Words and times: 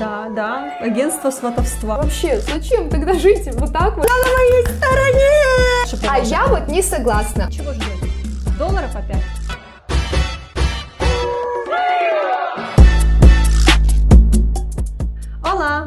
Да, 0.00 0.30
да, 0.34 0.72
агентство 0.80 1.30
сватовства. 1.30 1.98
Вообще, 1.98 2.40
зачем 2.40 2.88
тогда 2.88 3.12
жить 3.12 3.46
вот 3.52 3.70
так 3.70 3.98
вот? 3.98 4.08
на 4.08 4.14
моей 4.14 4.64
стороне! 4.64 6.08
А 6.08 6.18
я 6.20 6.46
вот 6.46 6.68
не 6.68 6.80
согласна. 6.80 7.52
Чего 7.52 7.74
ждете? 7.74 8.10
Долларов 8.58 8.96
опять? 8.96 9.39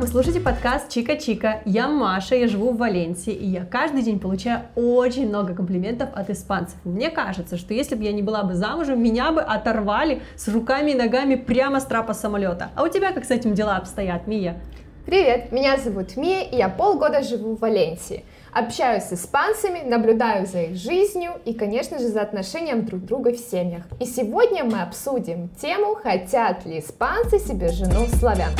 Вы 0.03 0.09
слушаете 0.09 0.41
подкаст 0.41 0.89
Чика 0.89 1.15
Чика. 1.15 1.61
Я 1.63 1.87
Маша, 1.87 2.35
я 2.35 2.49
живу 2.49 2.71
в 2.71 2.77
Валенсии, 2.77 3.31
и 3.31 3.47
я 3.47 3.63
каждый 3.63 4.01
день 4.01 4.19
получаю 4.19 4.63
очень 4.75 5.29
много 5.29 5.55
комплиментов 5.55 6.09
от 6.13 6.29
испанцев. 6.29 6.75
Мне 6.83 7.09
кажется, 7.09 7.55
что 7.55 7.73
если 7.73 7.95
бы 7.95 8.03
я 8.03 8.11
не 8.11 8.21
была 8.21 8.43
бы 8.43 8.53
замужем, 8.53 9.01
меня 9.01 9.31
бы 9.31 9.39
оторвали 9.39 10.21
с 10.35 10.49
руками 10.49 10.91
и 10.91 10.93
ногами 10.93 11.35
прямо 11.35 11.79
с 11.79 11.85
трапа 11.85 12.13
самолета. 12.13 12.71
А 12.75 12.83
у 12.83 12.89
тебя 12.89 13.13
как 13.13 13.23
с 13.23 13.31
этим 13.31 13.53
дела 13.53 13.77
обстоят, 13.77 14.27
Мия? 14.27 14.59
Привет, 15.05 15.53
меня 15.53 15.77
зовут 15.77 16.17
Мия, 16.17 16.41
и 16.41 16.57
я 16.57 16.67
полгода 16.67 17.23
живу 17.23 17.55
в 17.55 17.61
Валенсии. 17.61 18.25
Общаюсь 18.51 19.03
с 19.03 19.13
испанцами, 19.13 19.87
наблюдаю 19.87 20.45
за 20.45 20.63
их 20.63 20.75
жизнью 20.75 21.31
и, 21.45 21.53
конечно 21.53 21.97
же, 21.97 22.09
за 22.09 22.23
отношением 22.23 22.83
друг 22.83 23.05
друга 23.05 23.31
в 23.31 23.37
семьях. 23.37 23.83
И 24.01 24.05
сегодня 24.05 24.65
мы 24.65 24.81
обсудим 24.81 25.47
тему, 25.61 25.95
хотят 25.95 26.65
ли 26.65 26.79
испанцы 26.79 27.39
себе 27.39 27.69
жену 27.69 28.05
славянку. 28.19 28.59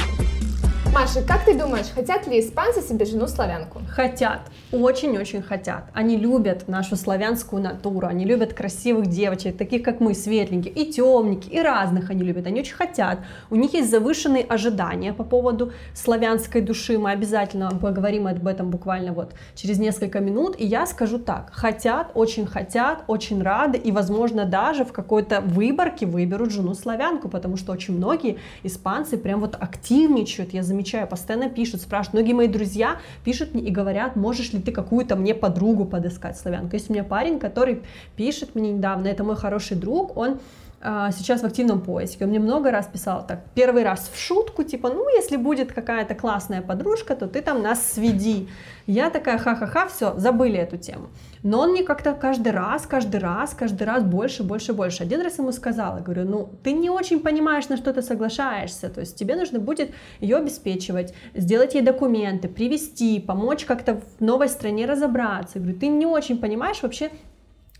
Маша, 0.93 1.23
как 1.23 1.43
ты 1.43 1.57
думаешь, 1.57 1.87
хотят 1.87 2.27
ли 2.27 2.39
испанцы 2.39 2.83
себе 2.83 3.05
жену 3.05 3.27
славянку? 3.27 3.81
Хотят, 3.89 4.41
очень-очень 4.71 5.41
хотят. 5.41 5.85
Они 5.91 6.17
любят 6.17 6.67
нашу 6.67 6.95
славянскую 6.95 7.63
натуру, 7.63 8.05
они 8.05 8.25
любят 8.25 8.53
красивых 8.53 9.07
девочек, 9.07 9.57
таких 9.57 9.81
как 9.81 9.99
мы, 9.99 10.13
светленьких, 10.13 10.77
и 10.77 10.91
темненьких, 10.91 11.51
и 11.51 11.59
разных 11.59 12.11
они 12.11 12.21
любят. 12.21 12.45
Они 12.45 12.59
очень 12.59 12.75
хотят. 12.75 13.21
У 13.49 13.55
них 13.55 13.73
есть 13.73 13.89
завышенные 13.89 14.43
ожидания 14.43 15.13
по 15.13 15.23
поводу 15.23 15.71
славянской 15.95 16.61
души. 16.61 16.99
Мы 16.99 17.09
обязательно 17.09 17.71
поговорим 17.71 18.27
об 18.27 18.45
этом 18.45 18.69
буквально 18.69 19.13
вот 19.13 19.33
через 19.55 19.79
несколько 19.79 20.19
минут. 20.19 20.55
И 20.59 20.65
я 20.67 20.85
скажу 20.85 21.17
так, 21.17 21.49
хотят, 21.53 22.11
очень 22.13 22.45
хотят, 22.45 23.03
очень 23.07 23.41
рады, 23.41 23.79
и, 23.79 23.91
возможно, 23.91 24.45
даже 24.45 24.85
в 24.85 24.93
какой-то 24.93 25.41
выборке 25.41 26.05
выберут 26.05 26.51
жену 26.51 26.75
славянку, 26.75 27.29
потому 27.29 27.57
что 27.57 27.71
очень 27.71 27.97
многие 27.97 28.37
испанцы 28.61 29.17
прям 29.17 29.39
вот 29.39 29.55
активничают. 29.59 30.53
Я 30.53 30.61
замечаю 30.61 30.82
замечаю, 30.83 31.07
постоянно 31.07 31.49
пишут, 31.49 31.81
спрашивают. 31.81 32.13
Многие 32.13 32.33
мои 32.33 32.47
друзья 32.47 32.97
пишут 33.23 33.53
мне 33.53 33.63
и 33.63 33.71
говорят, 33.71 34.15
можешь 34.17 34.51
ли 34.51 34.61
ты 34.61 34.71
какую-то 34.71 35.15
мне 35.15 35.33
подругу 35.33 35.85
подыскать 35.85 36.37
славянку. 36.37 36.75
Есть 36.75 36.89
у 36.89 36.93
меня 36.93 37.05
парень, 37.05 37.39
который 37.39 37.83
пишет 38.17 38.55
мне 38.55 38.73
недавно, 38.73 39.07
это 39.07 39.23
мой 39.23 39.37
хороший 39.37 39.77
друг, 39.77 40.17
он 40.17 40.39
сейчас 40.83 41.41
в 41.41 41.45
активном 41.45 41.81
поиске. 41.81 42.25
Он 42.25 42.29
мне 42.29 42.39
много 42.39 42.69
раз 42.69 42.87
писал 42.87 43.25
так, 43.25 43.39
первый 43.55 43.83
раз 43.83 44.09
в 44.13 44.19
шутку, 44.19 44.63
типа, 44.63 44.89
ну, 44.89 45.07
если 45.15 45.37
будет 45.37 45.71
какая-то 45.71 46.13
классная 46.13 46.61
подружка, 46.61 47.15
то 47.15 47.27
ты 47.27 47.41
там 47.41 47.61
нас 47.61 47.93
сведи. 47.93 48.49
Я 48.85 49.09
такая, 49.09 49.37
ха-ха-ха, 49.37 49.87
все, 49.87 50.13
забыли 50.17 50.57
эту 50.57 50.77
тему. 50.77 51.07
Но 51.41 51.61
он 51.61 51.71
мне 51.71 51.83
как-то 51.83 52.13
каждый 52.13 52.51
раз, 52.51 52.85
каждый 52.85 53.21
раз, 53.21 53.53
каждый 53.53 53.83
раз 53.83 54.03
больше, 54.03 54.43
больше, 54.43 54.73
больше. 54.73 55.03
Один 55.03 55.21
раз 55.21 55.37
ему 55.37 55.53
сказала, 55.53 55.99
говорю, 55.99 56.25
ну, 56.25 56.49
ты 56.63 56.73
не 56.73 56.89
очень 56.89 57.21
понимаешь, 57.21 57.69
на 57.69 57.77
что 57.77 57.93
ты 57.93 58.01
соглашаешься, 58.01 58.89
то 58.89 58.99
есть 58.99 59.15
тебе 59.15 59.37
нужно 59.37 59.59
будет 59.59 59.91
ее 60.19 60.37
обеспечивать, 60.37 61.13
сделать 61.33 61.75
ей 61.75 61.81
документы, 61.81 62.49
привести, 62.49 63.21
помочь 63.21 63.63
как-то 63.63 64.01
в 64.17 64.21
новой 64.21 64.49
стране 64.49 64.85
разобраться. 64.85 65.59
Я 65.59 65.61
говорю, 65.61 65.79
ты 65.79 65.87
не 65.87 66.05
очень 66.05 66.37
понимаешь 66.37 66.81
вообще, 66.81 67.09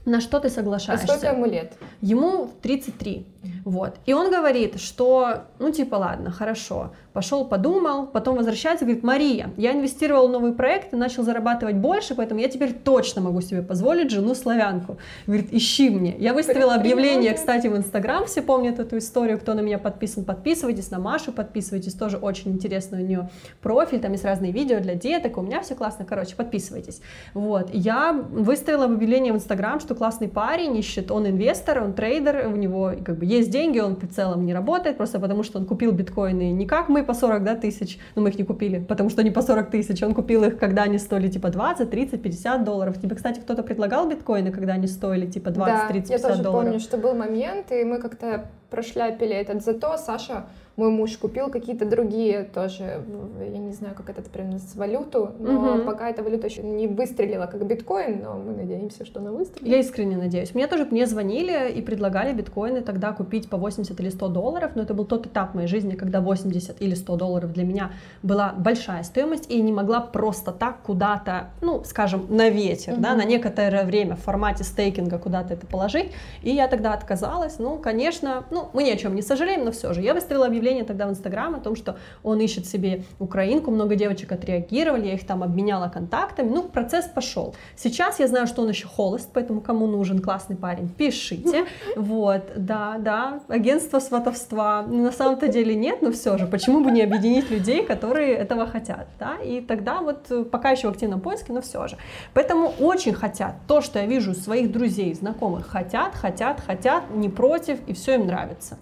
на 0.06 0.22
что 0.22 0.40
ты 0.40 0.50
соглашаешься. 0.50 1.06
А 1.06 1.18
сколько 1.18 1.36
ему 1.36 1.46
лет? 1.46 1.73
Ему 2.02 2.50
33. 2.62 3.26
Вот. 3.66 3.96
И 4.06 4.14
он 4.14 4.30
говорит, 4.30 4.80
что, 4.80 5.44
ну, 5.59 5.72
типа, 5.72 5.96
ладно, 5.96 6.32
хорошо, 6.32 6.92
пошел, 7.14 7.46
подумал, 7.46 8.08
потом 8.08 8.36
возвращается, 8.38 8.86
говорит, 8.86 9.04
Мария, 9.04 9.52
я 9.58 9.74
инвестировал 9.74 10.28
в 10.28 10.31
новый 10.31 10.54
проект 10.54 10.94
и 10.94 10.96
начал 10.96 11.24
зарабатывать 11.24 11.76
больше, 11.76 12.16
поэтому 12.16 12.40
я 12.40 12.50
теперь 12.50 12.74
точно 12.74 13.22
могу 13.22 13.42
себе 13.42 13.62
позволить 13.62 14.12
жену-славянку. 14.12 14.98
Говорит, 15.28 15.50
ищи 15.52 15.90
мне. 15.90 16.16
Я 16.18 16.34
выставила 16.34 16.75
объявление, 16.75 17.34
кстати, 17.34 17.68
в 17.68 17.78
Инстаграм, 17.78 18.25
все 18.25 18.41
помнят 18.41 18.80
эту 18.80 18.97
историю, 18.97 19.40
кто 19.40 19.53
на 19.53 19.62
меня 19.62 19.78
подписан, 19.78 20.25
подписывайтесь, 20.25 20.91
на 20.91 21.00
Машу 21.00 21.31
подписывайтесь, 21.31 21.94
тоже 21.94 22.18
очень 22.18 22.52
интересный 22.52 23.03
у 23.03 23.06
нее 23.06 23.30
профиль, 23.62 24.00
там 24.00 24.12
есть 24.14 24.25
разные 24.25 24.52
видео 24.52 24.80
для 24.80 24.96
деток, 24.96 25.38
у 25.38 25.41
меня 25.41 25.62
все 25.62 25.75
классно, 25.75 26.06
короче, 26.06 26.35
подписывайтесь. 26.35 27.02
Вот, 27.34 27.70
я 27.74 28.14
выставила 28.14 28.85
объявление 28.85 29.34
в 29.34 29.35
Инстаграм, 29.35 29.80
что 29.80 29.93
классный 29.96 30.28
парень, 30.28 30.78
ищет, 30.78 31.12
он 31.12 31.28
инвестор, 31.28 31.84
он 31.84 31.94
трейдер, 31.94 32.48
у 32.48 32.56
него 32.56 32.94
как 33.04 33.18
бы 33.18 33.26
есть 33.26 33.50
деньги, 33.50 33.80
он 33.80 33.96
в 33.96 34.08
целом 34.14 34.46
не 34.46 34.54
работает, 34.54 34.98
просто 34.98 35.20
потому 35.20 35.44
что 35.44 35.59
он 35.59 35.66
купил 35.66 35.92
биткоины 35.92 36.52
не 36.52 36.66
как 36.66 36.90
мы 36.90 37.04
по 37.04 37.14
40 37.14 37.44
да, 37.44 37.56
тысяч, 37.56 38.00
но 38.16 38.22
мы 38.22 38.30
их 38.30 38.38
не 38.38 38.44
купили, 38.44 38.80
потому 38.80 39.09
что 39.09 39.22
они 39.22 39.32
по 39.32 39.42
40 39.42 39.70
тысяч, 39.70 40.02
он 40.03 40.14
купил 40.14 40.44
их, 40.44 40.58
когда 40.58 40.84
они 40.84 40.98
стоили 40.98 41.28
типа 41.28 41.50
20, 41.50 41.90
30, 41.90 42.22
50 42.22 42.64
долларов. 42.64 43.02
Тебе, 43.02 43.16
кстати, 43.16 43.40
кто-то 43.40 43.64
предлагал 43.64 44.09
биткоины, 44.09 44.52
когда 44.52 44.74
они 44.74 44.88
стоили 44.88 45.26
типа 45.26 45.52
20, 45.52 45.76
да, 45.76 45.88
30, 45.88 46.09
50 46.09 46.22
долларов? 46.22 46.38
я 46.38 46.44
тоже 46.44 46.64
помню, 46.64 46.80
что 46.80 46.98
был 46.98 47.14
момент, 47.16 47.72
и 47.72 47.84
мы 47.84 48.00
как-то 48.00 48.46
прошляпили 48.70 49.36
этот. 49.36 49.64
Зато 49.64 49.98
Саша 49.98 50.46
мой 50.75 50.89
муж 50.89 51.17
купил 51.17 51.50
какие-то 51.50 51.85
другие 51.85 52.44
тоже, 52.44 53.03
я 53.39 53.57
не 53.57 53.73
знаю, 53.73 53.94
как 53.95 54.09
это 54.09 54.28
прям 54.29 54.57
валюту, 54.75 55.31
но 55.39 55.75
угу. 55.75 55.85
пока 55.85 56.09
эта 56.09 56.23
валюта 56.23 56.47
еще 56.47 56.63
не 56.63 56.88
выстрелила 56.88 57.45
как 57.45 57.66
биткоин, 57.66 58.22
но 58.23 58.34
мы 58.38 58.53
надеемся, 58.53 59.06
что 59.06 59.19
она 59.19 59.31
выстрелит. 59.31 59.67
Я 59.67 59.79
искренне 59.79 60.17
надеюсь. 60.17 60.56
Мне 60.56 60.66
тоже 60.67 60.88
мне 60.89 61.06
звонили 61.06 61.72
и 61.72 61.81
предлагали 61.81 62.34
биткоины 62.34 62.81
тогда 62.81 63.11
купить 63.13 63.50
по 63.50 63.57
80 63.57 64.00
или 64.00 64.09
100 64.09 64.28
долларов, 64.29 64.72
но 64.75 64.81
это 64.81 64.95
был 64.95 65.06
тот 65.06 65.28
этап 65.28 65.53
моей 65.53 65.67
жизни, 65.67 65.94
когда 65.94 66.22
80 66.22 66.81
или 66.81 66.95
100 66.95 67.16
долларов 67.17 67.53
для 67.53 67.66
меня 67.66 67.91
была 68.23 68.53
большая 68.57 69.03
стоимость, 69.03 69.51
и 69.51 69.61
не 69.61 69.72
могла 69.72 70.01
просто 70.01 70.51
так 70.51 70.81
куда-то, 70.81 71.50
ну, 71.61 71.84
скажем, 71.84 72.25
на 72.29 72.50
ветер, 72.50 72.94
угу. 72.94 73.01
да, 73.01 73.13
на 73.13 73.25
некоторое 73.25 73.84
время 73.84 74.16
в 74.16 74.22
формате 74.22 74.63
стейкинга 74.63 75.19
куда-то 75.19 75.53
это 75.53 75.67
положить, 75.67 76.11
и 76.41 76.50
я 76.50 76.67
тогда 76.67 76.94
отказалась. 76.94 77.59
Ну, 77.59 77.78
конечно, 77.78 78.45
ну, 78.50 78.69
мы 78.73 78.84
ни 78.84 78.90
о 78.90 78.97
чем 78.97 79.13
не 79.13 79.22
сожалеем, 79.22 79.66
но 79.66 79.72
все 79.72 79.94
же. 79.94 80.01
Я 80.01 80.16
выставила 80.16 80.47
объявление 80.47 80.62
объявление 80.63 80.85
тогда 80.85 81.07
в 81.07 81.09
Инстаграм 81.09 81.56
о 81.56 81.59
том, 81.59 81.75
что 81.75 81.97
он 82.24 82.40
ищет 82.40 82.66
себе 82.66 83.03
украинку, 83.19 83.72
много 83.72 83.96
девочек 83.96 84.31
отреагировали, 84.31 85.07
я 85.07 85.13
их 85.13 85.28
там 85.28 85.44
обменяла 85.44 85.90
контактами, 85.90 86.50
ну, 86.50 86.63
процесс 86.63 87.06
пошел. 87.06 87.53
Сейчас 87.75 88.19
я 88.19 88.28
знаю, 88.28 88.47
что 88.47 88.62
он 88.62 88.69
еще 88.69 88.88
холост, 88.88 89.29
поэтому 89.34 89.62
кому 89.62 89.88
нужен 89.88 90.19
классный 90.19 90.56
парень, 90.56 90.90
пишите. 90.90 91.66
Вот, 91.96 92.41
да, 92.56 92.96
да, 93.00 93.41
агентство 93.50 94.00
сватовства. 94.00 94.84
На 94.84 95.12
самом-то 95.12 95.47
деле 95.47 95.75
нет, 95.75 96.02
но 96.02 96.12
все 96.12 96.38
же, 96.38 96.47
почему 96.47 96.84
бы 96.84 96.91
не 96.91 97.02
объединить 97.02 97.52
людей, 97.52 97.84
которые 97.84 98.34
этого 98.34 98.66
хотят, 98.66 99.07
да, 99.19 99.35
и 99.44 99.62
тогда 99.62 100.02
вот 100.02 100.31
э, 100.31 100.44
пока 100.46 100.72
еще 100.72 100.88
в 100.88 100.91
активном 100.91 101.19
поиске, 101.19 101.53
но 101.53 101.62
все 101.62 101.88
же. 101.88 101.97
Поэтому 102.34 102.73
очень 102.79 103.13
хотят, 103.13 103.56
то, 103.68 103.81
что 103.81 104.00
я 104.00 104.06
вижу 104.06 104.34
своих 104.34 104.72
друзей, 104.72 105.13
знакомых, 105.13 105.68
хотят, 105.68 106.16
хотят, 106.16 106.62
хотят, 106.62 107.03
не 107.13 107.29
против, 107.29 107.79
и 107.88 107.94
все 107.94 108.16
им 108.16 108.28
нравится. 108.28 108.78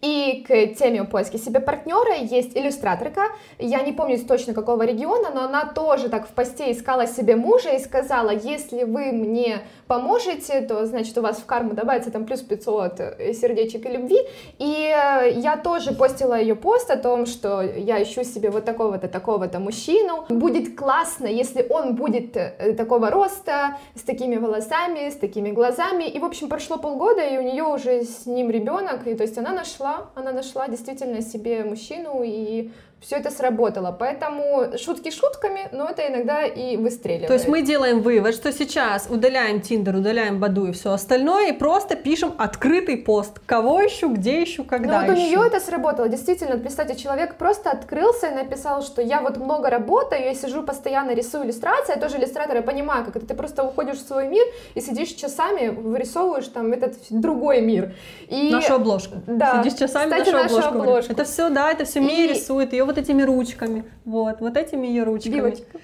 И 0.00 0.44
к 0.46 0.78
теме 0.78 1.04
поиска 1.04 1.38
себе 1.38 1.58
партнера 1.60 2.14
есть 2.20 2.56
иллюстраторка, 2.56 3.22
я 3.58 3.82
не 3.82 3.92
помню 3.92 4.18
точно 4.18 4.54
какого 4.54 4.84
региона, 4.84 5.30
но 5.34 5.44
она 5.44 5.64
тоже 5.64 6.08
так 6.08 6.28
в 6.28 6.30
посте 6.30 6.70
искала 6.70 7.06
себе 7.06 7.34
мужа 7.34 7.70
и 7.70 7.80
сказала, 7.80 8.30
если 8.30 8.84
вы 8.84 9.10
мне 9.10 9.62
поможете, 9.88 10.60
то, 10.60 10.86
значит, 10.86 11.18
у 11.18 11.22
вас 11.22 11.38
в 11.38 11.46
карму 11.46 11.72
добавится 11.72 12.12
там 12.12 12.26
плюс 12.26 12.40
500 12.42 13.00
э, 13.00 13.32
сердечек 13.32 13.86
и 13.86 13.88
любви. 13.88 14.18
И 14.58 14.94
э, 14.94 15.30
я 15.34 15.56
тоже 15.56 15.92
постила 15.92 16.38
ее 16.38 16.54
пост 16.54 16.90
о 16.90 16.96
том, 16.96 17.26
что 17.26 17.62
я 17.62 18.00
ищу 18.00 18.22
себе 18.22 18.50
вот 18.50 18.64
такого-то, 18.64 19.08
такого-то 19.08 19.58
мужчину. 19.58 20.26
Будет 20.28 20.76
классно, 20.78 21.26
если 21.26 21.66
он 21.68 21.96
будет 21.96 22.36
э, 22.36 22.74
такого 22.74 23.10
роста, 23.10 23.78
с 23.94 24.02
такими 24.02 24.36
волосами, 24.36 25.10
с 25.10 25.16
такими 25.16 25.50
глазами. 25.50 26.04
И, 26.04 26.18
в 26.18 26.24
общем, 26.24 26.48
прошло 26.48 26.78
полгода, 26.78 27.22
и 27.22 27.38
у 27.38 27.42
нее 27.42 27.64
уже 27.64 28.02
с 28.02 28.26
ним 28.26 28.50
ребенок, 28.50 29.06
и 29.06 29.14
то 29.14 29.22
есть 29.22 29.38
она 29.38 29.52
нашла, 29.52 29.87
она 30.14 30.32
нашла 30.32 30.68
действительно 30.68 31.22
себе 31.22 31.64
мужчину, 31.64 32.22
и 32.24 32.70
все 33.00 33.16
это 33.16 33.30
сработало. 33.30 33.92
Поэтому 33.92 34.76
шутки 34.76 35.10
шутками, 35.10 35.68
но 35.72 35.88
это 35.88 36.06
иногда 36.06 36.44
и 36.44 36.76
выстреливает. 36.76 37.28
То 37.28 37.34
есть 37.34 37.48
мы 37.48 37.62
делаем 37.62 38.00
вывод, 38.00 38.34
что 38.34 38.52
сейчас 38.52 39.06
удаляем 39.08 39.60
Тиндер, 39.60 39.96
удаляем 39.96 40.40
Баду 40.40 40.66
и 40.66 40.72
все 40.72 40.92
остальное, 40.92 41.50
и 41.50 41.52
просто 41.52 41.94
пишем 41.96 42.34
открытый 42.38 42.96
пост. 42.96 43.38
Кого 43.46 43.86
ищу, 43.86 44.12
где 44.12 44.42
ищу, 44.42 44.64
когда 44.64 45.00
ну, 45.00 45.06
вот 45.06 45.16
ищу. 45.16 45.22
у 45.22 45.26
нее 45.26 45.46
это 45.46 45.60
сработало. 45.60 46.08
Действительно, 46.08 46.58
представьте, 46.58 46.96
человек 46.96 47.36
просто 47.36 47.70
открылся 47.70 48.28
и 48.28 48.34
написал, 48.34 48.82
что 48.82 49.00
я 49.00 49.20
вот 49.20 49.36
много 49.36 49.70
работаю, 49.70 50.24
я 50.24 50.34
сижу 50.34 50.62
постоянно, 50.62 51.12
рисую 51.12 51.44
иллюстрации, 51.44 51.94
я 51.94 52.00
тоже 52.00 52.18
иллюстратор, 52.18 52.56
я 52.56 52.62
понимаю, 52.62 53.04
как 53.04 53.16
это 53.16 53.26
ты 53.26 53.34
просто 53.34 53.62
уходишь 53.62 53.98
в 53.98 54.06
свой 54.06 54.26
мир 54.26 54.44
и 54.74 54.80
сидишь 54.80 55.10
часами, 55.10 55.68
вырисовываешь 55.68 56.48
там 56.48 56.72
этот 56.72 56.94
другой 57.10 57.60
мир. 57.60 57.94
И... 58.28 58.50
Нашу 58.50 58.74
обложку. 58.74 59.16
Да. 59.26 59.62
Сидишь 59.62 59.78
часами, 59.78 60.10
Кстати, 60.10 60.30
нашу, 60.30 60.56
нашу 60.56 60.68
обложку. 60.68 60.80
обложку. 60.80 61.12
Это 61.12 61.24
все, 61.24 61.48
да, 61.48 61.70
это 61.70 61.84
все 61.84 62.00
и... 62.00 62.02
Мия 62.02 62.28
рисует, 62.28 62.72
ее 62.72 62.87
вот 62.88 62.96
этими 62.96 63.22
ручками, 63.22 63.84
вот, 64.06 64.40
вот 64.40 64.56
этими 64.56 64.86
ее 64.86 65.04
ручками. 65.04 65.34
Девочка. 65.34 65.78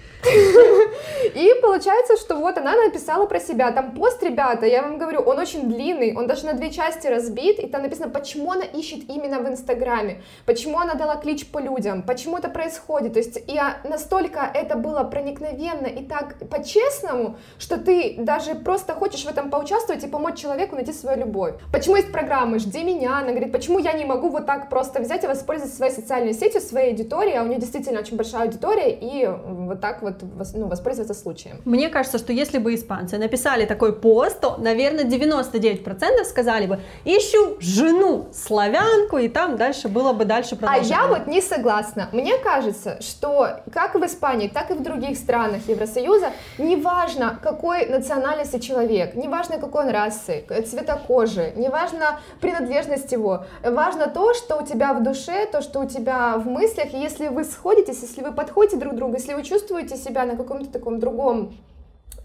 И 1.35 1.53
получается, 1.61 2.17
что 2.17 2.35
вот 2.35 2.57
она 2.57 2.75
написала 2.75 3.27
про 3.27 3.39
себя. 3.39 3.71
Там 3.71 3.91
пост, 3.91 4.23
ребята, 4.23 4.65
я 4.65 4.81
вам 4.81 4.97
говорю, 4.97 5.21
он 5.21 5.37
очень 5.37 5.69
длинный, 5.69 6.15
он 6.15 6.25
даже 6.25 6.47
на 6.47 6.53
две 6.53 6.71
части 6.71 7.05
разбит, 7.07 7.59
и 7.59 7.67
там 7.67 7.83
написано, 7.83 8.09
почему 8.09 8.51
она 8.51 8.63
ищет 8.63 9.07
именно 9.07 9.39
в 9.39 9.47
Инстаграме, 9.47 10.23
почему 10.47 10.79
она 10.79 10.95
дала 10.95 11.15
клич 11.17 11.45
по 11.47 11.59
людям, 11.59 12.01
почему 12.01 12.37
это 12.37 12.49
происходит. 12.49 13.13
То 13.13 13.19
есть 13.19 13.37
и 13.37 13.59
настолько 13.87 14.39
это 14.53 14.75
было 14.75 15.03
проникновенно 15.03 15.85
и 15.85 16.03
так 16.03 16.37
по-честному, 16.49 17.37
что 17.59 17.77
ты 17.77 18.15
даже 18.17 18.55
просто 18.55 18.93
хочешь 18.93 19.25
в 19.25 19.29
этом 19.29 19.51
поучаствовать 19.51 20.03
и 20.03 20.07
помочь 20.07 20.39
человеку 20.39 20.75
найти 20.75 20.91
свою 20.91 21.19
любовь. 21.19 21.53
Почему 21.71 21.97
есть 21.97 22.11
программы 22.11 22.57
«Жди 22.57 22.83
меня», 22.83 23.19
она 23.19 23.29
говорит, 23.29 23.51
почему 23.51 23.77
я 23.77 23.93
не 23.93 24.05
могу 24.05 24.29
вот 24.29 24.47
так 24.47 24.69
просто 24.69 25.01
взять 25.01 25.23
и 25.23 25.27
воспользоваться 25.27 25.77
своей 25.77 25.93
социальной 25.93 26.33
сетью, 26.33 26.61
своей 26.61 26.94
аудиторией, 26.95 27.37
а 27.37 27.43
у 27.43 27.47
нее 27.47 27.59
действительно 27.59 27.99
очень 27.99 28.17
большая 28.17 28.43
аудитория, 28.43 28.91
и 28.91 29.27
вот 29.27 29.81
так 29.81 30.01
вот 30.01 30.15
ну, 30.53 30.67
воспользоваться 30.67 31.13
случаем. 31.13 31.61
Мне 31.65 31.89
кажется, 31.89 32.17
что 32.17 32.33
если 32.33 32.57
бы 32.57 32.73
испанцы 32.73 33.17
написали 33.17 33.65
такой 33.65 33.93
пост, 33.93 34.39
то, 34.39 34.57
наверное, 34.57 35.03
99% 35.03 36.23
сказали 36.25 36.67
бы, 36.67 36.79
ищу 37.03 37.57
жену, 37.59 38.27
славянку, 38.33 39.17
и 39.17 39.27
там 39.27 39.57
дальше 39.57 39.87
было 39.87 40.13
бы 40.13 40.25
дальше 40.25 40.55
продолжение. 40.55 40.97
А 40.97 41.01
я 41.03 41.07
вот 41.07 41.27
не 41.27 41.41
согласна. 41.41 42.09
Мне 42.11 42.37
кажется, 42.37 43.01
что 43.01 43.59
как 43.73 43.95
в 43.95 44.05
Испании, 44.05 44.47
так 44.47 44.71
и 44.71 44.73
в 44.73 44.81
других 44.81 45.17
странах 45.17 45.67
Евросоюза, 45.67 46.31
неважно, 46.57 47.39
какой 47.41 47.85
национальности 47.87 48.59
человек, 48.59 49.15
неважно, 49.15 49.57
какой 49.57 49.85
он 49.85 49.91
расы, 49.91 50.45
цвета 50.67 50.99
кожи, 51.07 51.53
неважно 51.55 52.19
принадлежность 52.39 53.11
его, 53.11 53.45
важно 53.63 54.07
то, 54.07 54.33
что 54.33 54.57
у 54.57 54.65
тебя 54.65 54.93
в 54.93 55.03
душе, 55.03 55.45
то, 55.51 55.61
что 55.61 55.79
у 55.79 55.85
тебя 55.85 56.37
в 56.37 56.47
мыслях, 56.47 56.84
и 56.93 56.97
если 56.97 57.27
вы 57.27 57.43
сходитесь, 57.43 58.01
если 58.01 58.21
вы 58.21 58.31
подходите 58.31 58.77
друг 58.77 58.93
к 58.93 58.95
другу, 58.95 59.13
если 59.13 59.33
вы 59.33 59.43
чувствуете 59.43 59.97
себя 59.97 60.25
на 60.25 60.35
каком-то 60.35 60.71
таком 60.71 60.99
другом 60.99 61.53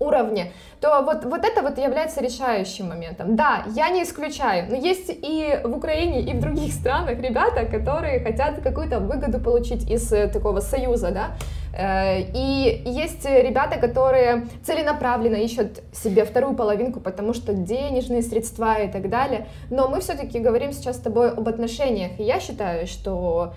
уровне, 0.01 0.53
то 0.81 1.03
вот, 1.03 1.25
вот 1.25 1.45
это 1.45 1.63
вот 1.63 1.79
является 1.79 2.21
решающим 2.21 2.89
моментом. 2.89 3.37
Да, 3.37 3.65
я 3.75 3.91
не 3.91 4.03
исключаю, 4.03 4.67
но 4.71 4.75
есть 4.75 5.11
и 5.11 5.61
в 5.63 5.77
Украине, 5.77 6.23
и 6.23 6.33
в 6.33 6.41
других 6.41 6.73
странах 6.73 7.21
ребята, 7.21 7.67
которые 7.67 8.21
хотят 8.21 8.61
какую-то 8.63 8.99
выгоду 8.99 9.39
получить 9.39 9.89
из 9.91 10.11
э, 10.13 10.29
такого 10.29 10.61
союза, 10.61 11.11
да, 11.11 11.27
и 11.73 12.83
есть 12.85 13.25
ребята, 13.25 13.79
которые 13.79 14.47
целенаправленно 14.65 15.37
ищут 15.37 15.81
себе 15.93 16.25
вторую 16.25 16.55
половинку, 16.55 17.01
потому 17.01 17.33
что 17.33 17.53
денежные 17.53 18.23
средства 18.23 18.83
и 18.83 18.91
так 18.91 19.09
далее. 19.09 19.47
Но 19.71 19.89
мы 19.89 20.01
все-таки 20.01 20.39
говорим 20.39 20.73
сейчас 20.73 20.97
с 20.97 21.01
тобой 21.01 21.31
об 21.31 21.49
отношениях. 21.49 22.13
И 22.19 22.23
я 22.23 22.41
считаю, 22.41 22.87
что 22.87 23.55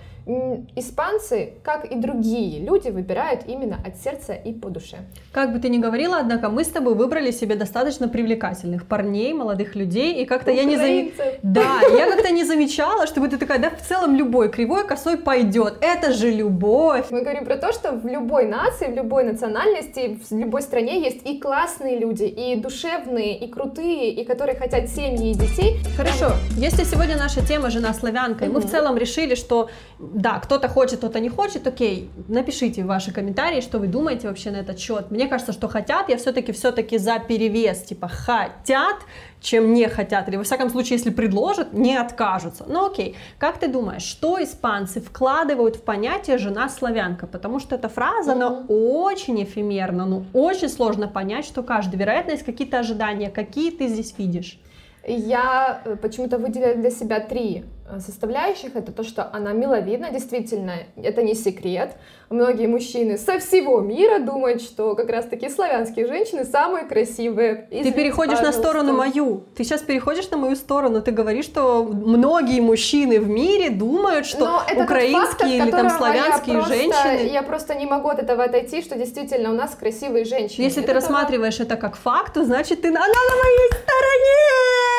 испанцы, 0.74 1.52
как 1.62 1.84
и 1.84 1.96
другие 1.96 2.64
люди, 2.64 2.88
выбирают 2.88 3.42
именно 3.46 3.78
от 3.86 3.98
сердца 3.98 4.32
и 4.32 4.54
по 4.54 4.70
душе. 4.70 4.96
Как 5.32 5.52
бы 5.52 5.58
ты 5.58 5.68
ни 5.68 5.76
говорила, 5.76 6.16
однако 6.18 6.48
мы 6.48 6.64
с 6.64 6.68
тобой 6.68 6.94
выбрали 6.94 7.30
себе 7.30 7.56
достаточно 7.56 8.08
привлекательных 8.08 8.86
парней, 8.86 9.34
молодых 9.34 9.76
людей, 9.76 10.22
и 10.22 10.24
как-то 10.24 10.50
я 10.50 10.64
не 10.64 10.76
зам... 10.76 11.28
Да, 11.42 11.80
я 11.90 12.10
как-то 12.10 12.30
не 12.30 12.44
замечала, 12.44 13.06
чтобы 13.06 13.28
ты 13.28 13.36
такая, 13.36 13.58
да, 13.58 13.68
в 13.68 13.86
целом 13.86 14.14
любой 14.14 14.48
кривой 14.48 14.86
косой 14.86 15.18
пойдет. 15.18 15.76
Это 15.82 16.12
же 16.12 16.30
любовь. 16.30 17.04
Мы 17.10 17.20
говорим 17.20 17.44
про 17.44 17.56
то, 17.58 17.74
что 17.74 17.92
в 18.04 18.06
любой 18.06 18.44
нации, 18.44 18.86
в 18.86 18.94
любой 18.94 19.24
национальности, 19.24 20.18
в 20.28 20.38
любой 20.38 20.60
стране 20.60 21.02
есть 21.02 21.26
и 21.26 21.40
классные 21.40 21.98
люди, 21.98 22.24
и 22.24 22.54
душевные, 22.56 23.38
и 23.38 23.50
крутые, 23.50 24.10
и 24.10 24.24
которые 24.26 24.56
хотят 24.58 24.90
семьи 24.90 25.30
и 25.30 25.34
детей. 25.34 25.78
Хорошо, 25.96 26.32
если 26.58 26.84
сегодня 26.84 27.16
наша 27.16 27.40
тема 27.40 27.70
жена 27.70 27.94
славянка, 27.94 28.44
и 28.44 28.48
мы 28.48 28.60
в 28.60 28.70
целом 28.70 28.98
решили, 28.98 29.34
что 29.34 29.70
да, 29.98 30.38
кто-то 30.38 30.68
хочет, 30.68 30.98
кто-то 30.98 31.18
не 31.18 31.30
хочет, 31.30 31.66
окей, 31.66 32.10
напишите 32.28 32.84
ваши 32.84 33.10
комментарии, 33.10 33.62
что 33.62 33.78
вы 33.78 33.86
думаете 33.86 34.28
вообще 34.28 34.50
на 34.50 34.56
этот 34.56 34.78
счет. 34.78 35.10
Мне 35.10 35.26
кажется, 35.26 35.54
что 35.54 35.68
хотят, 35.68 36.10
я 36.10 36.18
все-таки 36.18 36.52
все-таки 36.52 36.98
за 36.98 37.18
перевес, 37.18 37.84
типа 37.84 38.08
хотят, 38.08 38.96
чем 39.44 39.74
не 39.74 39.88
хотят, 39.88 40.28
или 40.28 40.36
во 40.36 40.42
всяком 40.42 40.70
случае, 40.70 40.96
если 40.96 41.10
предложат, 41.10 41.74
не 41.74 41.96
откажутся. 41.96 42.64
Ну 42.66 42.86
окей, 42.86 43.14
как 43.38 43.58
ты 43.58 43.68
думаешь, 43.68 44.02
что 44.02 44.42
испанцы 44.42 45.00
вкладывают 45.00 45.76
в 45.76 45.82
понятие 45.82 46.38
«жена 46.38 46.68
славянка»? 46.68 47.26
Потому 47.26 47.60
что 47.60 47.76
эта 47.76 47.88
фраза, 47.88 48.30
mm-hmm. 48.30 48.34
она 48.34 48.64
очень 48.68 49.42
эфемерна, 49.42 50.06
ну 50.06 50.24
очень 50.32 50.70
сложно 50.70 51.08
понять, 51.08 51.44
что 51.44 51.62
каждый, 51.62 51.96
вероятно, 51.96 52.32
есть 52.32 52.44
какие-то 52.44 52.78
ожидания, 52.78 53.30
какие 53.30 53.70
ты 53.70 53.88
здесь 53.88 54.14
видишь. 54.18 54.58
Я 55.06 55.82
э, 55.84 55.96
почему-то 55.96 56.38
выделила 56.38 56.74
для 56.74 56.90
себя 56.90 57.20
три 57.20 57.64
составляющих 58.00 58.76
это 58.76 58.92
то, 58.92 59.02
что 59.02 59.28
она 59.32 59.52
миловидна, 59.52 60.10
действительно, 60.10 60.74
это 60.96 61.22
не 61.22 61.34
секрет. 61.34 61.96
Многие 62.30 62.66
мужчины 62.66 63.18
со 63.18 63.38
всего 63.38 63.80
мира 63.80 64.18
думают, 64.18 64.62
что 64.62 64.94
как 64.94 65.10
раз-таки 65.10 65.48
славянские 65.48 66.06
женщины 66.06 66.44
самые 66.44 66.86
красивые. 66.86 67.66
Извините, 67.70 67.90
ты 67.90 67.96
переходишь 67.96 68.38
пожалуйста. 68.38 68.62
на 68.62 68.68
сторону 68.68 68.92
мою. 68.94 69.44
Ты 69.54 69.64
сейчас 69.64 69.82
переходишь 69.82 70.30
на 70.30 70.38
мою 70.38 70.56
сторону. 70.56 71.02
Ты 71.02 71.10
говоришь, 71.10 71.44
что 71.44 71.84
многие 71.84 72.60
мужчины 72.60 73.20
в 73.20 73.28
мире 73.28 73.70
думают, 73.70 74.26
что 74.26 74.62
украинские 74.74 75.58
факт, 75.58 75.68
или 75.68 75.70
там 75.70 75.90
славянские 75.90 76.56
я 76.56 76.62
просто, 76.62 76.74
женщины. 76.74 77.32
Я 77.32 77.42
просто 77.42 77.74
не 77.74 77.86
могу 77.86 78.08
от 78.08 78.18
этого 78.18 78.44
отойти, 78.44 78.82
что 78.82 78.96
действительно 78.96 79.50
у 79.50 79.54
нас 79.54 79.74
красивые 79.78 80.24
женщины. 80.24 80.64
Если 80.64 80.82
это 80.82 80.88
ты 80.88 80.94
рассматриваешь 80.94 81.60
это 81.60 81.76
как 81.76 81.96
факт, 81.96 82.34
то 82.34 82.44
значит 82.44 82.80
ты 82.82 82.88
она 82.88 83.00
на 83.00 83.04
моей 83.04 83.68
стороне. 83.68 84.93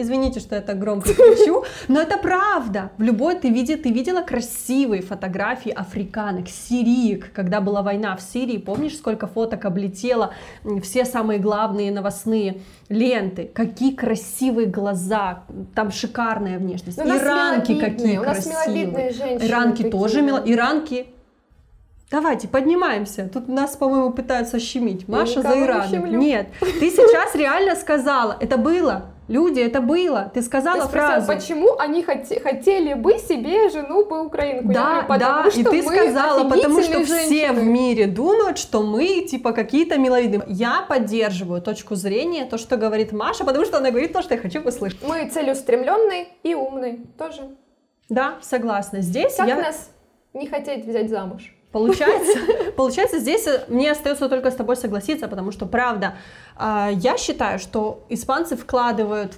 Извините, 0.00 0.40
что 0.40 0.54
я 0.54 0.60
так 0.60 0.78
громко 0.78 1.12
кричу, 1.14 1.64
но 1.88 2.00
это 2.00 2.16
правда. 2.16 2.90
В 2.98 3.02
любой 3.02 3.36
ты, 3.36 3.50
види, 3.50 3.76
ты 3.76 3.90
видела 3.90 4.22
красивые 4.22 5.02
фотографии 5.02 5.70
африканок, 5.70 6.48
сириек, 6.48 7.32
когда 7.32 7.60
была 7.60 7.82
война 7.82 8.16
в 8.16 8.20
Сирии. 8.20 8.58
Помнишь, 8.58 8.96
сколько 8.96 9.26
фоток 9.26 9.64
облетело, 9.64 10.32
все 10.82 11.04
самые 11.04 11.38
главные 11.38 11.92
новостные 11.92 12.60
ленты. 12.88 13.50
Какие 13.52 13.94
красивые 13.94 14.66
глаза, 14.66 15.44
там 15.74 15.90
шикарная 15.90 16.58
внешность. 16.58 16.98
Но 16.98 17.16
Иранки 17.16 17.78
какие 17.78 18.18
у 18.18 18.22
нас 18.22 18.44
красивые. 18.44 19.12
Иранки 19.46 19.82
такие. 19.82 19.92
тоже 19.92 20.22
мило. 20.22 20.42
Иранки 20.44 21.06
Давайте, 22.10 22.48
поднимаемся. 22.48 23.30
Тут 23.32 23.46
нас, 23.46 23.76
по-моему, 23.76 24.10
пытаются 24.10 24.58
щемить. 24.58 25.06
Маша 25.06 25.42
за 25.42 25.60
Ираном. 25.60 26.18
Нет, 26.18 26.48
ты 26.58 26.90
сейчас 26.90 27.36
реально 27.36 27.76
сказала. 27.76 28.36
Это 28.40 28.56
было. 28.56 29.12
Люди, 29.30 29.60
это 29.60 29.80
было. 29.80 30.28
Ты 30.34 30.42
сказала 30.42 30.86
ты 30.86 30.88
фразу. 30.88 31.28
почему 31.28 31.78
они 31.78 32.02
хоте- 32.02 32.40
хотели 32.40 32.94
бы 32.94 33.16
себе 33.16 33.70
жену 33.70 34.04
по 34.04 34.14
украинку? 34.14 34.72
Да, 34.72 35.02
говорю, 35.02 35.20
да, 35.20 35.44
и 35.54 35.62
ты 35.62 35.82
сказала, 35.84 36.48
потому 36.48 36.82
что 36.82 37.04
женщины. 37.04 37.16
все 37.16 37.52
в 37.52 37.62
мире 37.62 38.08
думают, 38.08 38.58
что 38.58 38.82
мы 38.82 39.20
типа 39.20 39.52
какие-то 39.52 39.98
миловидные. 39.98 40.42
Я 40.48 40.84
поддерживаю 40.88 41.62
точку 41.62 41.94
зрения, 41.94 42.44
то, 42.44 42.58
что 42.58 42.76
говорит 42.76 43.12
Маша, 43.12 43.44
потому 43.44 43.64
что 43.64 43.76
она 43.76 43.90
говорит 43.90 44.12
то, 44.12 44.20
что 44.20 44.34
я 44.34 44.40
хочу 44.40 44.62
услышать. 44.62 44.98
Мы 45.06 45.30
целеустремленные 45.30 46.26
и 46.42 46.56
умные 46.56 46.98
тоже. 47.16 47.56
Да, 48.08 48.34
согласна. 48.42 49.00
Здесь 49.00 49.36
как 49.36 49.46
я... 49.46 49.54
нас 49.54 49.90
не 50.34 50.48
хотеть 50.48 50.84
взять 50.84 51.08
замуж? 51.08 51.54
Получается, 51.72 52.36
получается, 52.76 53.20
здесь 53.20 53.46
мне 53.68 53.92
остается 53.92 54.28
только 54.28 54.50
с 54.50 54.56
тобой 54.56 54.76
согласиться, 54.76 55.28
потому 55.28 55.52
что, 55.52 55.66
правда, 55.66 56.16
я 56.60 57.16
считаю, 57.16 57.58
что 57.58 58.04
испанцы 58.08 58.56
вкладывают 58.56 59.34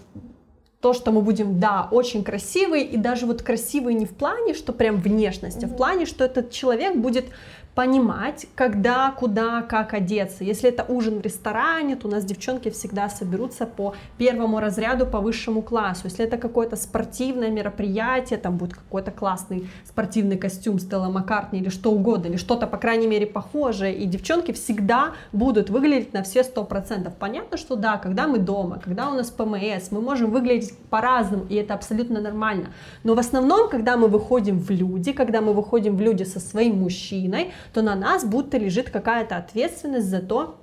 то, 0.80 0.92
что 0.92 1.12
мы 1.12 1.22
будем, 1.22 1.60
да, 1.60 1.88
очень 1.92 2.24
красивый, 2.24 2.82
и 2.82 2.96
даже 2.96 3.26
вот 3.26 3.42
красивый 3.42 3.94
не 3.94 4.04
в 4.04 4.10
плане, 4.10 4.52
что 4.52 4.72
прям 4.72 4.96
внешность, 4.96 5.62
а 5.62 5.68
в 5.68 5.76
плане, 5.76 6.06
что 6.06 6.24
этот 6.24 6.50
человек 6.50 6.96
будет 6.96 7.26
понимать, 7.74 8.46
когда, 8.54 9.12
куда, 9.12 9.62
как 9.62 9.94
одеться. 9.94 10.44
Если 10.44 10.68
это 10.68 10.84
ужин 10.86 11.20
в 11.20 11.22
ресторане, 11.22 11.96
то 11.96 12.06
у 12.06 12.10
нас 12.10 12.24
девчонки 12.24 12.68
всегда 12.68 13.08
соберутся 13.08 13.64
по 13.64 13.94
первому 14.18 14.60
разряду, 14.60 15.06
по 15.06 15.20
высшему 15.20 15.62
классу. 15.62 16.02
Если 16.04 16.24
это 16.26 16.36
какое-то 16.36 16.76
спортивное 16.76 17.50
мероприятие, 17.50 18.38
там 18.38 18.58
будет 18.58 18.74
какой-то 18.74 19.10
классный 19.10 19.70
спортивный 19.86 20.36
костюм 20.36 20.78
Стелла 20.78 21.08
Маккартни 21.08 21.60
или 21.60 21.70
что 21.70 21.92
угодно, 21.92 22.26
или 22.26 22.36
что-то, 22.36 22.66
по 22.66 22.76
крайней 22.76 23.06
мере, 23.06 23.26
похожее, 23.26 23.96
и 23.96 24.04
девчонки 24.04 24.52
всегда 24.52 25.12
будут 25.32 25.70
выглядеть 25.70 26.12
на 26.12 26.22
все 26.22 26.44
сто 26.44 26.64
процентов. 26.64 27.14
Понятно, 27.18 27.56
что 27.56 27.76
да, 27.76 27.96
когда 27.96 28.26
мы 28.26 28.38
дома, 28.38 28.80
когда 28.84 29.08
у 29.08 29.14
нас 29.14 29.30
ПМС, 29.30 29.90
мы 29.90 30.02
можем 30.02 30.30
выглядеть 30.30 30.76
по-разному, 30.90 31.46
и 31.48 31.54
это 31.54 31.72
абсолютно 31.72 32.20
нормально. 32.20 32.66
Но 33.02 33.14
в 33.14 33.18
основном, 33.18 33.70
когда 33.70 33.96
мы 33.96 34.08
выходим 34.08 34.58
в 34.58 34.68
люди, 34.70 35.12
когда 35.12 35.40
мы 35.40 35.54
выходим 35.54 35.96
в 35.96 36.02
люди 36.02 36.24
со 36.24 36.38
своим 36.38 36.80
мужчиной, 36.80 37.52
то 37.72 37.82
на 37.82 37.94
нас 37.94 38.24
будто 38.24 38.58
лежит 38.58 38.90
какая-то 38.90 39.36
ответственность 39.36 40.08
за 40.08 40.20
то, 40.20 40.61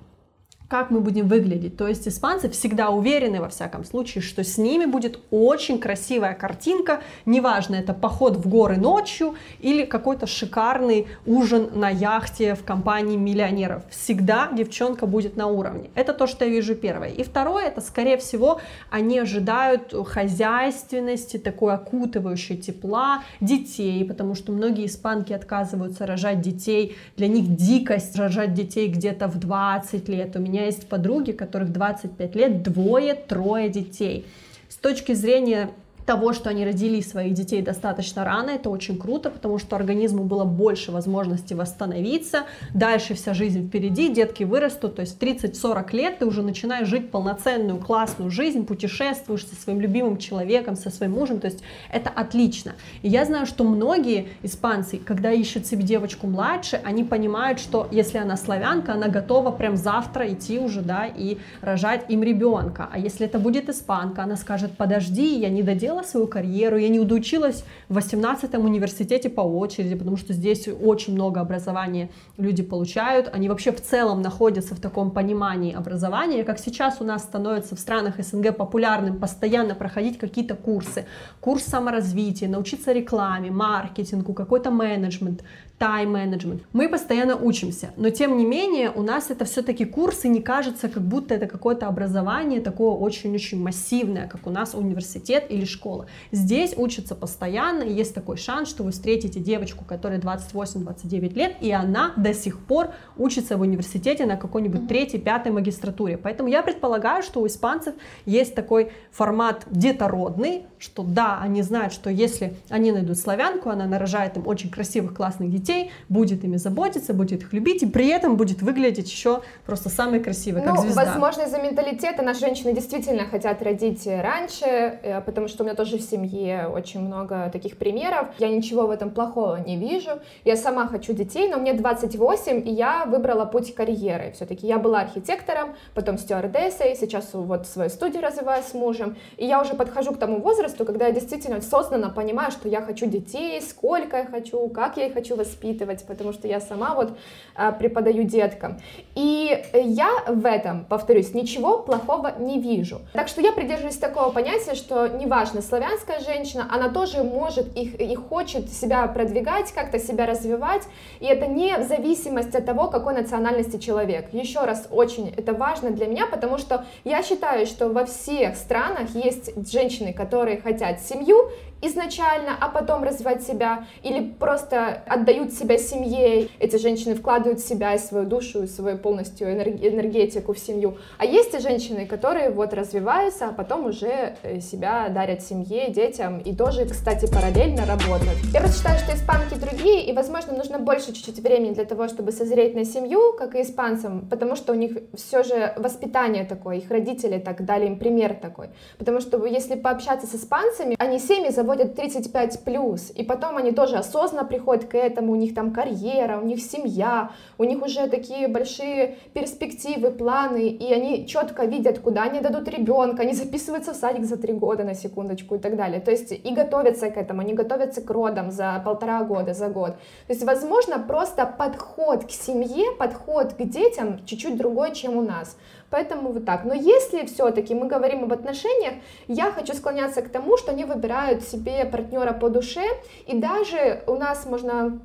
как 0.70 0.92
мы 0.92 1.02
будем 1.02 1.28
выглядеть. 1.28 1.76
То 1.78 1.88
есть 1.88 2.08
испанцы 2.08 2.48
всегда 2.50 2.90
уверены, 2.90 3.42
во 3.42 3.50
всяком 3.50 3.84
случае, 3.84 4.22
что 4.22 4.44
с 4.44 4.58
ними 4.58 4.86
будет 4.86 5.20
очень 5.32 5.80
красивая 5.80 6.36
картинка, 6.36 7.02
неважно, 7.26 7.76
это 7.76 7.94
поход 7.94 8.38
в 8.38 8.48
горы 8.48 8.78
ночью 8.78 9.34
или 9.60 9.84
какой-то 9.84 10.28
шикарный 10.28 11.08
ужин 11.26 11.72
на 11.74 11.90
яхте 11.90 12.54
в 12.54 12.64
компании 12.64 13.18
миллионеров. 13.18 13.82
Всегда 13.90 14.50
девчонка 14.54 15.08
будет 15.08 15.36
на 15.36 15.48
уровне. 15.48 15.90
Это 15.96 16.14
то, 16.14 16.28
что 16.28 16.46
я 16.46 16.52
вижу 16.52 16.76
первое. 16.76 17.10
И 17.10 17.24
второе, 17.24 17.66
это, 17.66 17.82
скорее 17.82 18.18
всего, 18.18 18.62
они 18.92 19.18
ожидают 19.18 19.94
хозяйственности, 20.06 21.38
такой 21.38 21.74
окутывающей 21.74 22.56
тепла, 22.56 23.24
детей, 23.42 24.06
потому 24.06 24.36
что 24.36 24.52
многие 24.52 24.86
испанки 24.86 25.34
отказываются 25.34 26.06
рожать 26.06 26.42
детей. 26.42 26.96
Для 27.18 27.28
них 27.28 27.56
дикость 27.56 28.16
рожать 28.16 28.54
детей 28.54 28.88
где-то 28.88 29.28
в 29.28 29.40
20 29.40 30.08
лет. 30.10 30.36
У 30.36 30.40
меня 30.40 30.59
меня 30.60 30.66
есть 30.68 30.88
подруги, 30.88 31.32
которых 31.32 31.72
25 31.72 32.36
лет, 32.36 32.63
двое, 32.63 33.16
трое 33.16 33.70
детей. 33.70 34.25
С 34.68 34.75
точки 34.75 35.13
зрения 35.13 35.72
того, 36.10 36.34
что 36.34 36.50
они 36.50 36.66
родили 36.66 37.01
своих 37.01 37.36
детей 37.36 37.62
достаточно 37.62 38.25
рано, 38.25 38.50
это 38.50 38.72
очень 38.72 38.98
круто, 38.98 39.30
потому 39.30 39.60
что 39.60 39.75
организму 39.75 40.24
было 40.24 40.44
больше 40.44 40.92
возможности 40.92 41.54
восстановиться, 41.54 42.46
дальше 42.74 43.13
вся 43.13 43.36
жизнь 43.36 43.68
впереди, 43.68 44.10
детки 44.10 44.44
вырастут, 44.44 44.96
то 44.96 45.01
есть 45.01 45.22
30-40 45.22 45.96
лет 45.96 46.18
ты 46.18 46.25
уже 46.25 46.42
начинаешь 46.42 46.88
жить 46.88 47.12
полноценную, 47.12 47.78
классную 47.78 48.32
жизнь, 48.32 48.66
путешествуешь 48.66 49.46
со 49.46 49.54
своим 49.54 49.82
любимым 49.82 50.18
человеком, 50.18 50.75
со 50.75 50.89
своим 50.89 51.12
мужем, 51.12 51.39
то 51.39 51.46
есть 51.46 51.62
это 51.92 52.10
отлично. 52.10 52.74
И 53.04 53.08
я 53.08 53.24
знаю, 53.25 53.46
что 53.46 53.63
многие 53.63 54.30
испанцы, 54.42 54.98
когда 54.98 55.32
ищут 55.32 55.68
себе 55.68 55.84
девочку 55.84 56.25
младше, 56.25 56.82
они 56.84 57.04
понимают, 57.04 57.60
что 57.60 57.88
если 57.92 58.18
она 58.18 58.36
славянка, 58.36 58.94
она 58.94 59.10
готова 59.10 59.51
прям 59.51 59.78
завтра 59.78 60.28
идти 60.34 60.58
уже, 60.58 60.82
да, 60.82 61.06
и 61.06 61.38
рожать 61.62 62.06
им 62.10 62.24
ребенка, 62.24 62.89
а 62.92 62.98
если 62.98 63.28
это 63.28 63.38
будет 63.38 63.70
испанка, 63.70 64.24
она 64.24 64.38
скажет, 64.38 64.72
подожди, 64.75 65.38
я 65.38 65.50
не 65.50 65.62
доделала 65.62 65.99
делала 66.00 66.03
свою 66.03 66.27
карьеру, 66.27 66.77
я 66.77 66.89
не 66.89 67.00
удучилась 67.00 67.63
в 67.89 67.98
18-м 67.98 68.65
университете 68.65 69.29
по 69.29 69.41
очереди, 69.41 69.96
потому 69.96 70.18
что 70.18 70.34
здесь 70.34 70.68
очень 70.68 71.13
много 71.13 71.41
образования 71.41 72.10
люди 72.38 72.63
получают, 72.63 73.29
они 73.34 73.50
вообще 73.50 73.72
в 73.72 73.82
целом 73.82 74.22
находятся 74.22 74.75
в 74.75 74.79
таком 74.79 75.12
понимании 75.12 75.74
образования, 75.74 76.44
как 76.44 76.60
сейчас 76.60 77.01
у 77.01 77.03
нас 77.03 77.24
становится 77.24 77.75
в 77.75 77.79
странах 77.79 78.15
СНГ 78.20 78.56
популярным 78.56 79.20
постоянно 79.20 79.75
проходить 79.75 80.18
какие-то 80.18 80.56
курсы, 80.56 81.06
курс 81.41 81.63
саморазвития, 81.63 82.50
научиться 82.50 82.94
рекламе, 82.94 83.51
маркетингу, 83.51 84.34
какой-то 84.34 84.72
менеджмент, 84.72 85.44
тайм-менеджмент. 85.80 86.62
Мы 86.74 86.90
постоянно 86.90 87.36
учимся, 87.36 87.92
но 87.96 88.10
тем 88.10 88.38
не 88.38 88.46
менее 88.46 88.92
у 88.92 89.02
нас 89.02 89.32
это 89.32 89.46
все-таки 89.46 89.86
курсы 89.86 90.28
не 90.28 90.42
кажется, 90.42 90.90
как 90.90 91.02
будто 91.02 91.34
это 91.34 91.48
какое-то 91.48 91.88
образование 91.88 92.60
такое 92.60 92.92
очень-очень 92.92 93.62
массивное, 93.62 94.28
как 94.28 94.46
у 94.46 94.50
нас 94.50 94.76
университет 94.76 95.46
или 95.50 95.64
школа. 95.66 96.08
Здесь 96.32 96.74
учатся 96.76 97.16
постоянно, 97.16 97.84
и 97.84 97.94
есть 97.94 98.14
такой 98.14 98.38
шанс, 98.38 98.70
что 98.70 98.84
вы 98.84 98.92
встретите 98.92 99.40
девочку, 99.40 99.86
которой 99.86 100.20
28-29 100.20 101.34
лет, 101.34 101.56
и 101.62 101.72
она 101.72 102.14
до 102.18 102.34
сих 102.34 102.60
пор 102.60 102.90
учится 103.18 103.56
в 103.56 103.62
университете 103.62 104.26
на 104.26 104.36
какой-нибудь 104.36 104.88
третьей, 104.88 105.20
пятой 105.20 105.52
магистратуре. 105.54 106.18
Поэтому 106.18 106.50
я 106.50 106.62
предполагаю, 106.62 107.24
что 107.24 107.40
у 107.40 107.48
испанцев 107.48 107.94
есть 108.26 108.54
такой 108.54 108.92
формат 109.12 109.66
детородный, 109.72 110.66
что 110.78 111.04
да, 111.04 111.40
они 111.42 111.62
знают, 111.62 111.94
что 111.94 112.10
если 112.10 112.56
они 112.70 112.92
найдут 112.92 113.18
славянку, 113.18 113.70
она 113.70 113.86
нарожает 113.86 114.36
им 114.36 114.46
очень 114.46 114.70
красивых, 114.70 115.14
классных 115.14 115.50
детей, 115.50 115.69
детей, 115.70 115.92
будет 116.10 116.44
ими 116.44 116.58
заботиться, 116.58 117.14
будет 117.14 117.42
их 117.42 117.54
любить, 117.54 117.84
и 117.84 117.86
при 117.86 118.08
этом 118.08 118.38
будет 118.38 118.62
выглядеть 118.62 119.10
еще 119.10 119.42
просто 119.66 119.90
самой 119.90 120.20
красивой, 120.20 120.62
как 120.62 120.76
ну, 120.76 120.82
звезда. 120.82 121.06
возможно, 121.06 121.44
из-за 121.44 121.60
менталитета 121.62 122.24
наши 122.24 122.42
женщины 122.42 122.74
действительно 122.74 123.26
хотят 123.26 123.62
родить 123.62 124.08
раньше, 124.08 124.66
э, 124.66 125.22
потому 125.22 125.48
что 125.48 125.64
у 125.64 125.66
меня 125.66 125.76
тоже 125.76 125.98
в 125.98 126.02
семье 126.02 126.68
очень 126.68 127.02
много 127.02 127.50
таких 127.52 127.78
примеров. 127.78 128.28
Я 128.40 128.50
ничего 128.50 128.88
в 128.88 128.92
этом 128.92 129.12
плохого 129.12 129.58
не 129.58 129.78
вижу. 129.78 130.12
Я 130.46 130.56
сама 130.56 130.88
хочу 130.88 131.14
детей, 131.14 131.50
но 131.50 131.58
мне 131.58 131.74
28, 131.74 132.68
и 132.68 132.72
я 132.72 133.06
выбрала 133.06 133.46
путь 133.46 133.74
карьеры. 133.76 134.32
Все-таки 134.36 134.68
я 134.68 134.80
была 134.80 135.02
архитектором, 135.02 135.76
потом 135.94 136.18
стюардессой, 136.18 136.96
сейчас 136.96 137.30
вот 137.34 137.68
свою 137.68 137.90
студию 137.90 138.22
развиваю 138.24 138.64
с 138.64 138.74
мужем, 138.74 139.16
и 139.38 139.46
я 139.46 139.62
уже 139.62 139.74
подхожу 139.74 140.14
к 140.14 140.18
тому 140.18 140.40
возрасту, 140.40 140.86
когда 140.86 141.08
я 141.08 141.12
действительно 141.12 141.58
осознанно 141.58 142.10
понимаю, 142.10 142.52
что 142.52 142.68
я 142.68 142.82
хочу 142.82 143.06
детей, 143.06 143.62
сколько 143.62 144.18
я 144.18 144.26
хочу, 144.26 144.68
как 144.70 144.98
я 144.98 145.08
их 145.08 145.14
хочу 145.14 145.36
воспитывать, 145.36 145.59
воспитывать, 145.60 146.06
потому 146.06 146.34
что 146.34 146.48
я 146.48 146.60
сама 146.60 146.96
вот 146.96 147.18
а, 147.56 147.72
преподаю 147.72 148.24
деткам. 148.24 148.80
И 149.16 149.63
я 149.74 150.10
в 150.28 150.46
этом, 150.46 150.86
повторюсь, 150.86 151.34
ничего 151.34 151.80
плохого 151.80 152.34
не 152.39 152.60
вижу. 152.60 153.01
Так 153.13 153.28
что 153.28 153.42
я 153.42 153.51
придерживаюсь 153.51 153.98
такого 153.98 154.32
понятия, 154.32 154.75
что 154.75 155.08
неважно, 155.08 155.62
славянская 155.62 156.20
женщина, 156.22 156.68
она 156.72 156.89
тоже 156.89 157.24
может 157.24 157.75
их, 157.75 158.00
и 158.00 158.16
хочет 158.16 158.70
себя 158.72 159.06
продвигать, 159.08 159.72
как-то 159.74 160.00
себя 160.00 160.25
развивать, 160.25 160.84
и 161.20 161.25
это 161.25 161.48
не 161.48 161.78
в 161.78 161.84
зависимости 161.88 162.58
от 162.58 162.66
того, 162.66 162.88
какой 162.88 163.13
национальности 163.13 163.78
человек. 163.78 164.34
Еще 164.34 164.60
раз, 164.62 164.88
очень 164.92 165.34
это 165.36 165.54
важно 165.54 165.92
для 165.92 166.08
меня, 166.08 166.25
потому 166.25 166.58
что 166.58 166.86
я 167.04 167.24
считаю, 167.24 167.66
что 167.66 167.89
во 167.89 168.06
всех 168.06 168.56
странах 168.56 169.10
есть 169.16 169.51
женщины, 169.72 170.13
которые 170.13 170.62
хотят 170.62 171.01
семью, 171.01 171.50
изначально, 171.82 172.58
а 172.60 172.70
потом 172.70 173.04
развивать 173.04 173.44
себя, 173.44 173.86
или 174.04 174.22
просто 174.22 175.04
отдают 175.08 175.54
себя 175.54 175.78
семье, 175.78 176.50
эти 176.60 176.76
женщины 176.78 177.16
вкладывают 177.16 177.60
себя 177.60 177.96
и 177.96 177.98
свою 177.98 178.26
душу, 178.26 178.64
и 178.64 178.68
свою 178.68 178.98
полностью 178.98 179.52
энергетику 179.52 180.54
в 180.54 180.60
семью. 180.60 180.98
А 181.18 181.26
есть 181.26 181.54
и 181.54 181.60
женщины, 181.60 182.06
которые 182.06 182.50
вот 182.50 182.74
развиваются, 182.74 183.48
а 183.48 183.54
потом 183.54 183.86
уже 183.86 184.36
э, 184.44 184.60
себя 184.60 185.10
дарят 185.10 185.42
семье, 185.42 185.90
детям, 185.90 186.40
и 186.40 186.56
тоже, 186.56 186.86
кстати, 186.86 187.32
параллельно 187.32 187.86
работают. 187.86 188.38
Я 188.54 188.60
просто 188.60 188.78
считаю, 188.78 189.00
что 189.00 189.16
испанки 189.16 189.56
другие, 189.56 190.06
и, 190.06 190.14
возможно, 190.14 190.54
нужно 190.54 190.80
больше 190.80 191.14
чуть-чуть 191.14 191.40
времени 191.40 191.74
для 191.74 191.86
того, 191.86 192.08
чтобы 192.08 192.32
созреть 192.32 192.76
на 192.76 192.86
семью, 192.86 193.34
как 193.38 193.56
и 193.56 193.62
испанцам, 193.62 194.28
потому 194.30 194.56
что 194.56 194.74
у 194.74 194.76
них 194.76 194.98
все 195.16 195.44
же 195.44 195.74
воспитание 195.78 196.46
такое, 196.46 196.78
их 196.78 196.92
родители 196.92 197.40
так 197.40 197.66
дали 197.66 197.86
им 197.86 197.98
пример 197.98 198.34
такой. 198.34 198.70
Потому 198.98 199.22
что 199.22 199.46
если 199.46 199.76
пообщаться 199.76 200.28
с 200.28 200.36
испанцами, 200.36 200.96
они 201.00 201.20
семьи 201.20 201.50
заводят 201.50 201.69
заводят 201.70 201.96
35 201.96 202.64
плюс, 202.64 203.12
и 203.16 203.24
потом 203.24 203.58
они 203.58 203.72
тоже 203.72 203.98
осознанно 203.98 204.44
приходят 204.44 204.86
к 204.86 204.96
этому, 204.96 205.34
у 205.34 205.36
них 205.36 205.54
там 205.54 205.72
карьера, 205.72 206.40
у 206.40 206.46
них 206.46 206.62
семья, 206.62 207.30
у 207.60 207.64
них 207.64 207.84
уже 207.84 208.08
такие 208.08 208.48
большие 208.48 209.18
перспективы, 209.34 210.10
планы, 210.10 210.68
и 210.70 210.92
они 210.94 211.28
четко 211.28 211.66
видят, 211.66 212.00
куда 212.00 212.24
они 212.24 212.40
дадут 212.40 212.68
ребенка, 212.68 213.22
они 213.22 213.34
записываются 213.34 213.94
в 213.94 213.96
садик 213.96 214.26
за 214.26 214.38
три 214.38 214.54
года 214.54 214.84
на 214.84 214.96
секундочку 214.96 215.56
и 215.56 215.60
так 215.60 215.76
далее. 215.76 216.02
То 216.02 216.10
есть 216.10 216.32
и 216.32 216.54
готовятся 216.56 217.12
к 217.12 217.18
этому, 217.18 217.42
они 217.42 217.54
готовятся 217.54 218.02
к 218.02 218.10
родам 218.10 218.50
за 218.50 218.82
полтора 218.84 219.24
года, 219.24 219.54
за 219.54 219.68
год. 219.68 219.92
То 220.28 220.34
есть, 220.34 220.44
возможно, 220.44 220.98
просто 220.98 221.46
подход 221.46 222.26
к 222.26 222.32
семье, 222.32 222.96
подход 222.98 223.54
к 223.54 223.62
детям 223.64 224.26
чуть-чуть 224.26 224.58
другой, 224.58 224.96
чем 224.96 225.18
у 225.18 225.22
нас. 225.22 225.56
Поэтому 225.89 226.31
вот 226.31 226.46
так. 226.46 226.65
Но 226.65 226.74
если 226.74 227.25
все-таки 227.25 227.74
мы 227.74 227.88
говорим 227.88 228.24
об 228.24 228.34
отношениях, 228.34 228.93
я 229.27 229.51
хочу 229.51 229.74
склоняться 229.74 230.22
к 230.22 230.29
тому, 230.29 230.58
что 230.58 230.72
они 230.72 230.86
выбирают 230.86 231.43
себе 231.43 231.86
партнера 231.86 232.34
по 232.34 232.50
душе, 232.50 232.84
и 233.27 233.38
даже 233.38 234.03
у 234.08 234.15
нас 234.15 234.46
можно 234.46 235.00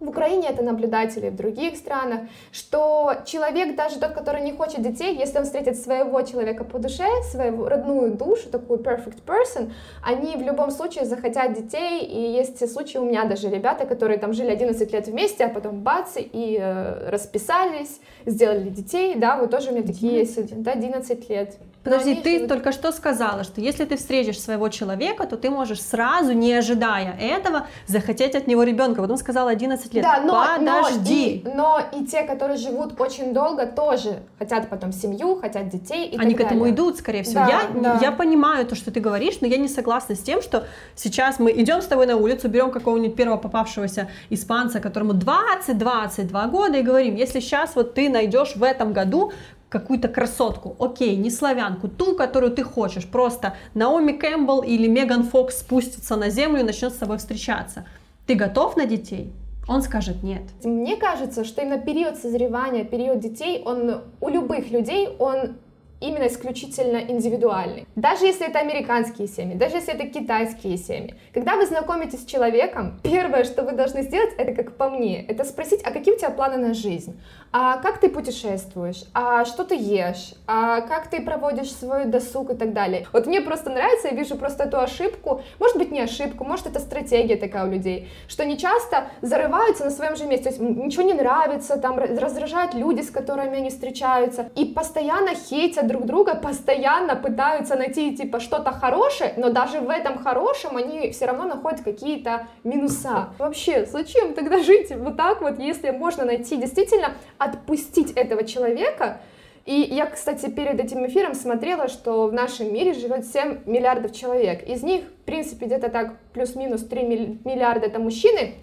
в 0.00 0.08
Украине 0.08 0.48
это 0.48 0.62
наблюдатели, 0.62 1.28
в 1.30 1.36
других 1.36 1.76
странах, 1.76 2.20
что 2.52 3.14
человек, 3.26 3.76
даже 3.76 3.98
тот, 3.98 4.12
который 4.12 4.42
не 4.42 4.52
хочет 4.52 4.82
детей, 4.82 5.16
если 5.16 5.38
он 5.38 5.44
встретит 5.44 5.76
своего 5.76 6.22
человека 6.22 6.64
по 6.64 6.78
душе, 6.78 7.06
свою 7.30 7.66
родную 7.66 8.14
душу, 8.14 8.48
такую 8.48 8.78
perfect 8.78 9.18
person, 9.26 9.72
они 10.04 10.36
в 10.36 10.42
любом 10.42 10.70
случае 10.70 11.04
захотят 11.04 11.54
детей, 11.54 12.04
и 12.04 12.32
есть 12.32 12.72
случаи 12.72 12.98
у 12.98 13.04
меня 13.04 13.24
даже 13.24 13.48
ребята, 13.48 13.86
которые 13.86 14.18
там 14.18 14.32
жили 14.32 14.50
11 14.50 14.92
лет 14.92 15.06
вместе, 15.08 15.44
а 15.44 15.48
потом 15.48 15.80
бац, 15.80 16.16
и 16.16 16.58
э, 16.60 17.10
расписались, 17.10 18.00
сделали 18.24 18.68
детей, 18.68 19.16
да, 19.16 19.36
вот 19.36 19.50
тоже 19.50 19.70
у 19.70 19.72
меня 19.72 19.86
такие 19.86 20.18
есть, 20.18 20.62
да, 20.62 20.72
11 20.72 21.28
лет. 21.28 21.56
Подожди, 21.84 22.14
ты 22.16 22.34
живут... 22.34 22.48
только 22.48 22.72
что 22.72 22.92
сказала, 22.92 23.44
что 23.44 23.60
если 23.60 23.84
ты 23.84 23.96
встретишь 23.96 24.40
своего 24.40 24.68
человека, 24.68 25.26
то 25.26 25.36
ты 25.36 25.50
можешь 25.50 25.80
сразу, 25.80 26.32
не 26.32 26.52
ожидая 26.52 27.16
этого, 27.18 27.66
захотеть 27.86 28.34
от 28.34 28.46
него 28.46 28.62
ребенка. 28.62 29.00
Потом 29.00 29.16
сказала 29.16 29.50
11 29.50 29.94
лет. 29.94 30.02
Да, 30.02 30.20
но, 30.20 30.44
Подожди. 30.58 31.42
Но 31.44 31.50
и, 31.50 31.54
но 31.54 32.00
и 32.00 32.04
те, 32.04 32.22
которые 32.22 32.58
живут 32.58 33.00
очень 33.00 33.32
долго, 33.32 33.66
тоже 33.66 34.20
хотят 34.38 34.68
потом 34.68 34.92
семью, 34.92 35.36
хотят 35.40 35.68
детей 35.68 36.08
и 36.08 36.18
Они 36.18 36.34
к 36.34 36.40
этому 36.40 36.60
далее. 36.60 36.74
идут, 36.74 36.98
скорее 36.98 37.22
всего. 37.22 37.40
Да, 37.40 37.48
я, 37.48 37.80
да. 37.80 37.98
я 38.02 38.12
понимаю 38.12 38.66
то, 38.66 38.74
что 38.74 38.90
ты 38.90 39.00
говоришь, 39.00 39.40
но 39.40 39.46
я 39.46 39.56
не 39.56 39.68
согласна 39.68 40.14
с 40.14 40.20
тем, 40.20 40.42
что 40.42 40.64
сейчас 40.94 41.38
мы 41.38 41.52
идем 41.52 41.80
с 41.80 41.86
тобой 41.86 42.06
на 42.06 42.16
улицу, 42.16 42.48
берем 42.48 42.70
какого-нибудь 42.70 43.16
первого 43.16 43.38
попавшегося 43.38 44.08
испанца, 44.30 44.80
которому 44.80 45.14
20-22 45.14 46.50
года, 46.50 46.78
и 46.78 46.82
говорим, 46.82 47.14
если 47.14 47.40
сейчас 47.40 47.76
вот 47.76 47.94
ты 47.94 48.08
найдешь 48.08 48.56
в 48.56 48.62
этом 48.62 48.92
году 48.92 49.32
какую-то 49.68 50.08
красотку, 50.08 50.76
окей, 50.78 51.16
не 51.16 51.30
славянку, 51.30 51.88
ту, 51.88 52.14
которую 52.14 52.52
ты 52.52 52.62
хочешь, 52.62 53.06
просто 53.06 53.54
Наоми 53.74 54.12
Кэмпбелл 54.12 54.62
или 54.62 54.86
Меган 54.86 55.24
Фокс 55.24 55.58
спустится 55.58 56.16
на 56.16 56.30
землю 56.30 56.60
и 56.60 56.64
начнет 56.64 56.92
с 56.92 56.96
тобой 56.96 57.18
встречаться. 57.18 57.86
Ты 58.26 58.34
готов 58.34 58.76
на 58.76 58.86
детей? 58.86 59.32
Он 59.68 59.82
скажет 59.82 60.22
нет. 60.22 60.42
Мне 60.64 60.96
кажется, 60.96 61.44
что 61.44 61.60
именно 61.60 61.78
период 61.78 62.16
созревания, 62.16 62.84
период 62.84 63.20
детей, 63.20 63.62
он 63.64 64.02
у 64.20 64.28
любых 64.28 64.70
людей, 64.70 65.08
он 65.18 65.56
именно 66.00 66.26
исключительно 66.26 66.98
индивидуальный. 66.98 67.86
Даже 67.96 68.26
если 68.26 68.46
это 68.46 68.58
американские 68.58 69.28
семьи, 69.28 69.56
даже 69.56 69.76
если 69.76 69.94
это 69.94 70.06
китайские 70.06 70.76
семьи. 70.76 71.14
Когда 71.32 71.56
вы 71.56 71.66
знакомитесь 71.66 72.22
с 72.22 72.26
человеком, 72.26 73.00
первое, 73.02 73.44
что 73.44 73.62
вы 73.62 73.72
должны 73.72 74.02
сделать, 74.02 74.30
это 74.38 74.52
как 74.52 74.76
по 74.76 74.88
мне, 74.88 75.24
это 75.24 75.44
спросить, 75.44 75.80
а 75.84 75.90
какие 75.90 76.14
у 76.14 76.18
тебя 76.18 76.30
планы 76.30 76.56
на 76.56 76.74
жизнь? 76.74 77.18
А 77.50 77.78
как 77.78 77.98
ты 77.98 78.10
путешествуешь? 78.10 79.04
А 79.14 79.44
что 79.46 79.64
ты 79.64 79.74
ешь? 79.74 80.34
А 80.46 80.82
как 80.82 81.08
ты 81.08 81.22
проводишь 81.22 81.72
свой 81.72 82.04
досуг 82.04 82.50
и 82.50 82.54
так 82.54 82.74
далее? 82.74 83.06
Вот 83.12 83.26
мне 83.26 83.40
просто 83.40 83.70
нравится, 83.70 84.08
я 84.08 84.14
вижу 84.14 84.36
просто 84.36 84.64
эту 84.64 84.78
ошибку, 84.78 85.42
может 85.58 85.78
быть 85.78 85.90
не 85.90 86.00
ошибку, 86.00 86.44
может 86.44 86.66
это 86.66 86.78
стратегия 86.78 87.36
такая 87.36 87.66
у 87.66 87.70
людей, 87.70 88.08
что 88.28 88.42
они 88.42 88.58
часто 88.58 89.08
зарываются 89.22 89.84
на 89.84 89.90
своем 89.90 90.16
же 90.16 90.26
месте, 90.26 90.44
то 90.44 90.50
есть 90.50 90.60
ничего 90.60 91.02
не 91.02 91.14
нравится, 91.14 91.78
там 91.78 91.98
раздражают 91.98 92.74
люди, 92.74 93.00
с 93.00 93.10
которыми 93.10 93.56
они 93.56 93.70
встречаются, 93.70 94.50
и 94.54 94.66
постоянно 94.66 95.34
хейтят 95.34 95.87
друг 95.88 96.06
друга, 96.06 96.36
постоянно 96.36 97.16
пытаются 97.16 97.74
найти 97.74 98.16
типа 98.16 98.38
что-то 98.38 98.70
хорошее, 98.70 99.34
но 99.36 99.50
даже 99.50 99.80
в 99.80 99.90
этом 99.90 100.18
хорошем 100.18 100.76
они 100.76 101.10
все 101.10 101.26
равно 101.26 101.44
находят 101.44 101.80
какие-то 101.80 102.46
минуса. 102.62 103.30
Вообще, 103.38 103.86
зачем 103.86 104.34
тогда 104.34 104.58
жить 104.62 104.92
вот 104.94 105.16
так 105.16 105.40
вот, 105.40 105.58
если 105.58 105.90
можно 105.90 106.24
найти 106.24 106.56
действительно 106.56 107.14
отпустить 107.38 108.12
этого 108.12 108.44
человека, 108.44 109.20
и 109.66 109.74
я, 109.74 110.06
кстати, 110.06 110.48
перед 110.48 110.80
этим 110.80 111.06
эфиром 111.06 111.34
смотрела, 111.34 111.88
что 111.88 112.28
в 112.28 112.32
нашем 112.32 112.72
мире 112.72 112.94
живет 112.94 113.26
7 113.26 113.64
миллиардов 113.66 114.12
человек. 114.12 114.66
Из 114.66 114.82
них, 114.82 115.02
в 115.02 115.24
принципе, 115.26 115.66
где-то 115.66 115.90
так 115.90 116.16
плюс-минус 116.32 116.84
3 116.84 117.02
миллиарда 117.44 117.86
это 117.86 117.98
мужчины, 117.98 118.54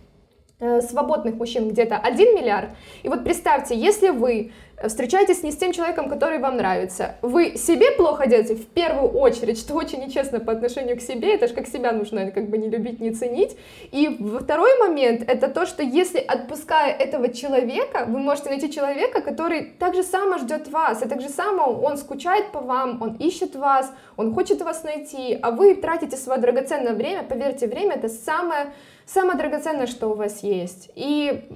Э, 0.57 0.79
свободных 0.79 1.35
мужчин 1.35 1.67
где-то 1.67 1.97
1 1.97 2.33
миллиард. 2.33 2.69
И 3.03 3.09
вот 3.09 3.25
представьте, 3.25 3.75
если 3.75 4.07
вы 4.07 4.53
встречаетесь 4.83 5.43
не 5.43 5.51
с 5.51 5.57
тем 5.57 5.71
человеком, 5.71 6.09
который 6.09 6.39
вам 6.39 6.57
нравится, 6.57 7.15
вы 7.21 7.55
себе 7.55 7.91
плохо 7.91 8.27
делаете 8.27 8.55
в 8.55 8.67
первую 8.67 9.09
очередь, 9.09 9.59
что 9.59 9.73
очень 9.75 9.99
нечестно 9.99 10.39
по 10.39 10.51
отношению 10.51 10.97
к 10.97 11.01
себе, 11.01 11.35
это 11.35 11.47
же 11.47 11.53
как 11.53 11.67
себя 11.67 11.91
нужно 11.91 12.31
как 12.31 12.49
бы 12.49 12.57
не 12.57 12.69
любить, 12.69 12.99
не 12.99 13.11
ценить. 13.11 13.57
И 13.91 14.19
второй 14.41 14.77
момент, 14.79 15.23
это 15.27 15.47
то, 15.47 15.65
что 15.65 15.83
если 15.83 16.19
отпуская 16.19 16.91
этого 16.91 17.29
человека, 17.33 18.05
вы 18.07 18.19
можете 18.19 18.49
найти 18.49 18.71
человека, 18.71 19.21
который 19.21 19.73
так 19.79 19.95
же 19.95 20.03
само 20.03 20.37
ждет 20.37 20.67
вас, 20.69 21.01
и 21.03 21.07
так 21.07 21.21
же 21.21 21.29
само 21.29 21.71
он 21.71 21.97
скучает 21.97 22.51
по 22.51 22.59
вам, 22.59 23.01
он 23.01 23.15
ищет 23.15 23.55
вас, 23.55 23.91
он 24.17 24.33
хочет 24.33 24.61
вас 24.61 24.83
найти, 24.83 25.37
а 25.41 25.51
вы 25.51 25.75
тратите 25.75 26.17
свое 26.17 26.39
драгоценное 26.39 26.93
время, 26.93 27.23
поверьте, 27.23 27.67
время 27.67 27.95
это 27.95 28.09
самое 28.09 28.73
самое 29.05 29.37
драгоценное, 29.37 29.87
что 29.87 30.07
у 30.07 30.15
вас 30.15 30.43
есть. 30.43 30.89
И 30.95 31.47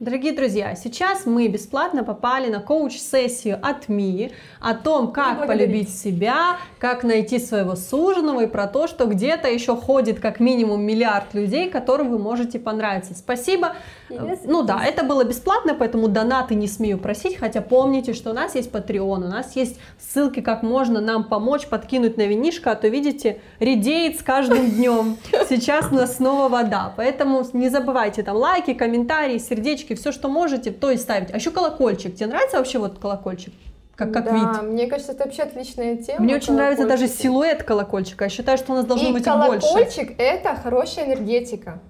Дорогие 0.00 0.32
друзья, 0.32 0.76
сейчас 0.76 1.26
мы 1.26 1.46
бесплатно 1.48 2.04
попали 2.04 2.48
на 2.48 2.60
коуч-сессию 2.60 3.58
от 3.60 3.90
Ми 3.90 4.32
о 4.58 4.72
том, 4.72 5.12
как 5.12 5.46
полюбить 5.46 5.94
себя, 5.94 6.56
как 6.78 7.04
найти 7.04 7.38
своего 7.38 7.76
суженого 7.76 8.44
и 8.44 8.46
про 8.46 8.66
то, 8.66 8.88
что 8.88 9.04
где-то 9.04 9.50
еще 9.50 9.76
ходит 9.76 10.18
как 10.18 10.40
минимум 10.40 10.80
миллиард 10.80 11.34
людей, 11.34 11.68
которым 11.68 12.08
вы 12.08 12.18
можете 12.18 12.58
понравиться. 12.58 13.12
Спасибо. 13.12 13.74
Yes. 14.10 14.40
Ну 14.44 14.62
да, 14.62 14.84
это 14.84 15.04
было 15.04 15.24
бесплатно, 15.24 15.74
поэтому 15.74 16.08
донаты 16.08 16.54
не 16.54 16.68
смею 16.68 16.98
просить, 16.98 17.36
хотя 17.36 17.60
помните, 17.60 18.12
что 18.12 18.30
у 18.30 18.32
нас 18.32 18.54
есть 18.54 18.70
Patreon, 18.70 19.24
у 19.24 19.28
нас 19.28 19.54
есть 19.56 19.78
ссылки, 19.98 20.40
как 20.40 20.62
можно 20.62 21.00
нам 21.00 21.24
помочь, 21.24 21.66
подкинуть 21.66 22.16
на 22.16 22.26
винишко, 22.26 22.72
а 22.72 22.74
то, 22.74 22.88
видите, 22.88 23.40
редеет 23.60 24.18
с 24.18 24.22
каждым 24.22 24.70
днем. 24.70 25.16
Сейчас 25.48 25.86
у 25.90 25.94
нас 25.94 26.16
снова 26.16 26.48
вода, 26.48 26.92
поэтому 26.96 27.46
не 27.52 27.68
забывайте 27.68 28.22
там 28.22 28.36
лайки, 28.36 28.74
комментарии, 28.74 29.38
сердечки, 29.38 29.94
все, 29.94 30.12
что 30.12 30.28
можете, 30.28 30.70
то 30.70 30.90
и 30.90 30.96
ставить. 30.96 31.32
А 31.32 31.36
еще 31.36 31.50
колокольчик. 31.50 32.14
Тебе 32.14 32.26
нравится 32.26 32.58
вообще 32.58 32.78
вот 32.78 32.98
колокольчик? 32.98 33.52
Как, 34.00 34.14
как 34.14 34.24
да, 34.24 34.32
вид. 34.32 34.62
мне 34.62 34.86
кажется, 34.86 35.12
это 35.12 35.24
вообще 35.24 35.42
отличная 35.42 35.96
тема. 35.96 36.20
Мне 36.24 36.36
очень 36.36 36.54
нравится 36.54 36.86
даже 36.86 37.06
силуэт 37.06 37.64
колокольчика. 37.64 38.24
Я 38.24 38.30
считаю, 38.30 38.56
что 38.56 38.72
у 38.72 38.76
нас 38.76 38.86
должно 38.86 39.10
и 39.10 39.12
быть 39.12 39.24
колокольчик 39.24 39.70
больше. 39.72 39.96
колокольчик— 39.96 40.14
это 40.18 40.54
хорошая 40.56 41.04
энергетика. 41.04 41.80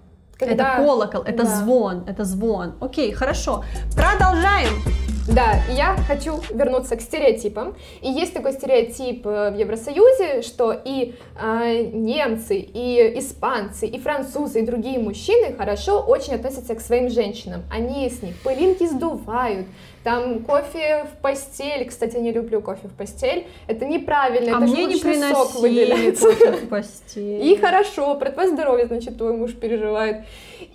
Когда... 0.40 0.54
Это 0.54 0.82
колокол, 0.82 1.22
это 1.22 1.44
да. 1.44 1.56
звон, 1.56 2.04
это 2.06 2.24
звон. 2.24 2.72
Окей, 2.80 3.12
хорошо. 3.12 3.62
Продолжаем. 3.94 4.70
Да, 5.28 5.60
я 5.70 5.96
хочу 6.08 6.40
вернуться 6.50 6.96
к 6.96 7.02
стереотипам. 7.02 7.76
И 8.00 8.10
есть 8.10 8.32
такой 8.32 8.52
стереотип 8.52 9.24
э, 9.26 9.50
в 9.50 9.54
Евросоюзе, 9.56 10.40
что 10.40 10.72
и 10.72 11.14
э, 11.40 11.82
немцы, 11.92 12.56
и 12.56 13.18
испанцы, 13.18 13.86
и 13.86 13.98
французы, 14.00 14.60
и 14.60 14.66
другие 14.66 14.98
мужчины 14.98 15.54
хорошо 15.54 16.00
очень 16.00 16.34
относятся 16.34 16.74
к 16.74 16.80
своим 16.80 17.10
женщинам. 17.10 17.62
Они 17.70 18.08
с 18.08 18.22
них 18.22 18.34
пылинки 18.42 18.86
сдувают, 18.86 19.66
там 20.02 20.40
кофе 20.40 21.04
в 21.04 21.20
постель, 21.20 21.86
кстати, 21.88 22.16
не 22.16 22.32
люблю 22.32 22.62
кофе 22.62 22.88
в 22.88 22.92
постель, 22.92 23.46
это 23.66 23.84
неправильно, 23.84 24.56
а 24.56 24.62
это 24.62 24.72
мне 24.72 24.86
не 24.86 24.96
сок 24.96 25.54
выделяется. 25.56 26.26
кофе 26.26 26.52
в 26.52 26.68
постель. 26.68 27.44
И 27.44 27.56
хорошо, 27.56 28.14
про 28.14 28.30
твое 28.30 28.48
здоровье, 28.50 28.86
значит, 28.86 29.18
твой 29.18 29.34
муж 29.34 29.54
переживает. 29.54 30.24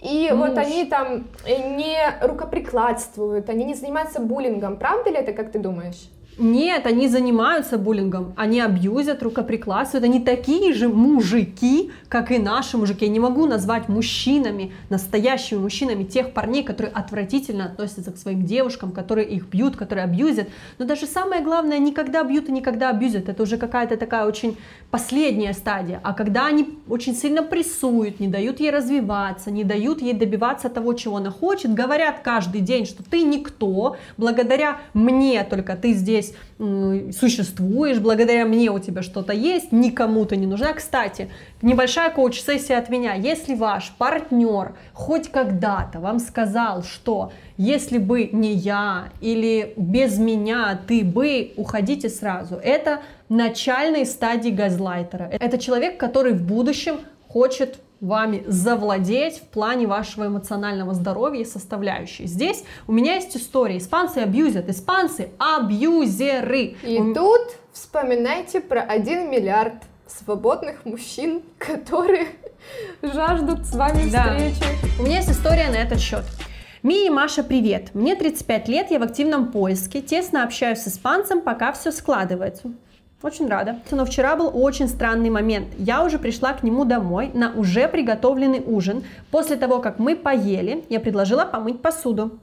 И 0.01 0.29
муж. 0.31 0.49
вот 0.49 0.57
они 0.57 0.85
там 0.85 1.27
не 1.45 1.97
рукоприкладствуют, 2.21 3.49
они 3.49 3.65
не 3.65 3.73
занимаются 3.73 4.19
буллингом, 4.19 4.77
правда 4.77 5.09
ли 5.09 5.17
это, 5.17 5.33
как 5.33 5.51
ты 5.51 5.59
думаешь? 5.59 6.09
Нет, 6.37 6.85
они 6.85 7.07
занимаются 7.07 7.77
буллингом, 7.77 8.33
они 8.35 8.59
абьюзят, 8.59 9.23
рукоприкладствуют, 9.23 10.03
они 10.03 10.19
такие 10.19 10.73
же 10.73 10.89
мужики, 10.89 11.91
как 12.09 12.29
и 12.29 12.39
наши 12.39 12.77
мужики. 12.77 13.05
Я 13.05 13.11
не 13.11 13.21
могу 13.21 13.45
назвать 13.45 13.87
мужчинами, 13.87 14.73
настоящими 14.89 15.59
мужчинами 15.59 16.03
тех 16.03 16.33
парней, 16.33 16.63
которые 16.63 16.91
отвратительно 16.91 17.65
относятся 17.65 18.11
к 18.11 18.17
своим 18.17 18.43
девушкам, 18.43 18.91
которые 18.91 19.29
их 19.29 19.47
бьют, 19.47 19.77
которые 19.77 20.03
абьюзят. 20.03 20.49
Но 20.77 20.85
даже 20.85 21.05
самое 21.05 21.41
главное, 21.41 21.77
никогда 21.77 22.21
бьют 22.23 22.49
и 22.49 22.51
никогда 22.51 22.89
абьюзят. 22.89 23.29
Это 23.29 23.41
уже 23.41 23.57
какая-то 23.57 23.95
такая 23.95 24.25
очень 24.25 24.57
последняя 24.91 25.53
стадия. 25.53 26.01
А 26.03 26.13
когда 26.13 26.47
они 26.47 26.77
очень 26.89 27.15
сильно 27.15 27.43
прессуют, 27.43 28.19
не 28.19 28.27
дают 28.27 28.59
ей 28.59 28.71
развиваться, 28.71 29.51
не 29.51 29.63
дают 29.63 30.01
ей 30.01 30.13
добиваться 30.13 30.69
того, 30.69 30.93
чего 30.95 31.15
она 31.15 31.31
хочет, 31.31 31.73
говорят 31.73 32.19
каждый 32.23 32.59
день, 32.59 32.85
что 32.85 33.03
ты 33.03 33.23
никто, 33.23 33.95
благодаря 34.17 34.79
мне 34.93 35.41
только 35.45 35.77
ты 35.77 35.93
здесь 35.93 36.24
здесь 36.25 37.15
существуешь, 37.17 37.99
благодаря 37.99 38.45
мне 38.45 38.69
у 38.71 38.79
тебя 38.79 39.01
что-то 39.01 39.33
есть, 39.33 39.71
никому 39.71 40.25
ты 40.25 40.37
не 40.37 40.47
нужна. 40.47 40.73
Кстати, 40.73 41.29
небольшая 41.61 42.11
коуч-сессия 42.11 42.77
от 42.77 42.89
меня. 42.89 43.13
Если 43.13 43.55
ваш 43.55 43.93
партнер 43.97 44.75
хоть 44.93 45.29
когда-то 45.29 45.99
вам 45.99 46.19
сказал, 46.19 46.83
что 46.83 47.31
если 47.57 47.97
бы 47.97 48.29
не 48.31 48.53
я 48.53 49.09
или 49.21 49.73
без 49.77 50.17
меня 50.17 50.79
ты 50.87 51.03
бы, 51.03 51.53
уходите 51.57 52.09
сразу. 52.09 52.55
Это 52.55 53.01
начальные 53.29 54.05
стадии 54.05 54.49
газлайтера. 54.49 55.29
Это 55.31 55.57
человек, 55.57 55.97
который 55.97 56.33
в 56.33 56.43
будущем 56.43 56.99
хочет 57.27 57.79
вами 58.01 58.43
завладеть 58.47 59.39
в 59.39 59.47
плане 59.47 59.87
вашего 59.87 60.27
эмоционального 60.27 60.93
здоровья 60.93 61.41
и 61.41 61.45
составляющей. 61.45 62.25
Здесь 62.25 62.63
у 62.87 62.91
меня 62.91 63.15
есть 63.15 63.35
история. 63.35 63.77
Испанцы 63.77 64.19
абьюзят, 64.19 64.69
испанцы 64.69 65.29
абьюзеры. 65.37 66.75
И 66.83 66.99
у... 66.99 67.13
тут 67.13 67.41
вспоминайте 67.71 68.61
про 68.61 68.81
1 68.81 69.29
миллиард 69.29 69.83
свободных 70.07 70.85
мужчин, 70.85 71.41
которые 71.57 72.27
жаждут 73.01 73.65
с 73.65 73.73
вами 73.73 74.09
да. 74.09 74.35
встречи. 74.35 74.63
У 74.99 75.03
меня 75.03 75.17
есть 75.17 75.31
история 75.31 75.69
на 75.69 75.77
этот 75.77 75.99
счет. 75.99 76.23
Мия 76.83 77.07
и 77.07 77.09
Маша, 77.09 77.43
привет! 77.43 77.95
Мне 77.95 78.15
35 78.15 78.67
лет, 78.67 78.91
я 78.91 78.99
в 78.99 79.01
активном 79.01 79.51
поиске, 79.51 80.01
тесно 80.01 80.43
общаюсь 80.43 80.79
с 80.79 80.87
испанцем, 80.87 81.41
пока 81.41 81.71
все 81.73 81.91
складывается. 81.91 82.73
Очень 83.25 83.47
рада. 83.47 83.79
Но 83.89 84.05
вчера 84.05 84.35
был 84.35 84.51
очень 84.53 84.87
странный 84.87 85.31
момент. 85.31 85.69
Я 85.79 86.03
уже 86.03 86.19
пришла 86.19 86.53
к 86.53 86.61
нему 86.61 86.85
домой 86.85 87.31
на 87.33 87.51
уже 87.53 87.87
приготовленный 87.87 88.61
ужин. 88.63 89.03
После 89.31 89.55
того, 89.55 89.79
как 89.79 89.97
мы 89.97 90.15
поели, 90.15 90.85
я 90.89 90.99
предложила 90.99 91.43
помыть 91.43 91.81
посуду. 91.81 92.37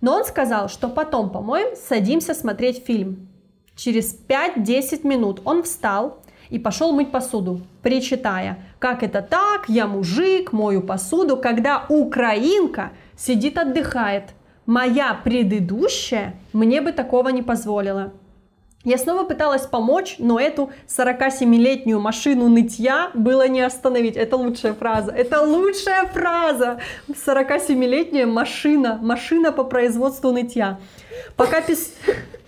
Но 0.00 0.16
он 0.16 0.24
сказал, 0.24 0.68
что 0.68 0.88
потом 0.88 1.30
помоем, 1.30 1.76
садимся 1.76 2.34
смотреть 2.34 2.84
фильм. 2.84 3.28
Через 3.76 4.18
5-10 4.26 5.06
минут 5.06 5.42
он 5.44 5.62
встал 5.62 6.18
и 6.48 6.58
пошел 6.58 6.90
мыть 6.92 7.12
посуду, 7.12 7.60
причитая, 7.80 8.58
как 8.80 9.04
это 9.04 9.22
так, 9.22 9.68
я 9.68 9.86
мужик, 9.86 10.52
мою 10.52 10.82
посуду, 10.82 11.36
когда 11.36 11.86
украинка 11.88 12.90
сидит 13.16 13.56
отдыхает. 13.56 14.30
Моя 14.66 15.14
предыдущая 15.22 16.34
мне 16.52 16.80
бы 16.80 16.90
такого 16.90 17.28
не 17.28 17.42
позволила. 17.42 18.12
Я 18.82 18.96
снова 18.96 19.24
пыталась 19.24 19.66
помочь, 19.66 20.16
но 20.18 20.40
эту 20.40 20.70
47-летнюю 20.88 22.00
машину 22.00 22.48
нытья 22.48 23.10
было 23.12 23.46
не 23.46 23.60
остановить. 23.60 24.16
Это 24.16 24.36
лучшая 24.36 24.72
фраза. 24.72 25.12
Это 25.12 25.42
лучшая 25.42 26.06
фраза. 26.06 26.80
47-летняя 27.08 28.24
машина. 28.24 28.98
Машина 29.02 29.52
по 29.52 29.64
производству 29.64 30.32
нытья. 30.32 30.80
Пока 31.36 31.60
пис... 31.60 31.92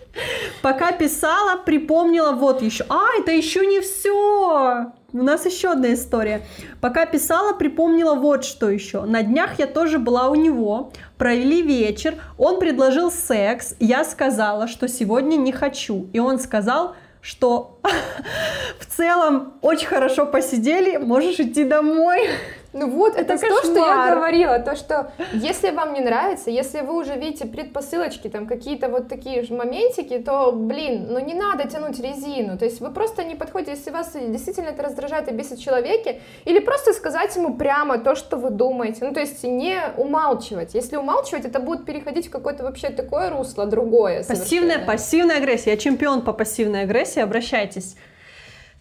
Пока 0.62 0.92
писала, 0.92 1.57
припомнила 1.57 2.33
вот 2.33 2.62
еще. 2.62 2.85
А, 2.88 3.18
это 3.18 3.33
еще 3.33 3.66
не 3.66 3.81
все. 3.81 4.92
У 5.12 5.22
нас 5.22 5.44
еще 5.44 5.72
одна 5.72 5.92
история. 5.92 6.42
Пока 6.81 7.05
писала, 7.05 7.53
припомнила 7.53 8.14
вот 8.14 8.44
что 8.44 8.70
еще. 8.70 9.03
На 9.03 9.22
днях 9.22 9.59
я 9.59 9.66
тоже 9.66 9.98
была 9.98 10.29
у 10.29 10.35
него. 10.35 10.92
Провели 11.18 11.62
вечер. 11.62 12.14
Он 12.38 12.59
предложил 12.59 13.11
секс. 13.11 13.75
Я 13.79 14.05
сказала, 14.05 14.68
что 14.68 14.88
сегодня 14.88 15.37
не 15.37 15.53
хочу. 15.53 16.09
И 16.12 16.18
он 16.18 16.38
сказал, 16.38 16.94
что 17.20 17.79
в 18.79 18.87
целом 18.87 19.55
очень 19.62 19.87
хорошо 19.87 20.27
посидели, 20.27 20.96
можешь 20.96 21.40
идти 21.40 21.64
домой. 21.64 22.29
Ну 22.73 22.89
вот, 22.89 23.15
это, 23.17 23.35
это 23.35 23.49
то, 23.49 23.63
что 23.63 23.79
я 23.79 24.15
говорила, 24.15 24.59
то, 24.59 24.75
что 24.77 25.13
если 25.33 25.71
вам 25.71 25.93
не 25.93 26.01
нравится, 26.01 26.51
если 26.51 26.81
вы 26.81 26.97
уже 26.97 27.17
видите 27.17 27.47
предпосылочки, 27.47 28.29
там 28.29 28.47
какие-то 28.47 28.89
вот 28.89 29.09
такие 29.09 29.43
же 29.43 29.55
моментики, 29.55 30.19
то, 30.19 30.53
блин, 30.53 31.09
ну 31.11 31.21
не 31.21 31.35
надо 31.35 31.69
тянуть 31.69 32.01
резину, 32.01 32.57
то 32.57 32.65
есть 32.65 32.81
вы 32.81 32.91
просто 32.91 33.25
не 33.25 33.35
подходите, 33.35 33.73
если 33.73 33.91
вас 33.91 34.13
действительно 34.15 34.69
это 34.69 34.83
раздражает 34.83 35.29
и 35.29 35.35
бесит 35.35 35.59
человеке, 35.59 36.21
или 36.47 36.61
просто 36.61 36.95
сказать 36.95 37.37
ему 37.37 37.55
прямо 37.55 37.99
то, 37.99 38.15
что 38.15 38.37
вы 38.37 38.51
думаете, 38.51 39.05
ну 39.05 39.13
то 39.13 39.21
есть 39.21 39.45
не 39.45 39.79
умалчивать, 39.97 40.75
если 40.75 40.97
умалчивать, 40.97 41.45
это 41.45 41.61
будет 41.61 41.85
переходить 41.85 42.29
в 42.29 42.31
какое-то 42.31 42.65
вообще 42.65 42.89
такое 42.89 43.31
русло, 43.31 43.67
другое 43.67 44.25
Пассивная, 44.25 44.85
пассивная 44.85 45.37
агрессия, 45.37 45.71
я 45.73 45.77
чемпион 45.77 46.23
по 46.23 46.33
пассивной 46.33 46.83
агрессии, 46.83 47.21
обращайтесь. 47.21 47.97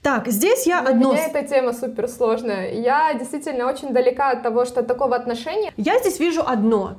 Так, 0.01 0.27
здесь 0.27 0.65
я 0.65 0.81
Для 0.81 0.91
одно... 0.91 1.13
меня 1.13 1.27
эта 1.27 1.43
тема 1.47 1.73
супер 1.73 2.07
сложная. 2.07 2.71
Я 2.73 3.13
действительно 3.13 3.67
очень 3.67 3.93
далека 3.93 4.31
от 4.31 4.41
того, 4.41 4.65
что 4.65 4.81
такого 4.81 5.15
отношения. 5.15 5.71
Я 5.77 5.99
здесь 5.99 6.19
вижу 6.19 6.41
одно. 6.45 6.95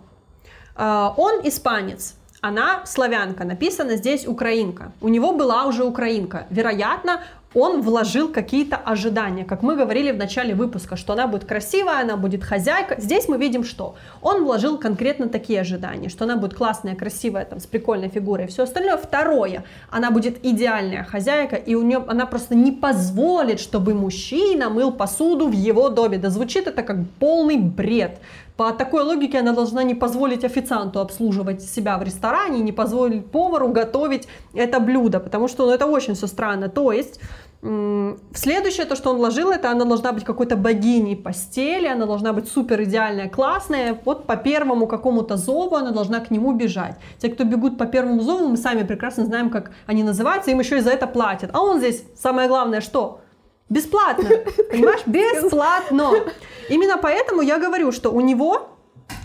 А, 0.77 1.13
он 1.17 1.41
испанец, 1.43 2.15
она 2.41 2.87
славянка, 2.87 3.45
написано 3.45 3.97
здесь 3.97 4.27
украинка. 4.27 4.93
У 5.01 5.09
него 5.09 5.33
была 5.33 5.65
уже 5.65 5.85
украинка. 5.85 6.47
Вероятно, 6.51 7.23
он 7.55 7.83
вложил 7.83 8.29
какие-то 8.29 8.77
ожидания, 8.77 9.45
как 9.45 9.63
мы 9.63 9.77
говорили 9.77 10.13
в 10.13 10.17
начале 10.17 10.55
выпуска, 10.55 10.97
что 10.97 11.13
она 11.13 11.27
будет 11.27 11.45
красивая, 11.45 12.01
она 12.01 12.17
будет 12.17 12.45
хозяйка. 12.45 12.97
Здесь 12.99 13.29
мы 13.29 13.39
видим, 13.39 13.65
что 13.65 13.95
он 14.21 14.45
вложил 14.45 14.79
конкретно 14.79 15.29
такие 15.29 15.61
ожидания, 15.61 16.09
что 16.09 16.25
она 16.25 16.37
будет 16.37 16.55
классная, 16.55 16.95
красивая, 16.95 17.45
там, 17.45 17.61
с 17.61 17.67
прикольной 17.67 18.09
фигурой 18.09 18.47
и 18.47 18.49
все 18.49 18.63
остальное. 18.63 18.97
Второе, 18.97 19.65
она 19.91 20.11
будет 20.11 20.45
идеальная 20.45 21.05
хозяйка, 21.05 21.57
и 21.57 21.75
у 21.75 21.83
нее 21.83 22.05
она 22.07 22.27
просто 22.27 22.55
не 22.55 22.73
позволит, 22.73 23.61
чтобы 23.61 23.95
мужчина 23.95 24.71
мыл 24.71 24.93
посуду 24.93 25.49
в 25.49 25.53
его 25.53 25.89
доме. 25.89 26.19
Да 26.19 26.31
звучит 26.31 26.67
это 26.67 26.83
как 26.83 26.97
полный 27.19 27.57
бред. 27.57 28.19
По 28.57 28.73
такой 28.73 29.03
логике 29.03 29.39
она 29.39 29.53
должна 29.53 29.83
не 29.83 29.95
позволить 29.95 30.45
официанту 30.45 31.01
обслуживать 31.01 31.63
себя 31.63 31.97
в 31.97 32.03
ресторане, 32.03 32.61
не 32.61 32.71
позволить 32.71 33.27
повару 33.27 33.69
готовить 33.69 34.29
это 34.55 34.79
блюдо, 34.79 35.21
потому 35.21 35.49
что 35.49 35.67
ну, 35.67 35.73
это 35.73 35.87
очень 35.87 36.15
все 36.15 36.27
странно. 36.27 36.69
То 36.69 36.93
есть 36.93 37.19
Следующее, 38.35 38.87
то, 38.87 38.97
что 38.97 39.11
он 39.11 39.19
вложил, 39.19 39.53
это 39.53 39.71
она 39.71 39.85
должна 39.85 40.13
быть 40.13 40.25
какой-то 40.25 40.57
богиней 40.57 41.15
постели, 41.15 41.87
она 41.87 42.07
должна 42.07 42.33
быть 42.33 42.49
супер 42.49 42.83
идеальная, 42.83 43.29
классная. 43.29 44.01
Вот 44.05 44.27
по 44.27 44.37
первому 44.37 44.89
какому-то 44.89 45.37
зову 45.37 45.77
она 45.77 45.93
должна 45.93 46.19
к 46.19 46.33
нему 46.33 46.53
бежать. 46.55 46.97
Те, 47.19 47.29
кто 47.29 47.45
бегут 47.45 47.79
по 47.79 47.87
первому 47.87 48.21
зову, 48.21 48.49
мы 48.49 48.57
сами 48.57 48.83
прекрасно 48.83 49.27
знаем, 49.27 49.49
как 49.49 49.71
они 49.87 50.03
называются, 50.03 50.51
им 50.51 50.59
еще 50.59 50.79
и 50.79 50.81
за 50.81 50.91
это 50.91 51.07
платят. 51.07 51.51
А 51.53 51.61
он 51.63 51.79
здесь, 51.79 52.03
самое 52.21 52.49
главное, 52.49 52.81
что? 52.81 53.21
Бесплатно. 53.69 54.29
Понимаешь? 54.71 55.07
Бесплатно. 55.07 56.11
Именно 56.69 56.99
поэтому 56.99 57.43
я 57.43 57.59
говорю, 57.59 57.93
что 57.93 58.11
у 58.11 58.21
него 58.21 58.71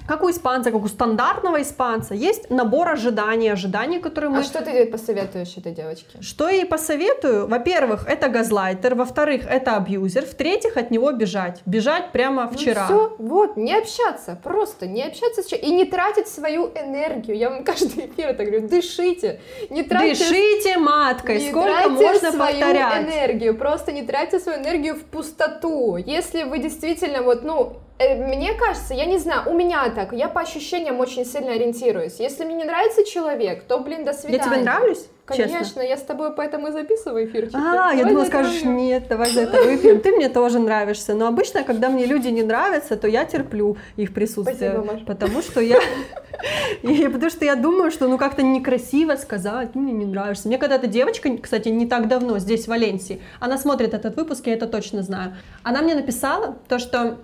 как 0.08 0.24
у 0.24 0.30
испанца, 0.30 0.72
как 0.72 0.84
у 0.84 0.88
стандартного 0.88 1.62
испанца, 1.62 2.14
есть 2.14 2.50
набор 2.50 2.90
ожиданий, 2.90 3.50
ожиданий, 3.50 4.00
которые 4.00 4.32
мы... 4.32 4.40
А 4.40 4.44
что 4.44 4.62
ты 4.62 4.86
посоветуешь 4.86 5.58
этой 5.58 5.74
девочке? 5.74 6.22
Что 6.22 6.50
я 6.50 6.58
ей 6.58 6.66
посоветую? 6.66 7.48
Во-первых, 7.48 8.08
это 8.08 8.30
газлайтер, 8.30 8.96
во-вторых, 8.96 9.46
это 9.50 9.76
абьюзер, 9.76 10.26
в-третьих, 10.26 10.78
от 10.78 10.92
него 10.92 11.12
бежать. 11.12 11.62
Бежать 11.66 12.12
прямо 12.12 12.44
ну 12.44 12.58
вчера. 12.58 12.88
Ну 12.90 12.96
все, 12.96 13.16
вот, 13.20 13.58
не 13.58 13.76
общаться, 13.76 14.40
просто 14.42 14.88
не 14.88 15.04
общаться 15.04 15.44
с 15.44 15.52
и 15.54 15.72
не 15.72 15.86
тратить 15.86 16.28
свою 16.28 16.68
энергию. 16.68 17.38
Я 17.38 17.50
вам 17.50 17.64
каждый 17.64 18.06
эфир 18.08 18.30
это 18.30 18.46
говорю, 18.46 18.68
дышите, 18.68 19.42
не 19.70 19.84
тратьте... 19.84 20.24
Дышите 20.24 20.78
маткой, 20.78 21.40
не 21.40 21.50
сколько 21.50 21.90
можно 21.90 22.32
свою 22.32 22.60
повторять. 22.60 23.08
энергию, 23.08 23.58
просто 23.58 23.92
не 23.92 24.04
тратьте 24.04 24.40
свою 24.40 24.60
энергию 24.60 24.96
в 24.96 25.04
пустоту. 25.04 25.98
Если 25.98 26.44
вы 26.44 26.60
действительно 26.60 27.22
вот, 27.22 27.44
ну, 27.44 27.78
мне 28.00 28.54
кажется, 28.54 28.94
я 28.94 29.06
не 29.06 29.18
знаю, 29.18 29.50
у 29.50 29.54
меня 29.54 29.90
так, 29.90 30.14
я 30.14 30.28
по 30.28 30.42
ощущениям 30.42 31.00
очень 31.00 31.26
сильно 31.26 31.54
ориентируюсь. 31.54 32.20
Если 32.20 32.46
мне 32.46 32.56
не 32.56 32.64
нравится 32.64 33.04
человек, 33.04 33.64
то, 33.64 33.80
блин, 33.80 34.06
до 34.06 34.14
свидания. 34.14 34.38
Я 34.38 34.44
тебе 34.44 34.58
нравлюсь? 34.64 35.08
Конечно, 35.26 35.60
Честно. 35.60 35.82
я 35.82 35.98
с 35.98 36.04
тобой 36.04 36.34
поэтому 36.34 36.70
и 36.70 36.72
записываю 36.72 37.26
эфирчик. 37.26 37.56
А, 37.56 37.92
я 37.92 38.06
думала, 38.06 38.24
скажешь, 38.24 38.64
нет, 38.64 39.10
давай 39.10 39.30
за 39.30 39.42
это 39.42 39.62
выпьем. 39.62 40.00
Ты 40.00 40.14
мне 40.14 40.30
тоже 40.30 40.58
нравишься. 40.58 41.16
Но 41.16 41.28
обычно, 41.28 41.64
когда 41.64 41.90
мне 41.90 42.06
люди 42.06 42.30
не 42.30 42.44
нравятся, 42.44 42.96
то 42.96 43.10
я 43.10 43.26
терплю 43.26 43.76
их 43.98 44.14
присутствие. 44.14 44.82
Спасибо. 44.82 45.06
Потому 45.06 45.42
что 45.42 45.60
я... 45.60 45.80
И 46.82 47.08
потому 47.08 47.30
что 47.30 47.44
я 47.44 47.56
думаю, 47.56 47.92
что 47.92 48.08
ну 48.08 48.18
как-то 48.18 48.42
некрасиво 48.42 49.16
сказать, 49.16 49.74
ты 49.74 49.80
мне 49.80 49.92
не 49.92 50.06
нравишься. 50.06 50.48
Мне 50.48 50.58
когда-то 50.58 50.88
девочка, 50.88 51.36
кстати, 51.38 51.70
не 51.70 51.88
так 51.88 52.08
давно 52.08 52.40
здесь, 52.40 52.66
в 52.66 52.68
Валенсии, 52.68 53.22
она 53.42 53.58
смотрит 53.58 53.94
этот 53.94 54.16
выпуск, 54.16 54.48
я 54.48 54.54
это 54.54 54.68
точно 54.68 55.02
знаю. 55.02 55.36
Она 55.64 55.82
мне 55.82 55.96
написала 55.96 56.58
то, 56.70 56.80
что 56.80 57.18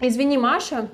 Извини, 0.00 0.36
Маша, 0.36 0.88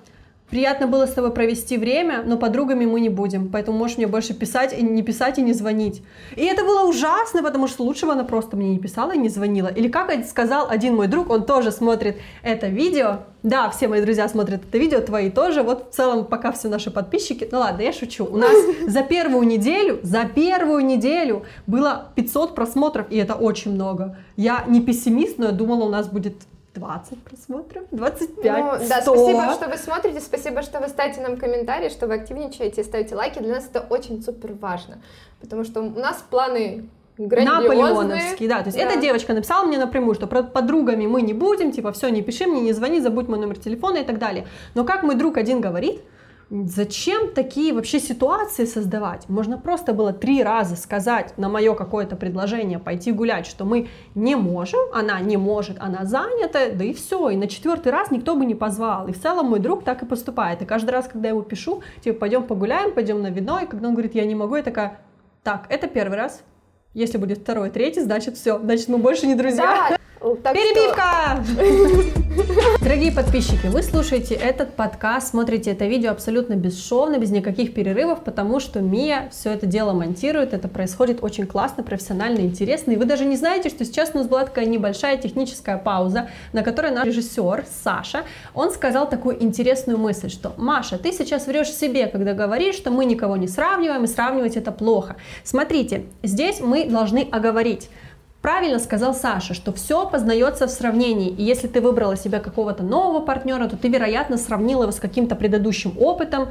приятно 0.48 0.86
было 0.86 1.06
с 1.06 1.12
тобой 1.12 1.32
провести 1.32 1.76
время, 1.76 2.22
но 2.24 2.36
подругами 2.36 2.84
мы 2.84 3.00
не 3.00 3.08
будем, 3.08 3.48
поэтому 3.48 3.78
можешь 3.78 3.96
мне 3.96 4.06
больше 4.06 4.32
писать 4.32 4.78
и 4.78 4.82
не 4.82 5.02
писать 5.02 5.38
и 5.38 5.42
не 5.42 5.54
звонить. 5.54 6.02
И 6.36 6.44
это 6.44 6.62
было 6.62 6.86
ужасно, 6.86 7.42
потому 7.42 7.66
что 7.66 7.82
лучше 7.82 8.06
бы 8.06 8.12
она 8.12 8.22
просто 8.22 8.56
мне 8.56 8.68
не 8.68 8.78
писала 8.78 9.12
и 9.12 9.18
не 9.18 9.28
звонила. 9.28 9.68
Или 9.68 9.88
как 9.88 10.12
сказал 10.24 10.68
один 10.68 10.94
мой 10.94 11.08
друг, 11.08 11.30
он 11.30 11.46
тоже 11.46 11.72
смотрит 11.72 12.18
это 12.42 12.68
видео. 12.68 13.20
Да, 13.42 13.70
все 13.70 13.88
мои 13.88 14.02
друзья 14.02 14.28
смотрят 14.28 14.62
это 14.68 14.78
видео, 14.78 15.00
твои 15.00 15.30
тоже. 15.30 15.62
Вот 15.62 15.90
в 15.90 15.96
целом 15.96 16.26
пока 16.26 16.52
все 16.52 16.68
наши 16.68 16.92
подписчики. 16.92 17.48
Ну 17.50 17.58
ладно, 17.58 17.80
я 17.80 17.92
шучу. 17.92 18.24
У 18.24 18.36
нас 18.36 18.54
за 18.86 19.02
первую 19.02 19.46
неделю, 19.48 19.98
за 20.02 20.26
первую 20.26 20.84
неделю 20.84 21.44
было 21.66 22.12
500 22.14 22.54
просмотров, 22.54 23.06
и 23.10 23.16
это 23.16 23.34
очень 23.34 23.72
много. 23.72 24.18
Я 24.36 24.64
не 24.68 24.80
пессимист, 24.80 25.38
но 25.38 25.46
я 25.46 25.52
думала, 25.52 25.84
у 25.86 25.88
нас 25.88 26.06
будет 26.08 26.34
20 26.74 27.22
просмотров, 27.22 27.85
25, 27.90 28.44
ну, 28.44 28.88
Да, 28.88 29.02
спасибо, 29.02 29.52
что 29.52 29.68
вы 29.68 29.76
смотрите, 29.76 30.20
спасибо, 30.20 30.62
что 30.62 30.80
вы 30.80 30.88
ставите 30.88 31.20
нам 31.20 31.37
комментарии, 31.37 31.88
что 31.88 32.06
вы 32.06 32.14
активничаете, 32.14 32.82
ставите 32.82 33.14
лайки. 33.14 33.38
Для 33.38 33.56
нас 33.56 33.66
это 33.66 33.80
очень 33.80 34.22
супер 34.22 34.54
важно, 34.54 35.02
потому 35.40 35.64
что 35.64 35.80
у 35.80 35.90
нас 35.90 36.24
планы 36.30 36.88
Наполеоновский, 37.18 38.48
да. 38.48 38.61
То 38.61 38.68
есть 38.68 38.78
да. 38.78 38.85
эта 38.85 38.98
девочка 39.00 39.35
написала 39.35 39.66
мне 39.66 39.78
напрямую, 39.78 40.14
что 40.14 40.26
подругами 40.26 41.06
мы 41.06 41.22
не 41.22 41.35
будем, 41.35 41.72
типа, 41.72 41.92
все, 41.92 42.08
не 42.08 42.22
пиши 42.22 42.46
мне, 42.46 42.61
не 42.62 42.72
звони, 42.72 43.00
забудь 43.00 43.28
мой 43.28 43.38
номер 43.38 43.58
телефона 43.58 43.98
и 43.98 44.04
так 44.04 44.18
далее. 44.18 44.46
Но 44.74 44.85
как 44.85 45.02
мой 45.02 45.14
друг 45.14 45.37
один 45.37 45.61
говорит, 45.61 46.00
Зачем 46.66 47.32
такие 47.32 47.72
вообще 47.72 47.98
ситуации 47.98 48.66
создавать? 48.66 49.26
Можно 49.30 49.56
просто 49.56 49.94
было 49.94 50.12
три 50.12 50.42
раза 50.42 50.76
сказать 50.76 51.32
на 51.38 51.48
мое 51.48 51.74
какое-то 51.74 52.14
предложение 52.14 52.78
пойти 52.78 53.10
гулять, 53.10 53.46
что 53.46 53.64
мы 53.64 53.88
не 54.14 54.36
можем, 54.36 54.80
она 54.92 55.18
не 55.20 55.38
может, 55.38 55.78
она 55.80 56.04
занята, 56.04 56.68
да 56.74 56.84
и 56.84 56.92
все. 56.92 57.30
И 57.30 57.36
на 57.36 57.48
четвертый 57.48 57.90
раз 57.90 58.10
никто 58.10 58.36
бы 58.36 58.44
не 58.44 58.54
позвал. 58.54 59.08
И 59.08 59.12
в 59.12 59.22
целом 59.22 59.46
мой 59.46 59.60
друг 59.60 59.82
так 59.82 60.02
и 60.02 60.06
поступает. 60.06 60.60
И 60.60 60.66
каждый 60.66 60.90
раз, 60.90 61.08
когда 61.08 61.28
я 61.28 61.34
ему 61.34 61.42
пишу, 61.42 61.82
типа, 62.04 62.18
пойдем 62.18 62.42
погуляем, 62.42 62.92
пойдем 62.92 63.22
на 63.22 63.30
вино, 63.30 63.60
и 63.60 63.66
когда 63.66 63.88
он 63.88 63.94
говорит, 63.94 64.14
я 64.14 64.26
не 64.26 64.34
могу, 64.34 64.56
я 64.56 64.62
такая, 64.62 64.98
так, 65.42 65.64
это 65.70 65.86
первый 65.86 66.18
раз, 66.18 66.42
если 66.92 67.16
будет 67.16 67.38
второй, 67.38 67.70
третий, 67.70 68.02
значит 68.02 68.36
все, 68.36 68.58
значит 68.58 68.88
мы 68.88 68.98
больше 68.98 69.26
не 69.26 69.34
друзья. 69.34 69.96
Да, 70.20 70.36
так 70.42 70.54
Перебивка! 70.54 72.12
Дорогие 72.81 73.12
подписчики, 73.12 73.66
вы 73.66 73.83
слушаете 73.83 74.35
этот 74.35 74.75
подкаст, 74.75 75.29
смотрите 75.29 75.71
это 75.71 75.87
видео 75.87 76.11
абсолютно 76.11 76.55
бесшовно, 76.55 77.18
без 77.18 77.31
никаких 77.31 77.75
перерывов, 77.75 78.25
потому 78.25 78.59
что 78.59 78.81
Мия 78.81 79.29
все 79.31 79.51
это 79.51 79.66
дело 79.66 79.92
монтирует, 79.92 80.55
это 80.55 80.68
происходит 80.68 81.23
очень 81.23 81.47
классно, 81.47 81.83
профессионально, 81.83 82.40
интересно, 82.40 82.92
и 82.92 82.97
вы 82.97 83.05
даже 83.05 83.25
не 83.25 83.37
знаете, 83.37 83.68
что 83.68 83.85
сейчас 83.85 84.12
у 84.14 84.18
нас 84.18 84.29
была 84.29 84.45
такая 84.45 84.64
небольшая 84.64 85.16
техническая 85.16 85.77
пауза, 85.77 86.29
на 86.53 86.62
которой 86.62 86.90
наш 86.90 87.07
режиссер 87.07 87.66
Саша, 87.83 88.25
он 88.55 88.71
сказал 88.71 89.09
такую 89.09 89.42
интересную 89.42 89.99
мысль, 89.99 90.31
что 90.31 90.53
Маша, 90.57 90.99
ты 90.99 91.12
сейчас 91.12 91.47
врешь 91.47 91.71
себе, 91.71 92.07
когда 92.07 92.35
говоришь, 92.35 92.77
что 92.77 92.90
мы 92.90 93.05
никого 93.05 93.37
не 93.37 93.49
сравниваем, 93.49 94.05
и 94.05 94.07
сравнивать 94.07 94.57
это 94.57 94.73
плохо. 94.73 95.16
Смотрите, 95.45 96.07
здесь 96.23 96.61
мы 96.61 96.87
должны 96.87 97.29
оговорить, 97.31 97.88
Правильно 98.42 98.81
сказал 98.81 99.14
Саша, 99.14 99.55
что 99.55 99.72
все 99.72 100.05
познается 100.05 100.66
в 100.66 100.70
сравнении, 100.70 101.31
и 101.31 101.44
если 101.44 101.68
ты 101.68 101.81
выбрала 101.81 102.16
себе 102.16 102.40
какого-то 102.40 102.83
нового 102.83 103.24
партнера, 103.24 103.68
то 103.68 103.76
ты, 103.76 103.88
вероятно, 103.88 104.37
сравнила 104.37 104.83
его 104.83 104.92
с 104.92 104.98
каким-то 104.98 105.37
предыдущим 105.37 105.96
опытом, 105.96 106.48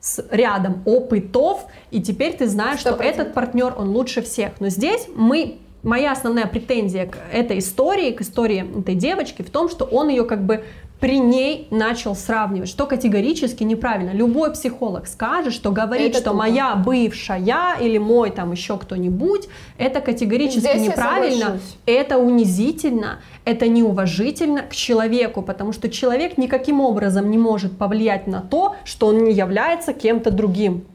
с 0.00 0.24
рядом 0.30 0.82
опытов, 0.86 1.66
и 1.90 2.00
теперь 2.00 2.34
ты 2.34 2.48
знаешь, 2.48 2.80
100%. 2.80 2.80
что 2.80 3.02
этот 3.02 3.34
партнер, 3.34 3.74
он 3.76 3.90
лучше 3.90 4.22
всех. 4.22 4.52
Но 4.58 4.70
здесь 4.70 5.06
мы 5.14 5.58
моя 5.82 6.12
основная 6.12 6.46
претензия 6.46 7.06
к 7.06 7.18
этой 7.30 7.58
истории, 7.58 8.12
к 8.12 8.22
истории 8.22 8.80
этой 8.80 8.94
девочки 8.94 9.42
в 9.42 9.50
том, 9.50 9.68
что 9.68 9.84
он 9.84 10.08
ее 10.08 10.24
как 10.24 10.44
бы 10.44 10.64
при 11.04 11.18
ней 11.18 11.68
начал 11.70 12.16
сравнивать, 12.16 12.70
что 12.70 12.86
категорически 12.86 13.62
неправильно. 13.62 14.12
Любой 14.12 14.50
психолог 14.54 15.06
скажет, 15.06 15.52
что 15.52 15.70
говорит, 15.70 16.12
это 16.12 16.20
что 16.20 16.30
тупо. 16.30 16.38
моя 16.38 16.74
бывшая 16.76 17.76
или 17.78 17.98
мой 17.98 18.30
там 18.30 18.52
еще 18.52 18.78
кто-нибудь, 18.78 19.46
это 19.76 20.00
категорически 20.00 20.60
Здесь 20.60 20.88
неправильно, 20.88 21.60
это 21.84 22.16
унизительно, 22.16 23.20
это 23.44 23.68
неуважительно 23.68 24.62
к 24.62 24.72
человеку, 24.74 25.42
потому 25.42 25.74
что 25.74 25.90
человек 25.90 26.38
никаким 26.38 26.80
образом 26.80 27.30
не 27.30 27.36
может 27.36 27.76
повлиять 27.76 28.26
на 28.26 28.40
то, 28.40 28.76
что 28.84 29.08
он 29.08 29.24
не 29.24 29.34
является 29.34 29.92
кем-то 29.92 30.30
другим. 30.30 30.86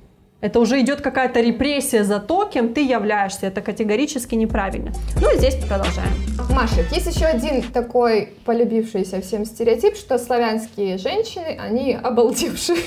Это 0.42 0.62
уже 0.62 0.80
идет 0.80 1.02
какая-то 1.02 1.42
репрессия 1.42 2.06
за 2.06 2.20
то, 2.20 2.46
кем 2.46 2.74
ты 2.74 2.82
являешься. 2.82 3.48
Это 3.48 3.60
категорически 3.62 4.36
неправильно. 4.36 4.94
Ну 5.20 5.36
и 5.36 5.38
здесь 5.38 5.56
продолжаем. 5.56 6.14
Маша, 6.50 6.82
есть 6.94 7.14
еще 7.14 7.26
один 7.26 7.62
такой 7.62 8.34
полюбившийся 8.46 9.20
всем 9.20 9.44
стереотип, 9.44 9.98
что 9.98 10.18
славянские 10.18 10.98
женщины, 10.98 11.58
они 11.60 11.94
обалдевшие. 11.94 12.80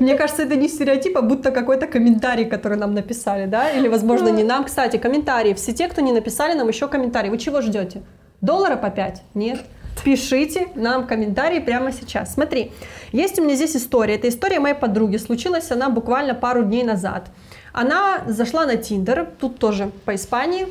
Мне 0.00 0.16
кажется, 0.16 0.44
это 0.44 0.56
не 0.56 0.68
стереотип, 0.68 1.18
а 1.18 1.20
будто 1.20 1.50
какой-то 1.50 1.86
комментарий, 1.86 2.46
который 2.46 2.78
нам 2.78 2.94
написали, 2.94 3.44
да? 3.44 3.70
Или, 3.70 3.88
возможно, 3.88 4.30
не 4.30 4.42
нам. 4.42 4.64
Кстати, 4.64 4.96
комментарии. 4.96 5.52
Все 5.52 5.74
те, 5.74 5.86
кто 5.86 6.00
не 6.00 6.12
написали 6.12 6.54
нам 6.54 6.66
еще 6.66 6.88
комментарий. 6.88 7.28
Вы 7.28 7.36
чего 7.36 7.60
ждете? 7.60 8.02
Доллара 8.40 8.76
по 8.76 8.88
5? 8.88 9.22
Нет? 9.34 9.60
Пишите 10.04 10.68
нам 10.74 11.06
комментарии 11.06 11.58
прямо 11.58 11.92
сейчас. 11.92 12.34
Смотри, 12.34 12.72
есть 13.12 13.38
у 13.38 13.44
меня 13.44 13.56
здесь 13.56 13.76
история. 13.76 14.14
Это 14.14 14.28
история 14.28 14.60
моей 14.60 14.74
подруги. 14.74 15.16
Случилась 15.16 15.70
она 15.70 15.88
буквально 15.88 16.34
пару 16.34 16.62
дней 16.62 16.84
назад. 16.84 17.30
Она 17.72 18.22
зашла 18.26 18.66
на 18.66 18.76
Тиндер, 18.76 19.28
тут 19.38 19.58
тоже 19.58 19.90
по 20.04 20.14
Испании, 20.14 20.68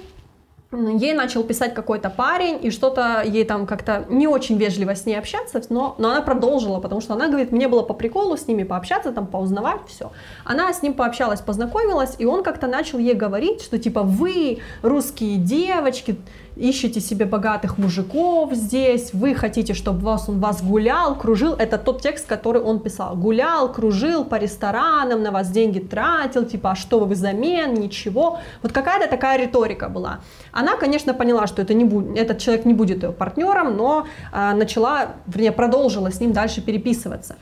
ей 0.72 1.14
начал 1.14 1.44
писать 1.44 1.74
какой-то 1.74 2.10
парень, 2.10 2.60
и 2.62 2.72
что-то 2.72 3.22
ей 3.26 3.46
там 3.46 3.66
как-то 3.66 4.06
не 4.10 4.28
очень 4.28 4.58
вежливо 4.58 4.96
с 4.96 5.06
ней 5.06 5.16
общаться, 5.16 5.62
но, 5.70 5.96
но 5.98 6.10
она 6.10 6.22
продолжила, 6.22 6.80
потому 6.80 7.02
что 7.02 7.14
она 7.14 7.28
говорит, 7.28 7.52
мне 7.52 7.68
было 7.68 7.82
по 7.82 7.94
приколу 7.94 8.38
с 8.38 8.48
ними 8.48 8.64
пообщаться, 8.64 9.12
там, 9.12 9.28
поузнавать, 9.28 9.82
все. 9.88 10.12
Она 10.44 10.72
с 10.74 10.82
ним 10.82 10.94
пообщалась, 10.94 11.42
познакомилась, 11.42 12.16
и 12.18 12.26
он 12.26 12.44
как-то 12.44 12.68
начал 12.68 13.00
ей 13.00 13.14
говорить, 13.14 13.62
что 13.62 13.78
типа 13.78 14.04
вы, 14.04 14.60
русские 14.82 15.38
девочки, 15.38 16.18
ищете 16.56 17.02
себе 17.02 17.26
богатых 17.26 17.78
мужиков 17.78 18.54
здесь, 18.54 19.14
вы 19.14 19.36
хотите, 19.36 19.74
чтобы 19.74 20.00
вас, 20.00 20.30
он 20.30 20.40
вас 20.40 20.64
гулял, 20.64 21.16
кружил, 21.16 21.54
это 21.54 21.78
тот 21.78 22.02
текст, 22.02 22.26
который 22.28 22.62
он 22.62 22.80
писал, 22.80 23.16
гулял, 23.16 23.72
кружил 23.72 24.24
по 24.24 24.36
ресторанам, 24.36 25.24
на 25.24 25.32
вас 25.32 25.50
деньги 25.50 25.80
тратил, 25.80 26.46
типа, 26.46 26.72
а 26.72 26.76
что 26.76 27.00
вы 27.00 27.14
взамен, 27.14 27.74
ничего, 27.74 28.40
вот 28.64 28.72
какая-то 28.72 29.10
такая 29.10 29.38
риторика 29.40 29.90
была. 29.90 30.20
Она, 30.52 30.78
конечно, 30.78 31.14
поняла, 31.14 31.48
что 31.48 31.62
это 31.62 31.74
не 31.74 31.86
будет, 31.86 32.18
этот 32.18 32.40
человек 32.40 32.66
не 32.66 32.74
будет 32.74 33.04
ее 33.04 33.12
партнером, 33.12 33.76
но 33.76 34.08
э, 34.32 34.54
начала, 34.54 35.16
вернее, 35.28 35.52
продолжила 35.52 36.12
с 36.12 36.20
ним 36.20 36.32
дальше 36.32 36.62
переписываться 36.62 37.36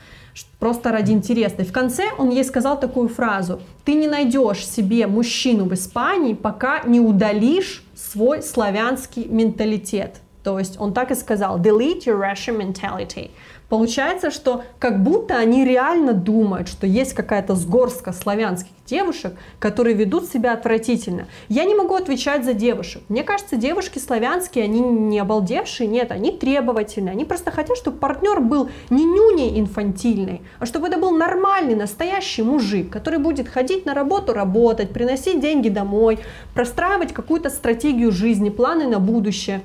просто 0.58 0.92
ради 0.92 1.12
интереса. 1.12 1.56
И 1.58 1.64
в 1.64 1.72
конце 1.72 2.04
он 2.18 2.30
ей 2.30 2.44
сказал 2.44 2.80
такую 2.80 3.08
фразу. 3.08 3.60
Ты 3.84 3.94
не 3.94 4.08
найдешь 4.08 4.66
себе 4.66 5.06
мужчину 5.06 5.66
в 5.66 5.74
Испании, 5.74 6.34
пока 6.34 6.82
не 6.84 7.00
удалишь 7.00 7.84
свой 8.14 8.42
славянский 8.42 9.24
менталитет. 9.24 10.20
То 10.44 10.60
есть 10.60 10.78
он 10.78 10.94
так 10.94 11.10
и 11.10 11.16
сказал, 11.16 11.58
delete 11.58 12.04
your 12.06 12.20
Russian 12.20 12.56
mentality. 12.56 13.30
Получается, 13.68 14.30
что 14.30 14.62
как 14.78 15.02
будто 15.02 15.36
они 15.36 15.64
реально 15.64 16.12
думают, 16.12 16.68
что 16.68 16.86
есть 16.86 17.14
какая-то 17.14 17.54
сгорска 17.54 18.12
славянских 18.12 18.70
девушек, 18.86 19.34
которые 19.58 19.96
ведут 19.96 20.26
себя 20.26 20.52
отвратительно. 20.52 21.26
Я 21.48 21.64
не 21.64 21.74
могу 21.74 21.94
отвечать 21.94 22.44
за 22.44 22.52
девушек. 22.52 23.02
Мне 23.08 23.24
кажется, 23.24 23.56
девушки 23.56 23.98
славянские, 23.98 24.64
они 24.64 24.80
не 24.80 25.18
обалдевшие, 25.18 25.88
нет, 25.88 26.12
они 26.12 26.32
требовательные. 26.32 27.12
Они 27.12 27.24
просто 27.24 27.50
хотят, 27.50 27.78
чтобы 27.78 27.98
партнер 27.98 28.40
был 28.40 28.68
не 28.90 29.04
нюней 29.04 29.58
инфантильный, 29.58 30.42
а 30.58 30.66
чтобы 30.66 30.88
это 30.88 30.98
был 30.98 31.12
нормальный, 31.12 31.74
настоящий 31.74 32.42
мужик, 32.42 32.90
который 32.90 33.18
будет 33.18 33.48
ходить 33.48 33.86
на 33.86 33.94
работу, 33.94 34.34
работать, 34.34 34.92
приносить 34.92 35.40
деньги 35.40 35.70
домой, 35.70 36.18
простраивать 36.54 37.12
какую-то 37.12 37.48
стратегию 37.48 38.12
жизни, 38.12 38.50
планы 38.50 38.86
на 38.86 38.98
будущее. 38.98 39.62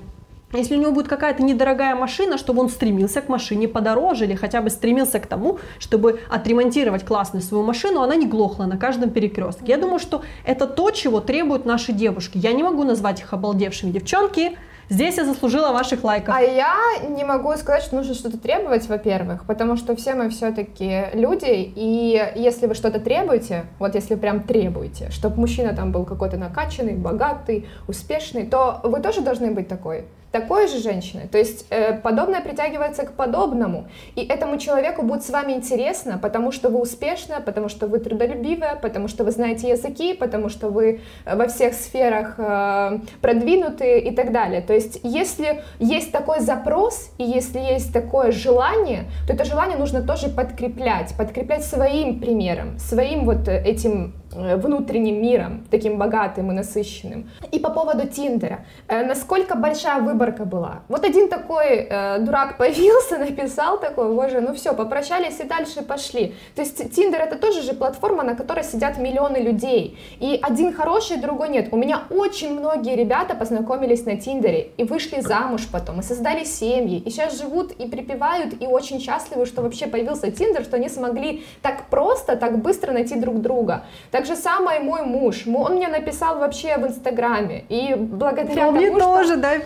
Если 0.51 0.75
у 0.75 0.79
него 0.79 0.91
будет 0.91 1.07
какая-то 1.07 1.43
недорогая 1.43 1.93
машина, 1.93 2.39
чтобы 2.39 2.61
он 2.61 2.69
стремился 2.69 3.21
к 3.21 3.29
машине 3.29 3.67
подороже 3.67 4.25
или 4.25 4.33
хотя 4.33 4.61
бы 4.61 4.71
стремился 4.71 5.19
к 5.19 5.27
тому, 5.27 5.59
чтобы 5.77 6.21
отремонтировать 6.27 7.05
классную 7.05 7.43
свою 7.43 7.63
машину, 7.63 8.01
она 8.01 8.15
не 8.15 8.25
глохла 8.25 8.65
на 8.65 8.77
каждом 8.77 9.11
перекрестке. 9.11 9.65
Я 9.67 9.77
думаю, 9.77 9.99
что 9.99 10.23
это 10.43 10.65
то, 10.65 10.89
чего 10.89 11.19
требуют 11.19 11.65
наши 11.65 11.93
девушки. 11.93 12.39
Я 12.39 12.53
не 12.53 12.63
могу 12.63 12.83
назвать 12.83 13.21
их 13.21 13.31
обалдевшими. 13.31 13.91
Девчонки, 13.91 14.57
Здесь 14.91 15.17
я 15.17 15.25
заслужила 15.25 15.71
ваших 15.71 16.03
лайков. 16.03 16.35
А 16.35 16.41
я 16.41 16.75
не 17.07 17.23
могу 17.23 17.55
сказать, 17.57 17.83
что 17.83 17.97
нужно 17.97 18.15
что-то 18.15 18.39
требовать, 18.39 18.89
во-первых, 18.89 19.45
потому 19.45 19.77
что 19.77 19.95
все 19.95 20.15
мы 20.15 20.31
все-таки 20.31 21.09
люди, 21.13 21.71
и 21.75 22.19
если 22.35 22.65
вы 22.65 22.73
что-то 22.73 22.99
требуете, 22.99 23.65
вот 23.77 23.93
если 23.93 24.15
прям 24.15 24.41
требуете, 24.41 25.11
чтобы 25.11 25.39
мужчина 25.39 25.75
там 25.75 25.91
был 25.91 26.05
какой-то 26.05 26.37
накачанный, 26.37 26.95
богатый, 26.95 27.67
успешный, 27.87 28.47
то 28.47 28.79
вы 28.81 28.99
тоже 28.99 29.21
должны 29.21 29.51
быть 29.51 29.67
такой 29.67 30.05
такой 30.31 30.67
же 30.67 30.79
женщины. 30.79 31.27
То 31.31 31.37
есть 31.37 31.65
э, 31.69 31.93
подобное 31.93 32.41
притягивается 32.41 33.03
к 33.03 33.13
подобному. 33.13 33.87
И 34.15 34.21
этому 34.21 34.57
человеку 34.57 35.01
будет 35.03 35.23
с 35.23 35.29
вами 35.29 35.53
интересно, 35.53 36.19
потому 36.21 36.51
что 36.51 36.69
вы 36.69 36.79
успешная, 36.79 37.39
потому 37.39 37.69
что 37.69 37.87
вы 37.87 37.99
трудолюбивая, 37.99 38.75
потому 38.75 39.07
что 39.07 39.23
вы 39.23 39.31
знаете 39.31 39.69
языки, 39.69 40.13
потому 40.13 40.49
что 40.49 40.69
вы 40.69 41.01
э, 41.25 41.35
во 41.35 41.47
всех 41.47 41.73
сферах 41.73 42.35
э, 42.37 42.99
продвинуты 43.21 43.99
и 43.99 44.11
так 44.11 44.31
далее. 44.31 44.61
То 44.61 44.73
есть 44.73 44.99
если 45.03 45.63
есть 45.79 46.11
такой 46.11 46.39
запрос 46.41 47.11
и 47.17 47.23
если 47.23 47.59
есть 47.59 47.93
такое 47.93 48.31
желание, 48.31 49.05
то 49.27 49.33
это 49.33 49.45
желание 49.45 49.77
нужно 49.77 50.01
тоже 50.01 50.29
подкреплять, 50.29 51.15
подкреплять 51.17 51.65
своим 51.65 52.19
примером, 52.19 52.77
своим 52.77 53.25
вот 53.25 53.47
этим 53.47 54.13
Э, 54.31 54.57
внутренним 54.57 55.21
миром, 55.21 55.65
таким 55.71 55.97
богатым 55.97 56.51
и 56.51 56.53
насыщенным. 56.53 57.29
И 57.51 57.57
по 57.57 57.71
поводу 57.71 58.07
Тиндера. 58.07 58.59
Э, 58.87 59.03
насколько 59.03 59.55
большая 59.55 60.01
выборка 60.01 60.18
была? 60.27 60.81
Вот 60.87 61.03
один 61.03 61.29
такой 61.29 61.87
э, 61.89 62.19
дурак 62.19 62.57
появился, 62.57 63.17
написал 63.29 63.79
такой, 63.79 64.13
боже, 64.13 64.41
ну 64.41 64.53
все, 64.53 64.73
попрощались 64.73 65.39
и 65.39 65.43
дальше 65.43 65.81
пошли. 65.81 66.35
То 66.55 66.61
есть 66.61 66.93
Тиндер 66.93 67.21
это 67.21 67.37
тоже 67.37 67.61
же 67.61 67.73
платформа, 67.73 68.23
на 68.23 68.35
которой 68.35 68.63
сидят 68.63 68.97
миллионы 68.97 69.37
людей. 69.37 69.97
И 70.19 70.39
один 70.41 70.73
хороший, 70.73 71.17
другой 71.17 71.49
нет. 71.49 71.69
У 71.71 71.77
меня 71.77 72.03
очень 72.09 72.59
многие 72.59 72.95
ребята 72.95 73.35
познакомились 73.35 74.05
на 74.05 74.17
Тиндере 74.17 74.71
и 74.77 74.83
вышли 74.83 75.21
замуж 75.21 75.67
потом, 75.71 75.99
и 75.99 76.03
создали 76.03 76.43
семьи, 76.43 76.99
и 76.99 77.09
сейчас 77.09 77.37
живут 77.39 77.71
и 77.71 77.87
припевают, 77.87 78.61
и 78.61 78.67
очень 78.67 78.99
счастливы, 78.99 79.45
что 79.45 79.61
вообще 79.61 79.87
появился 79.87 80.31
Тиндер, 80.31 80.63
что 80.63 80.75
они 80.75 80.89
смогли 80.89 81.43
так 81.61 81.89
просто, 81.89 82.35
так 82.35 82.59
быстро 82.59 82.91
найти 82.91 83.15
друг 83.15 83.41
друга. 83.41 83.83
Так 84.11 84.25
же 84.25 84.35
самое 84.35 84.79
мой 84.79 85.03
муж. 85.03 85.43
Он 85.47 85.75
мне 85.75 85.87
написал 85.87 86.39
вообще 86.39 86.77
в 86.77 86.87
Инстаграме. 86.87 87.65
И 87.69 87.95
благодаря 87.95 88.49
ну, 88.49 88.55
тому, 88.55 88.71
мне 88.71 88.89
что... 88.89 88.99
тоже, 88.99 89.35
да, 89.37 89.57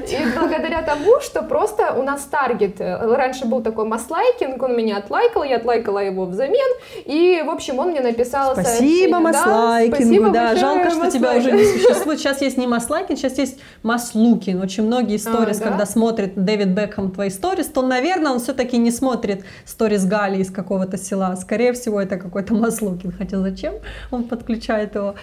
5. 0.00 0.12
И 0.12 0.38
благодаря 0.38 0.82
тому, 0.82 1.20
что 1.20 1.42
просто 1.42 1.94
у 1.94 2.02
нас 2.02 2.22
таргет. 2.22 2.80
Э, 2.80 3.14
раньше 3.14 3.46
был 3.46 3.62
такой 3.62 3.84
маслайкинг, 3.84 4.62
он 4.62 4.76
меня 4.76 4.98
отлайкал, 4.98 5.42
я 5.42 5.56
отлайкала 5.56 5.98
его 5.98 6.26
взамен. 6.26 6.76
И, 7.04 7.42
в 7.46 7.50
общем, 7.50 7.78
он 7.78 7.90
мне 7.90 8.00
написал 8.00 8.52
Спасибо 8.52 9.18
маслайкингу, 9.18 10.30
да. 10.30 10.54
да. 10.54 10.56
Жалко, 10.56 10.90
что 10.90 11.10
тебя 11.10 11.36
уже 11.36 11.52
не 11.52 11.64
существует. 11.64 12.18
Сейчас 12.18 12.40
есть 12.42 12.58
не 12.58 12.66
маслайкинг, 12.66 13.18
сейчас 13.18 13.38
есть 13.38 13.60
маслукин. 13.82 14.60
Очень 14.60 14.84
многие 14.84 15.16
сторис, 15.16 15.60
а, 15.60 15.64
да? 15.64 15.70
когда 15.70 15.86
смотрит 15.86 16.32
Дэвид 16.36 16.68
Бекхэм 16.68 17.10
твои 17.10 17.30
сторис, 17.30 17.66
то, 17.66 17.82
наверное, 17.82 18.32
он 18.32 18.40
все-таки 18.40 18.78
не 18.78 18.90
смотрит 18.90 19.44
сторис 19.64 20.04
Гали 20.04 20.38
из 20.42 20.50
какого-то 20.50 20.96
села. 20.98 21.36
Скорее 21.36 21.72
всего, 21.72 22.00
это 22.00 22.16
какой-то 22.16 22.54
маслукин. 22.54 23.12
Хотя 23.12 23.38
зачем? 23.38 23.74
он 24.10 24.24
подключает 24.24 24.94
его. 24.94 25.14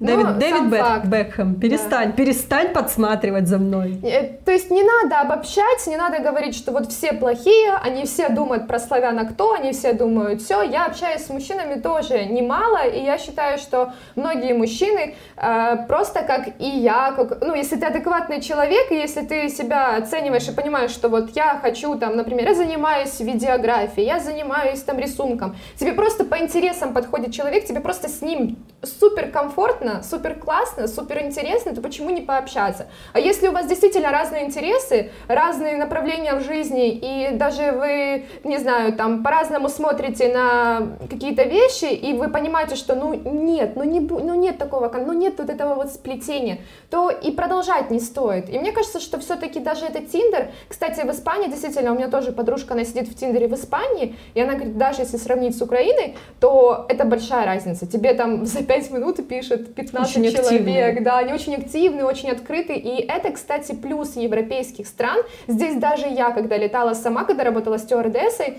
Дэвид, 0.00 0.26
ну, 0.26 0.38
Дэвид 0.38 0.64
Бек, 0.64 1.04
Бекхэм, 1.04 1.54
перестань, 1.60 2.08
да. 2.08 2.16
перестань 2.16 2.72
подсматривать 2.72 3.46
за 3.46 3.58
мной. 3.58 4.00
Э, 4.02 4.24
то 4.44 4.50
есть 4.50 4.70
не 4.70 4.82
надо 4.82 5.20
обобщать, 5.20 5.86
не 5.86 5.96
надо 5.96 6.18
говорить, 6.18 6.56
что 6.56 6.72
вот 6.72 6.90
все 6.90 7.12
плохие, 7.12 7.72
они 7.82 8.04
все 8.04 8.28
думают 8.28 8.66
про 8.66 8.80
славяна 8.80 9.24
кто, 9.24 9.54
они 9.54 9.72
все 9.72 9.92
думают 9.92 10.42
все. 10.42 10.62
Я 10.62 10.86
общаюсь 10.86 11.24
с 11.24 11.30
мужчинами 11.30 11.80
тоже 11.80 12.24
немало, 12.24 12.84
и 12.86 13.02
я 13.02 13.16
считаю, 13.18 13.58
что 13.58 13.92
многие 14.16 14.54
мужчины 14.54 15.14
э, 15.36 15.76
просто 15.86 16.22
как 16.22 16.48
и 16.58 16.68
я, 16.68 17.12
как, 17.12 17.40
ну 17.40 17.54
если 17.54 17.76
ты 17.76 17.86
адекватный 17.86 18.40
человек, 18.40 18.90
и 18.90 18.96
если 18.96 19.20
ты 19.20 19.48
себя 19.48 19.96
оцениваешь 19.96 20.48
и 20.48 20.52
понимаешь, 20.52 20.90
что 20.90 21.08
вот 21.08 21.30
я 21.36 21.60
хочу 21.62 21.96
там, 21.96 22.16
например, 22.16 22.48
я 22.48 22.54
занимаюсь 22.54 23.20
видеографией, 23.20 24.06
я 24.06 24.18
занимаюсь 24.18 24.80
там 24.82 24.98
рисунком, 24.98 25.54
тебе 25.76 25.92
просто 25.92 26.24
по 26.24 26.38
интересам 26.38 26.92
подходит 26.92 27.32
человек, 27.32 27.66
тебе 27.66 27.80
просто 27.80 28.08
с 28.08 28.20
ним 28.22 28.56
супер 28.82 29.30
комфортно, 29.30 29.81
приятно, 29.82 30.02
супер 30.02 30.34
классно, 30.34 30.88
супер 30.88 31.22
интересно, 31.22 31.74
то 31.74 31.80
почему 31.80 32.10
не 32.10 32.20
пообщаться? 32.20 32.86
А 33.12 33.20
если 33.20 33.48
у 33.48 33.52
вас 33.52 33.66
действительно 33.66 34.10
разные 34.10 34.44
интересы, 34.44 35.10
разные 35.28 35.76
направления 35.76 36.34
в 36.34 36.42
жизни, 36.42 36.90
и 36.90 37.36
даже 37.36 37.72
вы, 37.72 38.24
не 38.44 38.58
знаю, 38.58 38.92
там 38.92 39.22
по-разному 39.22 39.68
смотрите 39.68 40.32
на 40.32 40.96
какие-то 41.10 41.42
вещи, 41.42 41.92
и 41.92 42.12
вы 42.14 42.28
понимаете, 42.28 42.76
что 42.76 42.94
ну 42.94 43.14
нет, 43.14 43.76
ну, 43.76 43.84
не, 43.84 44.00
ну 44.00 44.34
нет 44.34 44.58
такого, 44.58 44.90
ну 44.92 45.12
нет 45.12 45.34
вот 45.38 45.50
этого 45.50 45.74
вот 45.74 45.90
сплетения, 45.90 46.58
то 46.90 47.10
и 47.10 47.30
продолжать 47.30 47.90
не 47.90 48.00
стоит. 48.00 48.48
И 48.48 48.58
мне 48.58 48.72
кажется, 48.72 49.00
что 49.00 49.18
все-таки 49.18 49.60
даже 49.60 49.86
этот 49.86 50.10
Тиндер, 50.10 50.50
кстати, 50.68 51.00
в 51.06 51.10
Испании 51.10 51.48
действительно, 51.48 51.92
у 51.92 51.94
меня 51.94 52.08
тоже 52.08 52.32
подружка, 52.32 52.74
она 52.74 52.84
сидит 52.84 53.08
в 53.08 53.14
Тиндере 53.14 53.48
в 53.48 53.54
Испании, 53.54 54.16
и 54.34 54.40
она 54.40 54.54
говорит, 54.54 54.78
даже 54.78 55.02
если 55.02 55.16
сравнить 55.16 55.56
с 55.56 55.62
Украиной, 55.62 56.16
то 56.40 56.86
это 56.88 57.04
большая 57.04 57.46
разница. 57.46 57.86
Тебе 57.86 58.14
там 58.14 58.46
за 58.46 58.62
5 58.62 58.90
минут 58.90 59.28
пишет 59.28 59.71
15 59.74 60.16
очень 60.16 60.30
человек, 60.30 60.44
активные. 60.44 61.00
да, 61.00 61.18
они 61.18 61.32
очень 61.32 61.54
активные, 61.54 62.04
очень 62.04 62.30
открытые, 62.30 62.78
и 62.78 63.06
это, 63.06 63.30
кстати, 63.30 63.72
плюс 63.72 64.16
европейских 64.16 64.86
стран. 64.86 65.18
Здесь 65.46 65.76
даже 65.76 66.06
я, 66.06 66.30
когда 66.30 66.56
летала 66.56 66.94
сама, 66.94 67.24
когда 67.24 67.44
работала 67.44 67.78
стюардессой, 67.78 68.58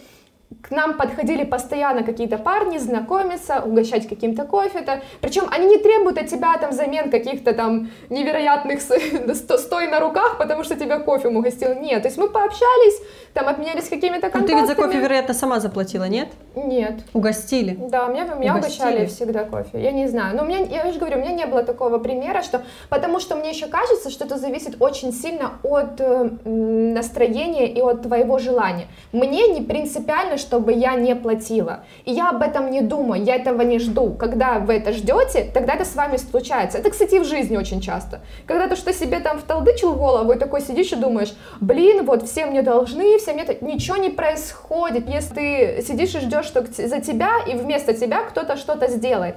к 0.64 0.72
нам 0.72 0.94
подходили 0.94 1.44
постоянно 1.44 2.04
какие-то 2.04 2.38
парни, 2.38 2.78
знакомиться, 2.78 3.62
угощать 3.66 4.08
каким-то 4.08 4.46
кофе-то. 4.46 5.02
Причем 5.20 5.44
они 5.52 5.68
не 5.68 5.78
требуют 5.78 6.18
от 6.18 6.28
тебя 6.28 6.58
там 6.58 6.72
замен 6.72 7.12
каких-то 7.12 7.54
там 7.54 7.92
невероятных 8.10 8.82
стой 9.58 9.88
на 9.88 10.00
руках, 10.00 10.38
потому 10.38 10.64
что 10.64 10.76
тебя 10.76 11.00
кофе 11.00 11.28
угостил. 11.28 11.76
Нет, 11.76 12.04
то 12.04 12.08
есть 12.08 12.18
мы 12.18 12.30
пообщались, 12.30 13.02
там 13.34 13.50
обменялись 13.50 13.90
какими-то 13.90 14.30
контактами. 14.30 14.42
Ну 14.42 14.48
ты 14.48 14.54
ведь 14.56 14.68
за 14.68 14.76
кофе, 14.76 15.00
вероятно, 15.00 15.34
сама 15.34 15.60
заплатила, 15.60 16.06
нет? 16.06 16.30
Нет. 16.56 17.02
Угостили? 17.14 17.78
Да, 17.90 18.08
меня, 18.08 18.24
меня 18.36 18.56
угощали 18.56 19.06
всегда 19.08 19.44
кофе. 19.44 19.82
Я 19.82 19.92
не 19.92 20.08
знаю. 20.08 20.38
Но 20.38 20.44
у 20.44 20.46
меня, 20.46 20.60
я 20.60 20.90
же 20.94 20.98
говорю, 20.98 21.18
у 21.18 21.22
меня 21.22 21.34
не 21.34 21.46
было 21.46 21.64
такого 21.64 21.98
примера, 21.98 22.42
что... 22.42 22.62
Потому 22.88 23.20
что 23.20 23.36
мне 23.36 23.50
еще 23.50 23.68
кажется, 23.68 24.10
что 24.10 24.24
это 24.24 24.38
зависит 24.38 24.78
очень 24.80 25.12
сильно 25.12 25.54
от 25.64 26.00
э, 26.00 26.30
настроения 26.46 27.68
и 27.68 27.82
от 27.82 28.04
твоего 28.04 28.40
желания. 28.40 28.88
Мне 29.12 29.50
не 29.50 29.62
принципиально, 29.62 30.38
чтобы 30.54 30.72
я 30.72 30.94
не 30.94 31.16
платила. 31.16 31.84
И 32.06 32.12
я 32.12 32.30
об 32.30 32.44
этом 32.44 32.70
не 32.70 32.82
думаю, 32.82 33.24
я 33.24 33.38
этого 33.38 33.64
не 33.64 33.80
жду. 33.80 34.14
Когда 34.14 34.60
вы 34.60 34.74
это 34.74 34.92
ждете, 34.92 35.50
тогда 35.52 35.74
это 35.74 35.84
с 35.84 35.96
вами 35.96 36.18
случается. 36.18 36.78
Это, 36.78 36.92
кстати, 36.92 37.18
в 37.18 37.26
жизни 37.26 37.58
очень 37.58 37.82
часто. 37.82 38.22
Когда 38.46 38.68
ты 38.68 38.76
что 38.76 38.94
себе 38.94 39.20
там 39.20 39.40
вталдычил 39.40 39.94
голову 39.96 40.32
и 40.32 40.38
такой 40.38 40.62
сидишь 40.62 40.92
и 40.92 40.96
думаешь, 40.96 41.34
блин, 41.60 42.06
вот 42.06 42.30
все 42.30 42.46
мне 42.46 42.62
должны, 42.62 43.18
все 43.18 43.34
мне... 43.34 43.48
Ничего 43.62 43.98
не 43.98 44.10
происходит, 44.10 45.10
если 45.10 45.34
ты 45.34 45.82
сидишь 45.82 46.14
и 46.14 46.20
ждешь, 46.20 46.46
что 46.46 46.64
за 46.64 47.02
тебя 47.02 47.32
и 47.48 47.56
вместо 47.56 47.96
тебя 47.96 48.22
кто-то 48.22 48.56
что-то 48.56 48.90
сделает. 48.90 49.36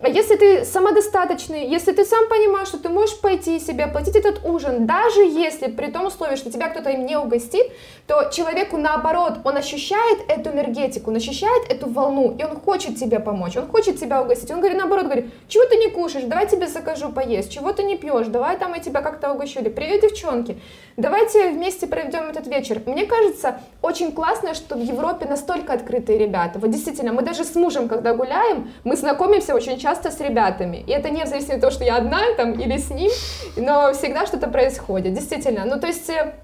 А 0.00 0.08
если 0.08 0.36
ты 0.36 0.64
самодостаточный, 0.64 1.66
если 1.66 1.90
ты 1.90 2.04
сам 2.04 2.28
понимаешь, 2.28 2.68
что 2.68 2.78
ты 2.78 2.88
можешь 2.88 3.18
пойти 3.18 3.58
себе 3.58 3.82
оплатить 3.82 4.14
этот 4.14 4.44
ужин, 4.44 4.86
даже 4.86 5.22
если 5.22 5.66
при 5.66 5.90
том 5.90 6.06
условии, 6.06 6.36
что 6.36 6.52
тебя 6.52 6.68
кто-то 6.68 6.90
им 6.90 7.04
не 7.04 7.16
угостит, 7.18 7.66
то 8.06 8.30
человеку 8.32 8.76
наоборот, 8.76 9.38
он 9.42 9.56
ощущает 9.56 10.20
эту 10.28 10.50
энергетику, 10.50 11.10
он 11.10 11.16
ощущает 11.16 11.68
эту 11.68 11.90
волну, 11.90 12.36
и 12.38 12.44
он 12.44 12.60
хочет 12.60 12.96
тебе 12.96 13.18
помочь, 13.18 13.56
он 13.56 13.66
хочет 13.66 13.98
тебя 13.98 14.22
угостить. 14.22 14.52
Он 14.52 14.60
говорит 14.60 14.78
наоборот, 14.78 15.06
говорит, 15.06 15.26
чего 15.48 15.64
ты 15.64 15.74
не 15.76 15.90
кушаешь, 15.90 16.26
давай 16.26 16.46
тебе 16.46 16.68
закажу 16.68 17.10
поесть, 17.10 17.50
чего 17.52 17.72
ты 17.72 17.82
не 17.82 17.96
пьешь, 17.96 18.28
давай 18.28 18.56
там 18.56 18.74
я 18.74 18.80
тебя 18.80 19.02
как-то 19.02 19.32
угощу, 19.32 19.58
или 19.58 19.68
привет, 19.68 20.02
девчонки, 20.02 20.60
давайте 20.96 21.50
вместе 21.50 21.88
проведем 21.88 22.28
этот 22.30 22.46
вечер. 22.46 22.80
Мне 22.86 23.04
кажется, 23.04 23.60
очень 23.82 24.12
классно, 24.12 24.54
что 24.54 24.76
в 24.76 24.80
Европе 24.80 25.26
настолько 25.26 25.72
открытые 25.72 26.18
ребята. 26.18 26.60
Вот 26.60 26.70
действительно, 26.70 27.12
мы 27.12 27.22
даже 27.22 27.42
с 27.42 27.56
мужем, 27.56 27.88
когда 27.88 28.14
гуляем, 28.14 28.70
мы 28.84 28.94
знакомимся 28.94 29.56
очень 29.56 29.76
часто 29.76 29.87
часто 29.88 30.10
с 30.10 30.20
ребятами. 30.20 30.84
И 30.86 30.90
это 30.90 31.08
не 31.10 31.24
в 31.24 31.26
зависимости 31.26 31.54
от 31.54 31.60
того, 31.60 31.72
что 31.72 31.84
я 31.84 31.96
одна 31.96 32.20
там 32.36 32.52
или 32.52 32.76
с 32.76 32.90
ним, 32.90 33.10
но 33.56 33.92
всегда 33.94 34.26
что-то 34.26 34.48
происходит. 34.48 35.14
Действительно. 35.14 35.64
Ну, 35.64 35.80
то 35.80 35.86
есть 35.86 36.10
э, 36.10 36.34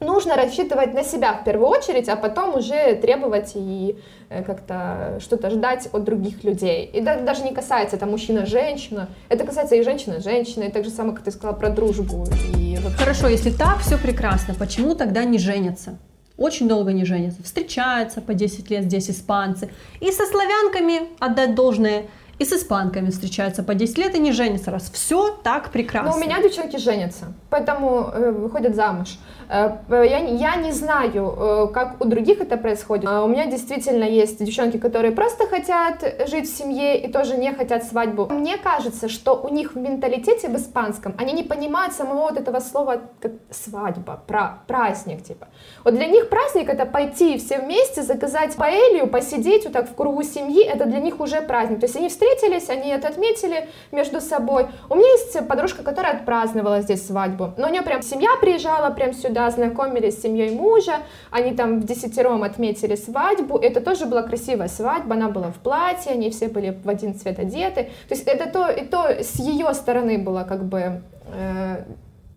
нужно 0.00 0.36
рассчитывать 0.36 0.92
на 0.92 1.02
себя 1.02 1.32
в 1.32 1.44
первую 1.44 1.68
очередь, 1.68 2.08
а 2.08 2.16
потом 2.16 2.56
уже 2.56 2.94
требовать 2.96 3.52
и 3.54 3.96
э, 4.28 4.42
как-то 4.42 5.18
что-то 5.20 5.48
ждать 5.48 5.88
от 5.92 6.04
других 6.04 6.44
людей. 6.44 6.84
И 6.84 7.00
да, 7.00 7.16
даже 7.16 7.44
не 7.44 7.54
касается 7.54 7.96
это 7.96 8.04
мужчина-женщина, 8.04 9.08
это 9.30 9.44
касается 9.44 9.74
и 9.76 9.82
женщина-женщина, 9.82 10.64
и 10.64 10.70
так 10.70 10.84
же 10.84 10.90
самое, 10.90 11.14
как 11.16 11.24
ты 11.24 11.30
сказала 11.30 11.56
про 11.56 11.70
дружбу. 11.70 12.26
И 12.58 12.78
вот... 12.82 12.92
Хорошо, 12.92 13.28
если 13.28 13.50
так, 13.50 13.78
все 13.78 13.96
прекрасно, 13.96 14.54
почему 14.54 14.94
тогда 14.94 15.24
не 15.24 15.38
женятся? 15.38 15.98
очень 16.38 16.66
долго 16.66 16.92
не 16.92 17.04
женятся, 17.04 17.42
встречаются 17.44 18.20
по 18.20 18.34
10 18.34 18.68
лет 18.70 18.84
здесь 18.84 19.08
испанцы. 19.10 19.70
И 20.00 20.10
со 20.10 20.24
славянками 20.26 21.02
отдать 21.20 21.54
должное– 21.54 22.06
и 22.42 22.44
с 22.44 22.52
испанками 22.52 23.10
встречаются 23.10 23.62
по 23.62 23.74
10 23.74 23.98
лет 23.98 24.14
и 24.14 24.18
не 24.18 24.32
женятся, 24.32 24.70
раз 24.70 24.90
все 24.90 25.30
так 25.44 25.70
прекрасно. 25.70 26.10
Но 26.10 26.16
у 26.16 26.20
меня 26.20 26.42
девчонки 26.42 26.76
женятся, 26.76 27.32
поэтому 27.50 28.10
э, 28.12 28.32
выходят 28.32 28.74
замуж. 28.74 29.18
Э, 29.52 29.76
я, 29.90 30.18
я 30.18 30.56
не 30.56 30.72
знаю, 30.72 31.34
э, 31.38 31.66
как 31.74 32.02
у 32.02 32.06
других 32.06 32.40
это 32.40 32.56
происходит. 32.56 33.04
А 33.06 33.22
у 33.22 33.28
меня 33.28 33.46
действительно 33.46 34.04
есть 34.04 34.42
девчонки, 34.42 34.78
которые 34.78 35.12
просто 35.12 35.46
хотят 35.46 36.02
жить 36.26 36.48
в 36.48 36.56
семье 36.56 36.98
и 36.98 37.12
тоже 37.12 37.36
не 37.36 37.52
хотят 37.52 37.84
свадьбу. 37.84 38.28
Мне 38.30 38.56
кажется, 38.56 39.10
что 39.10 39.34
у 39.34 39.48
них 39.48 39.74
в 39.74 39.76
менталитете 39.76 40.48
в 40.48 40.56
испанском 40.56 41.14
они 41.18 41.34
не 41.34 41.42
понимают 41.42 41.92
самого 41.92 42.30
вот 42.30 42.38
этого 42.38 42.60
слова 42.60 43.02
как 43.20 43.32
свадьба, 43.50 44.22
пра, 44.26 44.60
праздник 44.66 45.22
типа. 45.22 45.48
Вот 45.84 45.94
для 45.94 46.06
них 46.06 46.30
праздник 46.30 46.70
это 46.70 46.86
пойти 46.86 47.36
все 47.38 47.58
вместе, 47.58 48.02
заказать 48.02 48.56
паэлью, 48.56 49.06
посидеть 49.06 49.64
вот 49.64 49.74
так 49.74 49.90
в 49.90 49.94
кругу 49.94 50.22
семьи, 50.22 50.64
это 50.64 50.86
для 50.86 50.98
них 50.98 51.20
уже 51.20 51.42
праздник. 51.42 51.80
То 51.80 51.86
есть 51.86 51.96
они 51.96 52.08
встретились, 52.08 52.70
они 52.70 52.88
это 52.88 53.08
отметили 53.08 53.68
между 53.90 54.22
собой. 54.22 54.68
У 54.88 54.94
меня 54.94 55.08
есть 55.08 55.46
подружка, 55.46 55.82
которая 55.82 56.14
отпраздновала 56.14 56.80
здесь 56.80 57.06
свадьбу, 57.06 57.52
но 57.58 57.68
у 57.68 57.70
нее 57.70 57.82
прям 57.82 58.00
семья 58.00 58.30
приезжала 58.40 58.90
прям 58.90 59.12
сюда, 59.12 59.41
знакомились 59.50 60.18
с 60.18 60.22
семьей 60.22 60.54
мужа, 60.54 60.98
они 61.30 61.52
там 61.52 61.80
в 61.80 61.84
десятером 61.84 62.42
отметили 62.42 62.96
свадьбу, 62.96 63.58
это 63.58 63.80
тоже 63.80 64.06
была 64.06 64.22
красивая 64.22 64.68
свадьба, 64.68 65.14
она 65.14 65.28
была 65.28 65.50
в 65.50 65.56
платье, 65.56 66.12
они 66.12 66.30
все 66.30 66.48
были 66.48 66.78
в 66.84 66.88
один 66.88 67.14
цвет 67.14 67.38
одеты, 67.38 67.90
то 68.08 68.14
есть 68.14 68.26
это 68.26 68.50
то, 68.50 68.68
и 68.68 68.84
то 68.84 69.08
с 69.08 69.38
ее 69.38 69.72
стороны 69.74 70.18
было 70.18 70.44
как 70.44 70.64
бы 70.64 71.02
э, 71.32 71.84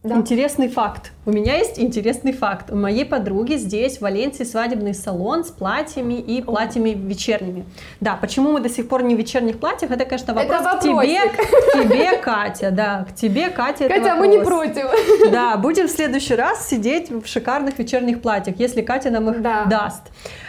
да. 0.05 0.15
Интересный 0.15 0.69
факт. 0.69 1.11
У 1.25 1.31
меня 1.31 1.57
есть 1.57 1.79
интересный 1.79 2.31
факт. 2.31 2.71
У 2.71 2.75
моей 2.75 3.05
подруги 3.05 3.55
здесь, 3.55 3.97
в 3.97 4.01
Валенсии, 4.01 4.43
свадебный 4.43 4.93
салон 4.93 5.43
с 5.43 5.49
платьями 5.49 6.13
и 6.13 6.41
платьями 6.41 6.91
вечерними. 6.91 7.65
Да, 7.99 8.15
почему 8.15 8.51
мы 8.51 8.59
до 8.59 8.69
сих 8.69 8.87
пор 8.87 9.03
не 9.03 9.15
в 9.15 9.17
вечерних 9.17 9.59
платьях, 9.59 9.91
это, 9.91 10.05
конечно, 10.05 10.33
вопрос 10.33 10.61
это 10.61 10.77
к 10.77 10.81
тебе, 10.81 11.19
к 11.29 11.83
тебе, 11.83 12.17
Катя. 12.17 12.71
Да, 12.71 13.05
к 13.09 13.15
тебе, 13.15 13.49
Катя. 13.49 13.87
Катя, 13.87 14.15
мы 14.15 14.27
не 14.27 14.39
против. 14.39 14.85
Да, 15.31 15.57
будем 15.57 15.87
в 15.87 15.91
следующий 15.91 16.35
раз 16.35 16.69
сидеть 16.69 17.09
в 17.09 17.25
шикарных 17.25 17.79
вечерних 17.79 18.21
платьях, 18.21 18.59
если 18.59 18.81
Катя 18.81 19.09
нам 19.09 19.29
их 19.29 19.41
да. 19.41 19.65
даст. 19.65 20.03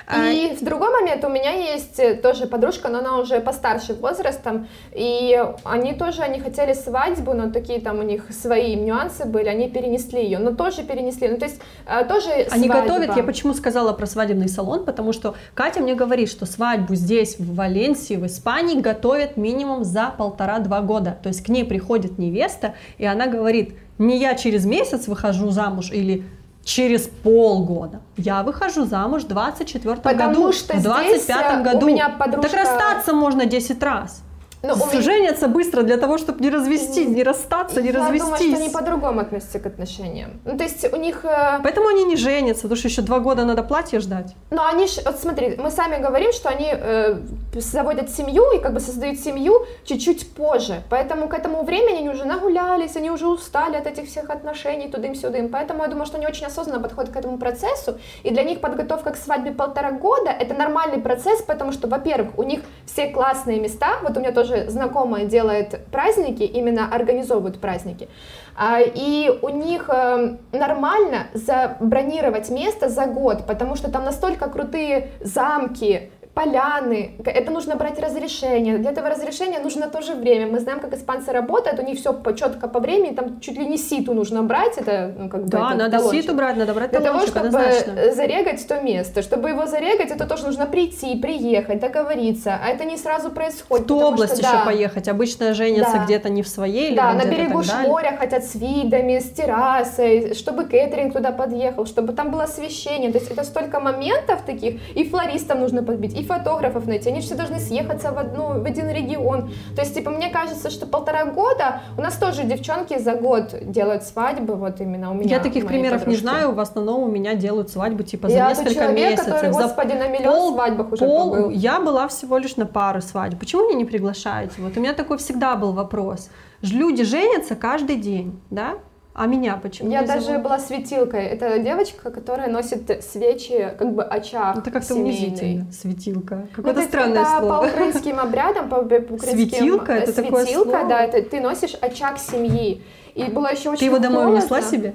А, 0.06 0.30
и 0.30 0.54
в 0.54 0.62
другой 0.62 0.90
момент 0.90 1.24
у 1.24 1.28
меня 1.28 1.50
есть 1.50 1.98
э, 1.98 2.14
тоже 2.14 2.46
подружка, 2.46 2.88
но 2.88 2.98
она 2.98 3.18
уже 3.18 3.40
постарше 3.40 3.94
возрастом, 3.94 4.68
и 4.92 5.36
они 5.64 5.94
тоже, 5.94 6.22
они 6.22 6.38
хотели 6.38 6.74
свадьбу, 6.74 7.34
но 7.34 7.50
такие 7.50 7.80
там 7.80 7.98
у 7.98 8.02
них 8.02 8.26
свои 8.30 8.76
нюансы 8.76 9.24
были, 9.24 9.48
они 9.48 9.68
перенесли 9.68 10.22
ее, 10.22 10.38
но 10.38 10.52
тоже 10.52 10.84
перенесли, 10.84 11.28
ну 11.28 11.38
то 11.38 11.46
есть 11.46 11.60
э, 11.86 12.04
тоже 12.04 12.30
Они 12.50 12.66
свадьба. 12.66 12.82
готовят, 12.82 13.16
я 13.16 13.24
почему 13.24 13.52
сказала 13.52 13.92
про 13.92 14.06
свадебный 14.06 14.48
салон, 14.48 14.84
потому 14.84 15.12
что 15.12 15.34
Катя 15.54 15.80
мне 15.80 15.96
говорит, 15.96 16.30
что 16.30 16.46
свадьбу 16.46 16.94
здесь, 16.94 17.38
в 17.40 17.56
Валенсии, 17.56 18.14
в 18.14 18.26
Испании, 18.26 18.80
готовят 18.80 19.36
минимум 19.36 19.82
за 19.82 20.14
полтора-два 20.16 20.82
года, 20.82 21.18
то 21.20 21.28
есть 21.28 21.42
к 21.42 21.48
ней 21.48 21.64
приходит 21.64 22.16
невеста, 22.16 22.74
и 22.98 23.04
она 23.04 23.26
говорит, 23.26 23.74
не 23.98 24.18
я 24.18 24.34
через 24.34 24.66
месяц 24.66 25.08
выхожу 25.08 25.50
замуж 25.50 25.90
или 25.90 26.24
через 26.66 27.09
полгода. 27.22 28.00
Я 28.16 28.42
выхожу 28.42 28.85
замуж 28.87 29.22
в 29.22 29.29
24 29.29 29.94
году, 30.16 30.52
что 30.52 30.76
в 30.76 30.83
25 30.83 31.29
э, 31.29 31.62
году. 31.62 31.87
У 31.87 31.88
меня 31.88 32.09
подружка... 32.09 32.50
Так 32.50 32.61
расстаться 32.61 33.12
можно 33.12 33.46
10 33.46 33.81
раз. 33.85 34.22
Но 34.66 34.76
ну, 34.76 34.87
меня... 34.90 35.00
Женятся 35.00 35.48
быстро 35.48 35.83
для 35.83 35.96
того, 35.96 36.18
чтобы 36.18 36.40
не 36.40 36.50
развести, 36.50 37.07
не 37.07 37.22
расстаться, 37.22 37.81
не 37.81 37.90
Я 37.90 38.00
развестись. 38.00 38.22
Я 38.22 38.37
думаю, 38.37 38.55
что 38.55 38.64
они 38.64 38.70
по-другому 38.70 39.20
относятся 39.20 39.59
к 39.59 39.66
отношениям. 39.66 40.40
Ну, 40.44 40.57
то 40.57 40.64
есть 40.64 40.92
у 40.92 40.96
них... 40.96 41.24
Э, 41.24 41.61
Поэтому 41.62 41.88
они 41.88 42.05
не 42.05 42.16
женятся, 42.16 42.62
потому 42.62 42.76
что 42.76 42.88
еще 42.88 43.02
два 43.02 43.20
года 43.20 43.44
надо 43.44 43.62
платье 43.62 44.00
ждать. 44.00 44.35
Но 44.50 44.66
они 44.66 44.87
вот 45.05 45.18
смотри, 45.18 45.57
мы 45.57 45.70
сами 45.70 46.02
говорим, 46.02 46.33
что 46.33 46.48
они 46.48 46.68
э, 46.72 47.18
заводят 47.52 48.11
семью 48.11 48.44
и 48.57 48.61
как 48.61 48.72
бы 48.72 48.81
создают 48.81 49.18
семью 49.18 49.66
чуть-чуть 49.85 50.35
позже. 50.35 50.83
Поэтому 50.90 51.29
к 51.29 51.35
этому 51.35 51.62
времени 51.64 51.98
они 51.98 52.09
уже 52.11 52.24
нагулялись, 52.24 52.96
они 52.96 53.11
уже 53.11 53.26
устали 53.26 53.76
от 53.76 53.87
этих 53.87 54.09
всех 54.09 54.31
отношений 54.31 54.88
тудым-сюдым. 54.88 55.48
Поэтому 55.48 55.83
я 55.83 55.88
думаю, 55.88 56.07
что 56.07 56.16
они 56.16 56.26
очень 56.26 56.46
осознанно 56.46 56.81
подходят 56.81 57.12
к 57.12 57.16
этому 57.16 57.38
процессу. 57.38 57.98
И 58.24 58.31
для 58.31 58.42
них 58.42 58.61
подготовка 58.61 59.11
к 59.11 59.16
свадьбе 59.16 59.52
полтора 59.52 59.92
года— 59.92 60.31
это 60.40 60.55
нормальный 60.55 61.00
процесс, 61.00 61.42
потому 61.42 61.72
что, 61.72 61.88
во-первых, 61.88 62.38
у 62.38 62.42
них 62.42 62.61
все 62.87 63.09
классные 63.09 63.61
места. 63.61 63.99
Вот 64.03 64.16
у 64.16 64.20
меня 64.20 64.33
тоже 64.33 64.70
знакомая 64.70 65.25
делает 65.25 65.87
праздники, 65.90 66.42
именно 66.42 66.88
организовывают 66.92 67.61
праздники, 67.61 68.09
а, 68.57 68.81
и 68.81 69.31
у 69.42 69.49
них 69.51 69.90
э, 69.90 70.37
нормально 70.53 71.27
забронировать 71.35 72.49
место 72.49 72.88
за 72.88 73.07
год, 73.07 73.46
потому 73.46 73.77
что 73.77 73.90
там 73.90 74.05
настолько 74.05 74.49
крутые 74.49 75.11
замки, 75.20 76.11
поляны, 76.37 77.12
это 77.25 77.51
нужно 77.51 77.77
брать 77.77 77.99
разрешение. 77.99 78.77
Для 78.77 78.90
этого 78.90 79.09
разрешения 79.09 79.59
нужно 79.59 79.88
тоже 79.88 80.14
время. 80.14 80.46
Мы 80.46 80.61
знаем, 80.61 80.81
как 80.81 80.92
испанцы 80.92 81.33
работают, 81.33 81.81
у 81.81 81.83
них 81.83 81.99
все 81.99 82.14
четко 82.37 82.68
по 82.68 82.79
времени, 82.79 83.14
там 83.14 83.40
чуть 83.40 83.57
ли 83.57 83.64
не 83.64 83.79
ситу 83.79 84.12
нужно 84.12 84.42
брать, 84.42 84.77
это 84.77 85.14
ну, 85.16 85.31
как 85.31 85.44
бы 85.44 85.49
Да, 85.49 85.68
это 85.70 85.79
надо 85.79 85.96
талончик. 85.96 86.22
ситу 86.22 86.35
брать, 86.35 86.57
надо 86.59 86.75
брать 86.75 86.90
Для 86.90 87.01
того, 87.01 87.20
чтобы 87.20 87.46
однозначно. 87.46 88.12
зарегать 88.14 88.68
то 88.68 88.83
место. 88.83 89.22
Чтобы 89.22 89.49
его 89.49 89.66
зарегать, 89.66 90.11
это 90.11 90.27
тоже 90.27 90.44
нужно 90.44 90.66
прийти, 90.66 91.16
приехать, 91.16 91.81
договориться. 91.81 92.61
А 92.62 92.68
это 92.68 92.85
не 92.85 92.99
сразу 92.99 93.31
происходит. 93.31 93.87
В 93.87 93.88
ту 93.88 93.99
область 93.99 94.35
что, 94.35 94.42
еще 94.42 94.59
да, 94.59 94.64
поехать. 94.66 95.09
Обычно 95.09 95.55
женятся 95.55 95.94
Да. 95.94 96.05
где-то 96.05 96.29
не 96.29 96.42
в 96.42 96.49
своей, 96.49 96.94
Да, 96.94 97.14
на 97.14 97.25
берегу 97.25 97.62
моря 97.87 98.14
хотят 98.18 98.44
с 98.44 98.55
видами, 98.55 99.20
с 99.20 99.31
террасой, 99.31 100.35
чтобы 100.35 100.64
кейтеринг 100.66 101.14
туда 101.14 101.33
подъехал, 101.33 101.87
чтобы 101.87 102.12
там 102.12 102.31
было 102.31 102.42
освещение. 102.42 103.11
То 103.11 103.18
есть 103.18 103.31
это 103.31 103.42
столько 103.42 103.81
моментов 103.81 104.42
таких, 104.44 104.75
и 104.94 105.09
флористов 105.09 105.59
нужно 105.59 105.83
подбить, 105.83 106.12
и 106.14 106.25
фотографов 106.26 106.86
найти. 106.86 107.08
Они 107.10 107.20
все 107.20 107.34
должны 107.34 107.58
съехаться 107.58 108.12
в, 108.12 108.18
одну, 108.18 108.60
в 108.60 108.64
один 108.64 108.90
регион. 108.90 109.50
То 109.74 109.82
есть, 109.82 109.94
типа, 109.94 110.10
мне 110.10 110.28
кажется, 110.30 110.70
что 110.70 110.86
полтора 110.86 111.24
года, 111.26 111.80
у 111.96 112.00
нас 112.02 112.16
тоже 112.16 112.42
девчонки 112.44 112.98
за 112.98 113.14
год 113.14 113.54
делают 113.62 114.02
свадьбы, 114.04 114.54
вот 114.54 114.80
именно 114.80 115.10
у 115.10 115.14
меня. 115.14 115.36
Я 115.36 115.40
таких 115.42 115.66
примеров 115.66 116.01
не 116.01 116.16
подружки. 116.16 116.20
знаю, 116.22 116.53
в 116.53 116.61
основном 116.61 117.03
у 117.05 117.07
меня 117.09 117.34
делают 117.34 117.70
свадьбы 117.70 118.05
типа 118.05 118.28
за 118.28 118.34
Я 118.34 118.48
несколько 118.48 118.74
человек, 118.74 118.96
месяцев. 119.11 119.26
который, 119.34 119.53
за 119.53 119.62
господи, 119.62 119.92
на 119.92 120.09
миллион 120.09 120.34
пол- 120.34 120.55
свадьбах 120.55 120.92
уже 120.92 121.05
пол- 121.07 121.30
побыл. 121.30 121.51
Я 121.51 121.80
была 121.80 122.09
всего 122.09 122.38
лишь 122.38 122.57
на 122.57 122.66
пару 122.66 123.01
свадьб. 123.01 123.38
Почему 123.38 123.66
меня 123.68 123.78
не 123.78 123.84
приглашаете? 123.84 124.55
Вот 124.59 124.76
у 124.76 124.80
меня 124.80 124.92
такой 124.92 125.18
всегда 125.18 125.57
был 125.57 125.72
вопрос. 125.72 126.28
Люди 126.62 127.05
женятся 127.05 127.55
каждый 127.55 127.96
день, 127.96 128.40
да? 128.51 128.74
А 129.18 129.26
меня 129.26 129.56
почему 129.56 129.90
Я 129.90 130.02
даже 130.02 130.26
зовут? 130.26 130.42
была 130.42 130.58
светилкой. 130.58 131.24
Это 131.24 131.58
девочка, 131.58 132.10
которая 132.10 132.50
носит 132.50 133.02
свечи, 133.02 133.72
как 133.78 133.94
бы 133.94 134.04
очаг 134.04 134.58
Это 134.58 134.70
как-то 134.70 134.94
унизительно, 134.94 135.66
светилка. 135.72 136.34
Ну, 136.36 136.48
Какое-то 136.54 136.74
то 136.74 136.80
есть 136.80 136.90
странное 136.90 137.22
это 137.22 137.38
слово. 137.38 137.62
по 137.62 137.66
украинским 137.66 138.20
обрядам, 138.20 138.68
по, 138.68 138.82
по 138.82 138.94
украинским... 139.14 139.30
Светилка? 139.30 139.92
Это 139.94 140.10
э, 140.10 140.14
такое 140.22 140.44
Светилка, 140.44 140.70
слово? 140.70 140.88
да, 140.88 141.00
это 141.00 141.22
ты 141.22 141.40
носишь 141.40 141.74
очаг 141.80 142.18
семьи. 142.18 142.82
И 143.14 143.24
было 143.24 143.50
еще 143.50 143.70
очень 143.70 143.78
Ты 143.80 143.84
его 143.86 143.98
домой 143.98 144.26
унесла 144.26 144.60
себе? 144.60 144.94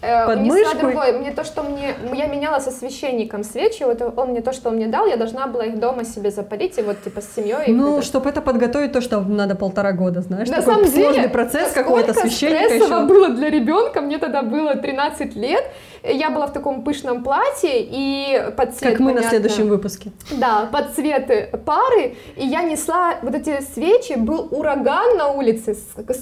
Э, 0.00 0.26
под 0.26 0.38
унесла 0.38 0.74
другой. 0.74 1.12
Мне 1.18 1.32
то, 1.32 1.44
что 1.44 1.62
мне... 1.62 1.94
Я 2.14 2.26
меняла 2.26 2.60
со 2.60 2.70
священником 2.70 3.42
свечи, 3.42 3.82
вот 3.82 4.00
он 4.00 4.28
мне 4.30 4.40
то, 4.40 4.52
что 4.52 4.68
он 4.68 4.76
мне 4.76 4.86
дал, 4.86 5.06
я 5.06 5.16
должна 5.16 5.46
была 5.48 5.64
их 5.64 5.80
дома 5.80 6.04
себе 6.04 6.30
запалить, 6.30 6.78
и 6.78 6.82
вот 6.82 7.02
типа 7.02 7.20
с 7.20 7.34
семьей. 7.34 7.72
Ну, 7.72 8.00
чтобы 8.02 8.30
это 8.30 8.40
подготовить, 8.40 8.92
то, 8.92 9.00
что 9.00 9.20
надо 9.20 9.56
полтора 9.56 9.92
года, 9.92 10.20
знаешь. 10.20 10.48
На 10.48 10.62
самом 10.62 10.84
деле, 10.84 11.04
сложный 11.04 11.28
процесс 11.28 11.72
какой-то 11.72 12.14
священника 12.14 12.74
еще. 12.74 13.06
было 13.06 13.30
для 13.30 13.50
ребенка, 13.50 14.00
мне 14.00 14.18
тогда 14.18 14.42
было 14.42 14.76
13 14.76 15.34
лет, 15.34 15.64
я 16.02 16.30
была 16.30 16.46
в 16.46 16.52
таком 16.52 16.82
пышном 16.82 17.22
платье 17.22 17.70
и 17.74 18.52
под 18.56 18.74
цвет, 18.74 18.92
Как 18.92 19.00
мы 19.00 19.12
на 19.12 19.16
понятно, 19.18 19.30
следующем 19.30 19.68
выпуске. 19.68 20.12
Да, 20.32 20.68
под 20.72 20.94
цветы 20.94 21.50
пары, 21.64 22.16
и 22.36 22.46
я 22.46 22.62
несла 22.62 23.16
вот 23.22 23.34
эти 23.34 23.60
свечи, 23.62 24.14
был 24.14 24.48
ураган 24.50 25.16
на 25.16 25.28
улице, 25.30 25.76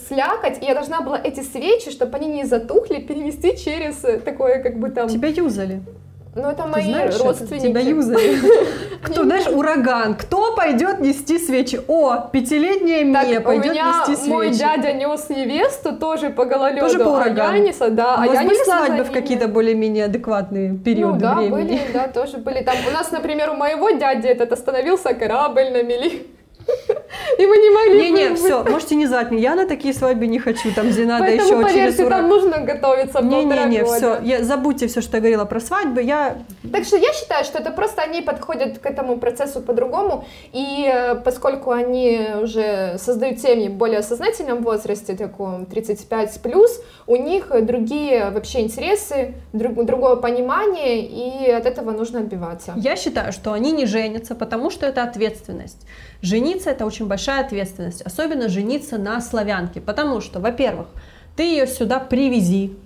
слякоть, 0.09 0.62
и 0.62 0.66
я 0.66 0.74
должна 0.74 1.01
была 1.01 1.20
эти 1.22 1.41
свечи, 1.41 1.91
чтобы 1.91 2.16
они 2.16 2.29
не 2.29 2.45
затухли, 2.45 3.01
перенести 3.01 3.57
через 3.57 3.97
такое, 4.24 4.62
как 4.62 4.79
бы 4.79 4.91
там, 4.91 5.09
Тебя 5.09 5.29
юзали. 5.29 5.83
Ну 6.37 6.51
это 6.51 6.62
Ты 6.64 6.68
мои 6.68 6.84
знаешь 6.84 7.14
это? 7.14 7.24
родственники. 7.24 7.66
Тебя 7.66 7.80
юзали. 7.80 8.37
Кто, 9.03 9.24
знаешь, 9.24 9.47
ураган. 9.47 10.14
Кто 10.14 10.55
пойдет 10.55 11.01
нести 11.01 11.39
свечи? 11.39 11.80
О, 11.89 12.28
пятилетняя 12.30 13.05
Мия 13.05 13.41
пойдет 13.41 13.72
нести 13.74 14.28
мой 14.28 14.49
свечи. 14.49 14.59
дядя 14.59 14.93
нес 14.93 15.28
невесту 15.30 15.97
тоже 15.97 16.30
по 16.30 16.45
гололеду, 16.45 16.80
Тоже 16.87 16.99
по 16.99 17.09
урагану? 17.09 17.72
да, 17.91 18.16
А 18.18 18.26
я 18.26 18.43
были 18.43 18.64
свадьбы 18.64 19.05
в 19.05 19.11
какие-то 19.12 19.49
более-менее 19.49 20.05
адекватные 20.05 20.76
периоды 20.76 21.14
ну, 21.14 21.20
да, 21.20 21.34
времени? 21.37 21.51
были, 21.53 21.80
да, 21.93 22.09
тоже 22.09 22.37
были. 22.37 22.62
Там 22.62 22.76
у 22.87 22.91
нас, 22.93 23.11
например, 23.11 23.51
у 23.51 23.55
моего 23.55 23.91
дяди 23.91 24.26
этот 24.26 24.53
остановился 24.53 25.14
корабль 25.14 25.70
на 25.72 25.82
мели. 25.82 26.26
И 27.39 27.47
мы 27.47 27.57
не 27.59 27.71
могли... 27.71 28.11
Не-не, 28.11 28.29
вы- 28.31 28.37
все, 28.37 28.64
можете 28.64 28.95
не 28.95 29.07
звать 29.07 29.31
меня, 29.31 29.43
я 29.51 29.55
на 29.55 29.67
такие 29.67 29.93
свадьбы 29.95 30.27
не 30.27 30.39
хочу, 30.39 30.73
там, 30.75 30.89
где 30.89 31.05
надо 31.05 31.25
Поэтому, 31.25 31.61
еще 31.61 31.73
через 31.75 31.95
поверьте, 31.95 31.97
там 31.99 32.07
ураган. 32.07 32.29
нужно 32.29 32.59
готовиться 32.61 33.12
полтора 33.12 33.43
Не-не-не, 33.43 33.83
года. 33.83 33.97
все, 33.97 34.19
я, 34.23 34.43
забудьте 34.45 34.87
все, 34.87 35.01
что 35.01 35.17
я 35.17 35.21
говорила 35.21 35.45
про 35.45 35.61
свадьбы, 35.61 36.03
я 36.03 36.37
Так 36.73 36.85
что 36.85 36.97
я 36.97 37.12
считаю, 37.12 37.45
что 37.45 37.59
это 37.59 37.71
просто 37.71 38.03
они 38.03 38.23
подходят 38.23 38.79
к 38.79 38.87
этому 38.87 39.19
процессу 39.19 39.61
по-другому, 39.61 40.25
и 40.53 40.91
э, 40.93 41.14
поскольку 41.17 41.71
они 41.73 42.21
уже 42.43 42.97
создают 42.99 43.41
семьи 43.41 43.69
в 43.69 43.75
более 43.75 44.03
сознательном 44.03 44.62
возрасте, 44.62 45.14
таком 45.14 45.67
35 45.67 46.41
плюс, 46.43 46.81
у 47.07 47.17
них 47.17 47.49
другие 47.62 48.31
вообще 48.31 48.61
интересы, 48.61 49.35
друг- 49.53 49.85
другое 49.85 50.17
понимание, 50.17 51.01
и 51.01 51.51
от 51.51 51.67
этого 51.67 51.91
нужно 51.93 52.21
отбиваться. 52.21 52.73
Я 52.77 52.97
считаю, 52.97 53.33
что 53.33 53.53
они 53.53 53.73
не 53.73 53.87
женятся, 53.87 54.35
потому 54.35 54.71
что 54.71 54.87
это 54.87 55.03
ответственность. 55.03 55.87
Жениться 56.23 56.56
это 56.65 56.87
очень 56.87 57.07
большая 57.07 57.45
ответственность, 57.45 58.01
особенно 58.03 58.49
жениться 58.49 58.97
на 58.97 59.21
славянке, 59.21 59.81
потому 59.81 60.21
что, 60.21 60.41
во-первых, 60.41 60.87
ты 61.37 61.43
ее 61.43 61.67
сюда 61.67 61.99
привези, 61.99 62.77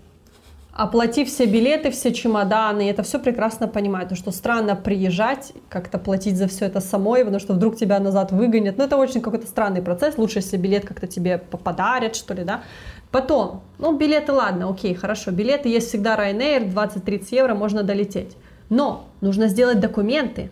оплати 0.73 1.25
все 1.25 1.47
билеты, 1.47 1.91
все 1.91 2.13
чемоданы, 2.13 2.87
и 2.87 2.91
это 2.91 3.03
все 3.03 3.19
прекрасно 3.19 3.69
понимаю, 3.69 4.05
потому 4.05 4.19
что 4.19 4.31
странно 4.31 4.77
приезжать, 4.77 5.53
как-то 5.69 5.99
платить 5.99 6.37
за 6.37 6.49
все 6.49 6.67
это 6.67 6.81
самой, 6.81 7.21
потому 7.21 7.39
что 7.41 7.53
вдруг 7.53 7.77
тебя 7.77 7.99
назад 8.01 8.33
выгонят, 8.33 8.79
ну 8.79 8.85
это 8.85 8.97
очень 8.97 9.21
какой-то 9.21 9.47
странный 9.47 9.83
процесс, 9.83 10.17
лучше 10.17 10.39
если 10.39 10.57
билет 10.57 10.87
как-то 10.87 11.07
тебе 11.07 11.39
по- 11.39 11.59
подарят, 11.59 12.17
что 12.17 12.35
ли, 12.35 12.45
да. 12.45 12.63
Потом, 13.11 13.63
ну 13.79 13.97
билеты, 13.97 14.33
ладно, 14.33 14.71
окей, 14.71 14.95
хорошо, 14.95 15.33
билеты. 15.33 15.69
Есть 15.69 15.89
всегда 15.89 16.17
Ryanair, 16.17 16.73
20-30 16.73 17.27
евро, 17.33 17.55
можно 17.55 17.83
долететь, 17.83 18.37
но 18.69 19.07
нужно 19.21 19.49
сделать 19.49 19.81
документы, 19.81 20.51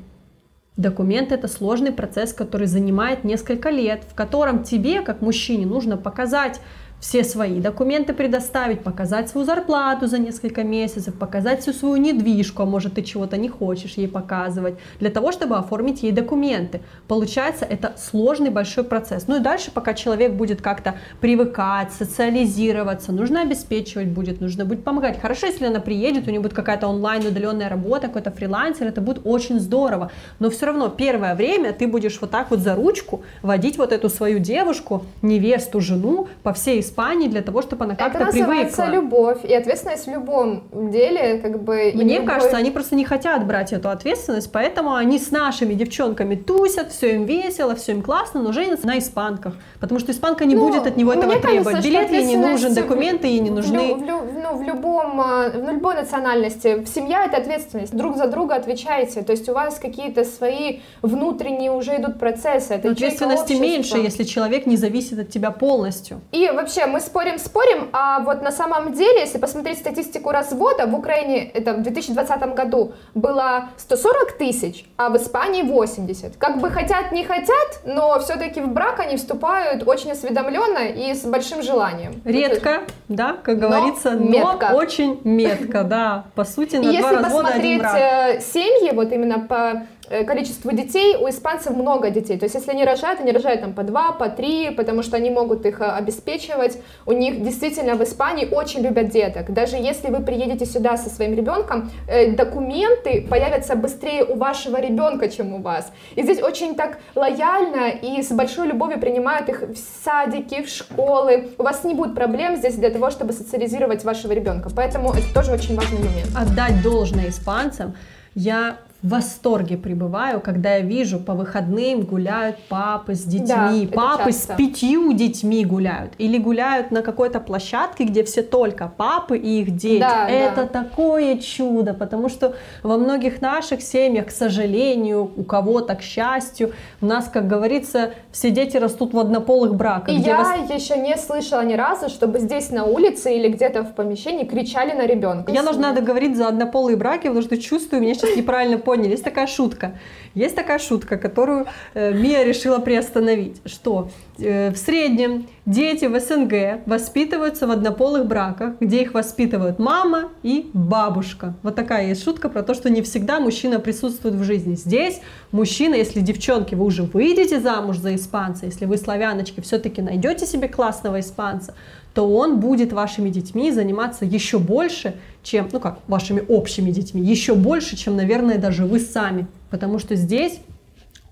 Документы 0.79 1.35
это 1.35 1.49
сложный 1.49 1.91
процесс, 1.91 2.33
который 2.33 2.69
занимает 2.69 3.25
несколько 3.25 3.69
лет, 3.69 4.05
в 4.09 4.15
котором 4.15 4.63
тебе, 4.63 5.03
как 5.03 5.21
мужчине, 5.21 5.67
нужно 5.67 5.97
показать 5.97 6.61
все 7.01 7.23
свои 7.23 7.61
документы 7.61 8.13
предоставить, 8.13 8.83
показать 8.83 9.29
свою 9.29 9.47
зарплату 9.47 10.07
за 10.07 10.19
несколько 10.19 10.65
месяцев, 10.65 11.15
показать 11.15 11.61
всю 11.61 11.73
свою 11.73 11.97
недвижку, 11.97 12.63
а 12.63 12.67
может 12.67 12.95
ты 12.95 13.03
чего-то 13.03 13.37
не 13.37 13.49
хочешь 13.49 13.95
ей 13.95 14.09
показывать, 14.09 14.75
для 14.99 15.11
того, 15.11 15.33
чтобы 15.33 15.57
оформить 15.57 16.03
ей 16.03 16.13
документы. 16.13 16.81
Получается, 17.07 17.65
это 17.65 17.95
сложный 17.97 18.51
большой 18.51 18.85
процесс. 18.85 19.29
Ну 19.29 19.37
и 19.37 19.41
дальше, 19.41 19.71
пока 19.71 19.95
человек 19.95 20.33
будет 20.33 20.61
как-то 20.61 20.97
привыкать, 21.21 21.93
социализироваться, 21.93 23.13
нужно 23.13 23.43
обеспечивать 23.43 24.09
будет, 24.09 24.41
нужно 24.41 24.65
будет 24.65 24.83
помогать. 24.83 25.21
Хорошо, 25.21 25.47
если 25.47 25.67
она 25.67 25.81
приедет, 25.81 26.27
у 26.27 26.31
нее 26.31 26.41
будет 26.41 26.55
какая-то 26.55 26.89
онлайн 26.89 27.25
удаленная 27.27 27.69
работа, 27.69 28.09
какой-то 28.09 28.31
фрилансер, 28.31 28.87
это 28.89 29.01
будет 29.01 29.21
очень 29.25 29.61
здорово. 29.61 30.11
Но 30.41 30.51
все 30.51 30.67
равно 30.67 30.89
первое 30.89 31.35
время 31.35 31.73
ты 31.73 31.87
будешь 31.87 32.21
вот 32.21 32.31
так 32.31 32.51
вот 32.51 32.61
за 32.61 32.75
ручку 32.75 33.23
водить 33.43 33.79
вот 33.79 33.93
эту 33.93 34.09
свою 34.09 34.41
девушку, 34.41 35.05
невесту, 35.23 35.81
жену 35.81 36.29
по 36.43 36.53
всей 36.53 36.83
Испании 36.89 37.29
для 37.29 37.43
того, 37.43 37.63
чтобы 37.63 37.85
она 37.85 37.95
Это 37.95 38.05
как-то 38.05 38.25
называется 38.27 38.83
привыкла. 38.83 38.95
любовь 38.95 39.45
и 39.45 39.55
ответственность 39.55 40.07
в 40.07 40.11
любом 40.11 40.65
деле, 40.91 41.39
как 41.39 41.63
бы. 41.63 41.93
Мне 41.95 42.19
любой- 42.19 42.27
кажется, 42.27 42.57
они 42.57 42.71
просто 42.71 42.97
не 42.97 43.05
хотят 43.05 43.47
брать 43.47 43.73
эту 43.73 43.89
ответственность, 43.91 44.51
поэтому 44.53 44.95
они 44.95 45.19
с 45.19 45.31
нашими 45.31 45.75
девчонками 45.75 46.35
тусят, 46.35 46.91
все 46.93 47.15
им 47.17 47.25
весело, 47.25 47.75
все 47.75 47.93
им 47.93 48.03
классно, 48.03 48.43
но 48.43 48.53
женятся 48.53 48.87
на 48.87 48.99
испанках, 48.99 49.55
потому 49.81 49.99
что 50.01 50.13
испанка 50.13 50.45
не 50.45 50.55
Ну, 50.55 50.67
будет 50.67 50.87
от 50.87 50.97
него 50.97 51.13
этого 51.13 51.33
кажется, 51.33 51.49
требовать. 51.49 51.77
что 51.79 51.87
Билет 51.87 52.11
ей 52.11 52.25
не 52.25 52.37
нужен, 52.37 52.75
документы 52.75 53.27
ей 53.27 53.41
не 53.41 53.51
в 53.51 53.53
лю- 53.53 53.57
нужны. 53.57 53.95
В, 53.95 54.03
лю- 54.03 54.23
ну, 54.43 54.57
в 54.57 54.63
любом, 54.63 55.21
а, 55.21 55.49
в 55.51 55.69
любой 55.71 55.95
национальности 55.95 56.85
семья 56.87 57.25
это 57.25 57.37
ответственность. 57.37 57.95
Друг 57.95 58.17
за 58.17 58.29
друга 58.29 58.55
отвечаете. 58.55 59.23
То 59.23 59.33
есть 59.33 59.49
у 59.49 59.53
вас 59.53 59.79
какие-то 59.79 60.25
свои 60.25 60.79
внутренние 61.03 61.71
уже 61.73 61.97
идут 61.97 62.19
процессы. 62.19 62.75
Это 62.75 62.91
ответственности 62.91 63.53
меньше, 63.55 63.99
если 63.99 64.25
человек 64.25 64.67
не 64.67 64.77
зависит 64.77 65.19
от 65.19 65.31
тебя 65.31 65.51
полностью. 65.51 66.21
И 66.33 66.49
вообще 66.51 66.78
мы 66.87 67.01
спорим, 67.01 67.39
спорим, 67.39 67.89
а 67.93 68.21
вот 68.21 68.43
на 68.43 68.51
самом 68.53 68.93
деле, 68.93 69.21
если 69.21 69.39
посмотреть 69.39 69.79
статистику 69.79 70.31
развода, 70.31 70.87
в 70.87 70.95
Украине 70.95 71.51
это 71.51 71.75
в 71.75 71.83
2020 71.83 72.55
году 72.55 72.93
было 73.15 73.69
140 73.77 74.33
тысяч, 74.39 74.85
а 74.97 75.09
в 75.11 75.17
Испании 75.17 75.63
80. 75.63 76.37
Как 76.37 76.59
бы 76.61 76.71
хотят, 76.71 77.13
не 77.13 77.25
хотят, 77.25 77.81
но 77.85 78.19
все-таки 78.21 78.61
в 78.61 78.69
брак 78.69 79.01
они 79.01 79.17
вступают 79.17 79.87
очень 79.87 80.13
осведомленно 80.13 80.89
и 80.89 81.15
с 81.15 81.23
большим 81.25 81.63
желанием. 81.63 82.21
Редко, 82.25 82.83
да, 83.09 83.37
как 83.43 83.59
Но 83.59 83.69
говорится, 83.69 84.11
но 84.13 84.25
метко. 84.31 84.73
очень 84.75 85.21
метко, 85.25 85.85
да. 85.85 86.25
По 86.35 86.45
сути, 86.45 86.77
И 86.77 86.79
на 86.79 86.83
два 86.85 86.93
если 86.93 87.15
развода 87.17 87.49
один 87.49 87.81
посмотреть 87.81 87.81
брак. 87.81 87.97
э, 88.37 88.41
семьи, 88.41 88.93
вот 88.95 89.13
именно 89.13 89.41
по 89.41 89.83
э, 90.11 90.25
количеству 90.25 90.73
детей, 90.73 91.17
у 91.17 91.29
испанцев 91.29 91.75
много 91.75 92.11
детей. 92.11 92.39
То 92.39 92.45
есть 92.45 92.55
если 92.55 92.71
они 92.71 92.85
рожают, 92.85 93.21
они 93.21 93.33
рожают 93.33 93.61
там 93.61 93.73
по 93.73 93.83
два, 93.83 94.13
по 94.13 94.29
три, 94.29 94.71
потому 94.71 95.03
что 95.03 95.17
они 95.17 95.31
могут 95.31 95.67
их 95.67 95.81
э, 95.81 95.85
обеспечивать. 95.85 96.79
У 97.07 97.13
них 97.13 97.43
действительно 97.43 97.95
в 97.95 98.03
Испании 98.03 98.47
очень 98.51 98.81
любят 98.81 99.11
деток. 99.11 99.53
Даже 99.53 99.77
если 99.77 100.09
вы 100.09 100.21
приедете 100.21 100.67
сюда 100.67 100.97
со 100.97 101.11
своим 101.11 101.35
ребенком, 101.35 101.91
э, 102.09 102.33
документы 102.33 103.27
появятся 103.29 103.75
быстрее 103.77 104.25
у 104.25 104.37
вашего 104.37 104.81
ребенка, 104.81 105.29
чем 105.29 105.55
у 105.55 105.63
вас. 105.63 105.93
И 106.17 106.23
здесь 106.23 106.43
очень 106.43 106.75
так 106.75 106.99
лояльно 107.15 107.89
и 107.91 108.23
с 108.23 108.31
большой 108.33 108.69
любовью 108.69 109.01
принимают 109.01 109.49
их 109.49 109.63
в 109.63 109.77
садики, 110.05 110.63
в 110.63 110.69
школы. 110.69 111.49
У 111.59 111.63
вас 111.63 111.85
не 111.85 111.95
будет 111.95 112.15
проблем 112.15 112.57
здесь 112.57 112.75
для 112.75 112.91
того, 112.91 113.11
чтобы 113.11 113.33
социализировать 113.33 114.05
вашего 114.05 114.33
ребенка. 114.33 114.71
Поэтому 114.75 115.13
это 115.13 115.33
тоже 115.35 115.53
очень 115.53 115.77
важный 115.77 115.99
момент. 115.99 116.29
Отдать 116.37 116.83
должное 116.83 117.29
испанцам. 117.29 117.95
Я 118.35 118.79
в 119.01 119.11
восторге 119.11 119.77
пребываю, 119.77 120.41
когда 120.41 120.75
я 120.75 120.81
вижу 120.81 121.21
по 121.21 121.35
выходным 121.35 122.01
гуляют 122.01 122.57
папы 122.69 123.15
с 123.15 123.23
детьми, 123.23 123.89
Да, 123.91 123.95
папы 123.95 124.33
с 124.33 124.47
пятью 124.57 125.13
детьми 125.13 125.65
гуляют, 125.65 126.15
или 126.19 126.37
гуляют 126.37 126.91
на 126.91 127.03
какой-то 127.03 127.39
площадке, 127.39 128.03
где 128.05 128.25
все 128.25 128.43
только 128.43 128.89
папы 128.97 129.39
и 129.39 129.61
их 129.63 129.77
дети. 129.77 130.01
Да, 130.01 130.29
Это 130.29 130.63
да. 130.63 130.83
такое 130.83 131.39
чудо, 131.39 131.95
потому 131.95 132.29
что 132.29 132.57
во 132.83 132.97
многих 132.97 133.41
наших 133.41 133.83
семьях, 133.83 134.27
к 134.27 134.31
сожалению, 134.33 135.31
у 135.37 135.45
кого-то, 135.45 135.95
к 135.95 136.03
счастью, 136.03 136.73
у 137.01 137.07
нас, 137.07 137.29
как 137.33 137.47
говорится, 137.47 138.11
все 138.33 138.51
дети 138.51 138.77
растут 138.79 139.15
в 139.15 139.19
однополых 139.21 139.77
браках. 139.77 140.09
И 140.09 140.19
я 140.19 140.41
вос- 140.41 140.75
еще 140.75 140.97
не 140.97 141.17
слышала 141.17 141.65
ни 141.65 141.75
разу, 141.75 142.09
чтобы 142.09 142.41
здесь 142.41 142.71
на 142.71 142.85
улице 142.85 143.33
или 143.37 143.47
где-то 143.49 143.85
в 143.85 143.95
помещении 143.95 144.45
кричали 144.45 144.91
на 144.93 145.07
ребенка. 145.07 145.53
Я 145.53 145.63
должна 145.63 145.93
договорить 145.93 146.37
за 146.37 146.49
однополые 146.49 146.97
браки, 146.97 147.29
потому 147.29 147.43
что 147.43 147.57
чувствую, 147.59 148.03
меня 148.03 148.15
сейчас 148.15 148.35
неправильно 148.37 148.79
поняли. 148.89 149.11
Есть 149.11 149.25
такая 149.25 149.47
шутка. 149.47 149.93
Есть 150.35 150.57
такая 150.57 150.79
шутка, 150.79 151.19
которую 151.19 151.67
э, 151.93 152.15
Мия 152.15 152.43
решила 152.43 152.79
приостановить, 152.79 153.61
что 153.67 154.09
э, 154.39 154.71
в 154.71 154.79
среднем 154.79 155.47
дети 155.67 156.07
в 156.07 156.19
СНГ 156.19 156.87
воспитываются 156.87 157.67
в 157.67 157.71
однополых 157.71 158.25
браках, 158.27 158.77
где 158.81 159.03
их 159.03 159.13
воспитывают 159.13 159.79
мама 159.79 160.31
и 160.43 160.71
бабушка. 160.73 161.55
Вот 161.63 161.75
такая 161.75 162.09
есть 162.09 162.25
шутка 162.25 162.49
про 162.49 162.63
то, 162.63 162.73
что 162.73 162.89
не 162.89 163.03
всегда 163.03 163.41
мужчина 163.41 163.79
присутствует 163.79 164.37
в 164.37 164.43
жизни. 164.43 164.75
Здесь 164.75 165.21
мужчина, 165.53 165.95
если 165.95 166.21
девчонки, 166.21 166.75
вы 166.75 166.87
уже 166.87 167.03
выйдете 167.03 167.61
замуж 167.61 167.99
за 167.99 168.15
испанца, 168.15 168.65
если 168.65 168.87
вы 168.87 168.97
славяночки 168.97 169.61
все-таки 169.61 170.01
найдете 170.01 170.47
себе 170.47 170.69
классного 170.69 171.21
испанца, 171.21 171.75
то 172.19 172.29
он 172.29 172.59
будет 172.59 172.93
вашими 172.93 173.31
детьми 173.31 173.71
заниматься 173.71 174.25
еще 174.25 174.59
больше, 174.59 175.15
чем, 175.45 175.69
ну 175.71 175.79
как, 175.79 176.01
вашими 176.09 176.43
общими 176.49 176.91
детьми, 176.91 177.23
еще 177.23 177.55
больше, 177.55 177.97
чем, 177.97 178.17
наверное, 178.17 178.59
даже 178.59 178.87
вы 178.87 178.99
сами. 178.99 179.47
Потому 179.71 180.01
что 180.01 180.17
здесь 180.17 180.59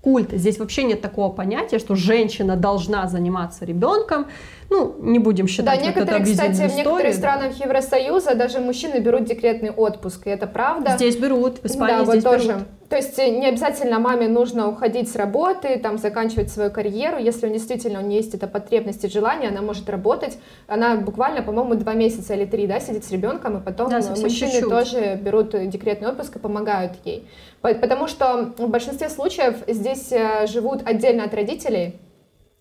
культ, 0.01 0.31
здесь 0.31 0.59
вообще 0.59 0.83
нет 0.83 1.01
такого 1.01 1.29
понятия, 1.29 1.79
что 1.79 1.95
женщина 1.95 2.55
должна 2.55 3.05
заниматься 3.09 3.65
ребенком. 3.65 4.27
Ну, 4.69 4.95
не 4.99 5.19
будем 5.19 5.45
Да, 5.45 5.51
считать 5.51 5.79
вот 5.79 5.87
эту 5.89 5.99
некоторые, 5.99 6.23
кстати, 6.25 6.47
обиденную 6.49 6.69
в 6.69 6.75
некоторых 6.75 6.99
историю. 7.11 7.13
странах 7.13 7.59
Евросоюза 7.63 8.35
даже 8.35 8.59
мужчины 8.59 8.99
берут 8.99 9.23
декретный 9.23 9.71
отпуск, 9.71 10.27
и 10.27 10.29
это 10.29 10.45
правда. 10.45 10.91
Здесь 10.97 11.15
берут, 11.15 11.59
в 11.59 11.65
Испании 11.65 11.99
да, 11.99 12.03
вот 12.03 12.11
здесь 12.11 12.23
тоже. 12.23 12.47
берут. 12.49 12.63
То 12.89 12.95
есть 12.95 13.17
э, 13.19 13.29
не 13.29 13.45
обязательно 13.47 13.99
маме 13.99 14.27
нужно 14.27 14.67
уходить 14.69 15.09
с 15.11 15.15
работы, 15.15 15.77
там 15.79 15.97
заканчивать 15.97 16.49
свою 16.51 16.71
карьеру. 16.71 17.17
Если 17.17 17.47
он 17.47 17.53
действительно 17.53 17.99
у 17.99 18.01
нее 18.03 18.17
есть 18.17 18.33
эта 18.33 18.47
потребность 18.47 19.03
и 19.03 19.09
желание, 19.09 19.49
она 19.49 19.61
может 19.61 19.89
работать. 19.89 20.37
Она 20.67 20.95
буквально, 20.97 21.41
по-моему, 21.41 21.75
два 21.75 21.93
месяца 21.93 22.33
или 22.33 22.45
три, 22.45 22.67
да, 22.67 22.79
сидит 22.79 23.05
с 23.05 23.11
ребенком, 23.11 23.57
и 23.57 23.61
потом 23.63 23.89
Да, 23.89 23.99
э, 23.99 24.09
мужчины 24.21 24.51
чуть-чуть. 24.51 24.69
тоже 24.69 25.15
берут 25.21 25.53
э, 25.55 25.65
декретный 25.67 26.09
отпуск 26.09 26.35
и 26.35 26.39
помогают 26.39 26.93
ей. 27.05 27.27
По- 27.61 27.73
Потому 27.73 28.07
что 28.07 28.53
в 28.57 28.67
большинстве 28.69 29.09
случаев 29.09 29.55
здесь 29.67 30.11
живут 30.49 30.81
отдельно 30.85 31.23
от 31.25 31.33
родителей. 31.33 31.99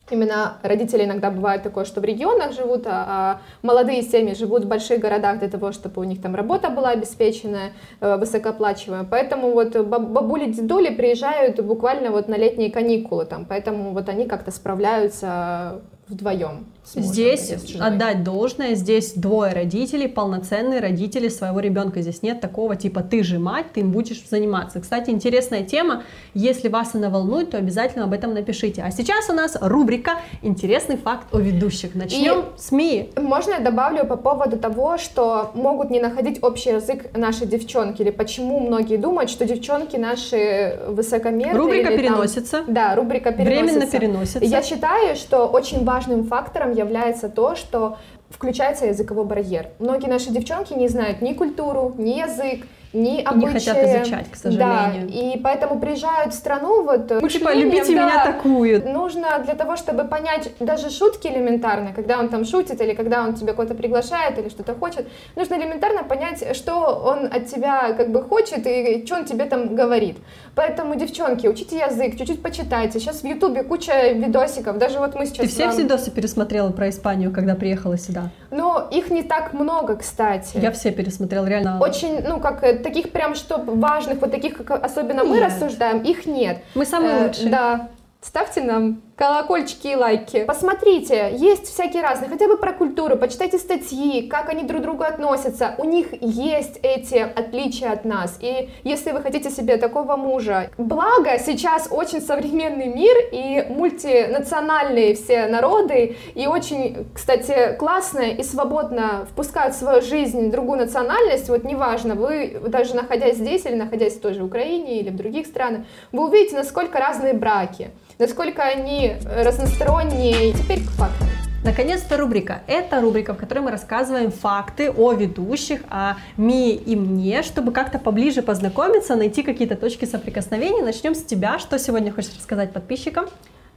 Именно 0.09 0.59
родители 0.63 1.05
иногда 1.05 1.31
бывает 1.31 1.65
такое, 1.65 1.85
что 1.85 2.01
в 2.01 2.05
регионах 2.05 2.53
живут, 2.53 2.87
а, 2.87 3.05
а 3.09 3.41
молодые 3.63 4.03
семьи 4.03 4.35
живут 4.35 4.65
в 4.65 4.69
больших 4.69 5.01
городах 5.01 5.41
для 5.41 5.49
того, 5.49 5.73
чтобы 5.73 6.01
у 6.01 6.05
них 6.05 6.23
там 6.23 6.37
работа 6.37 6.71
была 6.71 6.91
обеспеченная, 6.91 7.73
э, 8.01 8.17
высокооплачиваемая. 8.17 9.09
Поэтому 9.11 9.51
вот 9.51 9.75
баб- 9.75 10.09
бабули, 10.09 10.53
дедули 10.53 10.95
приезжают 10.95 11.61
буквально 11.61 12.13
вот 12.13 12.29
на 12.29 12.37
летние 12.37 12.71
каникулы 12.71 13.25
там, 13.25 13.47
поэтому 13.47 13.93
вот 13.93 14.09
они 14.09 14.27
как-то 14.27 14.53
справляются 14.53 15.83
вдвоем. 16.07 16.67
Здесь 16.95 17.53
отдать 17.81 18.23
должное, 18.23 18.75
здесь 18.75 19.13
двое 19.15 19.53
родителей, 19.53 20.09
полноценные 20.09 20.81
родители 20.81 21.29
своего 21.29 21.61
ребенка. 21.61 22.01
Здесь 22.01 22.23
нет 22.23 22.41
такого 22.41 22.77
типа 22.77 23.03
ты 23.03 23.23
же 23.23 23.39
мать, 23.39 23.67
ты 23.75 23.81
им 23.81 23.93
будешь 23.93 24.23
заниматься. 24.29 24.81
Кстати, 24.81 25.11
интересная 25.11 25.63
тема. 25.65 26.05
Если 26.35 26.69
вас 26.69 26.95
она 26.95 27.11
волнует, 27.11 27.51
то 27.51 27.59
обязательно 27.59 28.05
об 28.05 28.13
этом 28.13 28.35
напишите. 28.35 28.83
А 28.83 28.91
сейчас 28.91 29.29
у 29.29 29.33
нас 29.33 29.57
рубрика 29.61 30.13
«Интересный 30.43 30.97
факт 30.97 31.27
о 31.33 31.39
ведущих». 31.39 31.95
Начнем 31.95 32.45
с 32.57 32.71
Мии. 32.73 33.11
Можно 33.17 33.55
я 33.55 33.59
добавлю 33.61 34.05
по 34.07 34.17
поводу 34.17 34.59
того, 34.59 34.99
что 34.99 35.51
могут 35.55 35.91
не 35.91 36.01
находить 36.01 36.43
общий 36.43 36.71
язык 36.71 37.17
наши 37.17 37.47
девчонки, 37.47 38.03
или 38.03 38.11
почему 38.11 38.61
многие 38.61 38.97
думают, 38.97 39.31
что 39.31 39.45
девчонки 39.45 39.97
наши 39.97 40.79
высокомерные. 40.89 41.57
Рубрика 41.57 41.91
или 41.91 41.97
там- 41.97 42.15
переносится. 42.15 42.65
Да, 42.67 42.95
рубрика 42.95 43.33
переносится. 43.33 43.65
Временно 43.65 43.91
переносится. 43.91 44.45
Я 44.45 44.63
считаю, 44.63 45.17
что 45.17 45.47
очень 45.47 45.85
важным 45.85 46.25
фактором 46.25 46.73
является 46.77 47.29
то, 47.29 47.57
что 47.57 47.99
включается 48.31 48.87
языковой 48.87 49.25
барьер. 49.25 49.71
Многие 49.79 50.09
наши 50.09 50.31
девчонки 50.31 50.73
не 50.73 50.89
знают 50.89 51.23
ни 51.23 51.33
культуру, 51.33 51.95
ни 51.97 52.19
язык, 52.19 52.67
ни 52.97 53.23
обычаи. 53.23 53.53
хотят 53.53 53.79
изучать, 53.85 54.31
к 54.31 54.37
сожалению. 54.37 55.09
Да, 55.09 55.15
и 55.15 55.39
поэтому 55.39 55.79
приезжают 55.79 56.33
в 56.33 56.37
страну 56.37 56.83
вот 56.83 57.11
Мы 57.21 57.29
типа 57.29 57.55
любите 57.55 57.95
да, 57.95 58.05
меня 58.05 58.25
такую. 58.25 58.89
Нужно 58.89 59.39
для 59.45 59.55
того, 59.55 59.77
чтобы 59.77 60.05
понять 60.05 60.51
даже 60.61 60.91
шутки 60.91 61.29
элементарно, 61.29 61.93
когда 61.95 62.19
он 62.19 62.29
там 62.29 62.45
шутит, 62.45 62.81
или 62.81 62.95
когда 62.95 63.23
он 63.23 63.35
тебя 63.35 63.53
куда-то 63.53 63.75
приглашает, 63.75 64.39
или 64.39 64.49
что-то 64.49 64.75
хочет, 64.75 65.07
нужно 65.37 65.55
элементарно 65.55 66.05
понять, 66.05 66.57
что 66.57 66.73
он 67.05 67.27
от 67.27 67.47
тебя 67.47 67.93
как 67.93 68.11
бы 68.11 68.23
хочет 68.23 68.67
и 68.67 69.05
что 69.07 69.17
он 69.17 69.25
тебе 69.25 69.45
там 69.45 69.75
говорит. 69.75 70.17
Поэтому, 70.55 70.95
девчонки, 70.95 71.47
учите 71.47 71.77
язык, 71.79 72.17
чуть-чуть 72.17 72.43
почитайте. 72.43 72.99
Сейчас 72.99 73.21
в 73.21 73.25
Ютубе 73.25 73.63
куча 73.63 74.13
видосиков, 74.13 74.79
даже 74.79 74.99
вот 74.99 75.15
мы 75.15 75.27
сейчас... 75.27 75.39
Ты 75.39 75.49
все 75.49 75.67
вам- 75.67 75.77
видосы 75.77 76.11
пересмотрела 76.11 76.71
про 76.71 76.89
Испанию, 76.89 77.33
когда 77.33 77.55
приехала 77.55 77.99
сюда? 77.99 78.31
Но 78.57 78.89
их 78.91 79.11
не 79.11 79.23
так 79.23 79.53
много, 79.53 79.97
кстати. 79.97 80.57
Я 80.57 80.71
все 80.73 80.91
пересмотрела, 80.91 81.47
реально. 81.47 81.79
Очень, 81.81 82.23
ну, 82.27 82.41
как 82.41 82.65
э, 82.65 82.79
таких 82.79 83.13
прям, 83.13 83.35
что 83.35 83.59
важных, 83.59 84.21
вот 84.21 84.31
таких, 84.31 84.57
как 84.65 84.83
особенно 84.83 85.25
мы 85.25 85.37
Нет. 85.37 85.45
рассуждаем, 85.53 86.03
их 86.03 86.27
нет. 86.27 86.59
Мы 86.75 86.87
самые 86.87 87.17
Э, 87.17 87.27
лучшие. 87.27 87.51
Да. 87.51 87.89
Ставьте 88.23 88.63
нам 88.63 89.03
колокольчики 89.17 89.89
и 89.89 89.97
лайки. 89.97 90.45
Посмотрите, 90.45 91.35
есть 91.37 91.67
всякие 91.67 92.03
разные, 92.03 92.29
хотя 92.29 92.47
бы 92.47 92.59
про 92.59 92.73
культуру, 92.73 93.17
почитайте 93.17 93.59
статьи, 93.59 94.29
как 94.29 94.51
они 94.51 94.63
друг 94.65 94.83
к 94.83 94.85
другу 94.85 95.05
относятся. 95.05 95.75
У 95.79 95.85
них 95.85 96.09
есть 96.21 96.79
эти 96.83 97.17
отличия 97.17 97.93
от 97.93 98.05
нас. 98.05 98.37
И 98.41 98.69
если 98.85 99.13
вы 99.13 99.23
хотите 99.23 99.51
себе 99.51 99.79
такого 99.79 100.17
мужа, 100.17 100.71
благо 100.77 101.39
сейчас 101.39 101.89
очень 101.91 102.21
современный 102.21 102.89
мир 102.89 103.17
и 103.33 103.67
мультинациональные 103.71 105.15
все 105.15 105.47
народы, 105.47 106.17
и 106.35 106.47
очень, 106.47 107.07
кстати, 107.15 107.75
классно 107.79 108.21
и 108.21 108.43
свободно 108.43 109.27
впускают 109.31 109.75
в 109.75 109.79
свою 109.79 110.03
жизнь 110.03 110.51
другую 110.51 110.79
национальность, 110.79 111.49
вот 111.49 111.65
неважно, 111.65 112.15
вы 112.15 112.61
даже 112.69 112.95
находясь 112.95 113.37
здесь 113.37 113.65
или 113.65 113.75
находясь 113.75 114.17
в 114.17 114.21
той 114.21 114.35
же 114.35 114.45
Украине 114.45 115.01
или 115.01 115.09
в 115.09 115.17
других 115.17 115.47
странах, 115.47 115.83
вы 116.13 116.29
увидите, 116.29 116.57
насколько 116.57 116.99
разные 116.99 117.33
браки, 117.33 117.91
насколько 118.19 118.63
они 118.63 119.06
э, 119.07 119.43
разносторонние. 119.43 120.53
Теперь 120.53 120.81
к 120.81 120.91
фактам. 120.91 121.29
Наконец-то 121.65 122.17
рубрика. 122.17 122.63
Это 122.69 123.01
рубрика, 123.01 123.35
в 123.35 123.39
которой 123.39 123.59
мы 123.59 123.71
рассказываем 123.73 124.31
факты 124.31 124.91
о 124.91 125.13
ведущих, 125.13 125.81
о 125.89 126.15
Мии 126.37 126.75
и 126.75 126.95
мне, 126.95 127.43
чтобы 127.43 127.73
как-то 127.73 127.99
поближе 127.99 128.43
познакомиться, 128.43 129.17
найти 129.17 129.43
какие-то 129.43 129.75
точки 129.75 130.05
соприкосновения. 130.05 130.83
Начнем 130.85 131.15
с 131.15 131.25
тебя. 131.25 131.59
Что 131.59 131.79
сегодня 131.79 132.13
хочешь 132.13 132.37
рассказать 132.37 132.73
подписчикам? 132.73 133.27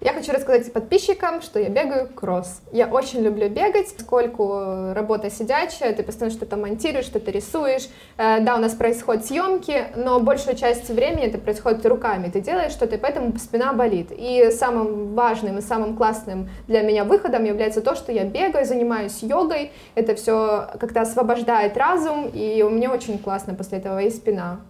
Я 0.01 0.13
хочу 0.13 0.31
рассказать 0.31 0.71
подписчикам, 0.71 1.41
что 1.41 1.59
я 1.59 1.67
бегаю 1.67 2.07
кросс. 2.07 2.61
Я 2.71 2.87
очень 2.87 3.19
люблю 3.19 3.49
бегать, 3.49 3.93
поскольку 3.97 4.93
работа 4.93 5.29
сидячая, 5.29 5.91
ты 5.93 6.03
постоянно 6.03 6.33
что-то 6.33 6.55
монтируешь, 6.55 7.03
что-то 7.03 7.31
рисуешь. 7.31 7.89
Э, 8.17 8.39
Да, 8.39 8.55
у 8.55 8.59
нас 8.59 8.73
происходят 8.75 9.25
съемки, 9.25 9.87
но 9.97 10.21
большую 10.21 10.55
часть 10.55 10.87
времени 10.89 11.25
это 11.25 11.37
происходит 11.37 11.85
руками. 11.85 12.29
Ты 12.29 12.39
делаешь 12.39 12.71
что-то, 12.71 12.95
и 12.95 12.97
поэтому 12.97 13.37
спина 13.37 13.73
болит. 13.73 14.13
И 14.17 14.51
самым 14.51 15.15
важным 15.15 15.57
и 15.57 15.61
самым 15.61 15.97
классным 15.97 16.49
для 16.67 16.81
меня 16.81 17.03
выходом 17.03 17.43
является 17.43 17.81
то, 17.81 17.95
что 17.95 18.13
я 18.13 18.23
бегаю, 18.23 18.65
занимаюсь 18.65 19.21
йогой. 19.21 19.73
Это 19.95 20.15
все 20.15 20.69
как-то 20.79 21.01
освобождает 21.01 21.75
разум, 21.75 22.29
и 22.33 22.61
у 22.63 22.69
меня 22.69 22.89
очень 22.89 23.19
классно 23.19 23.53
после 23.53 23.79
этого 23.79 23.99
и 24.01 24.09
спина. 24.09 24.61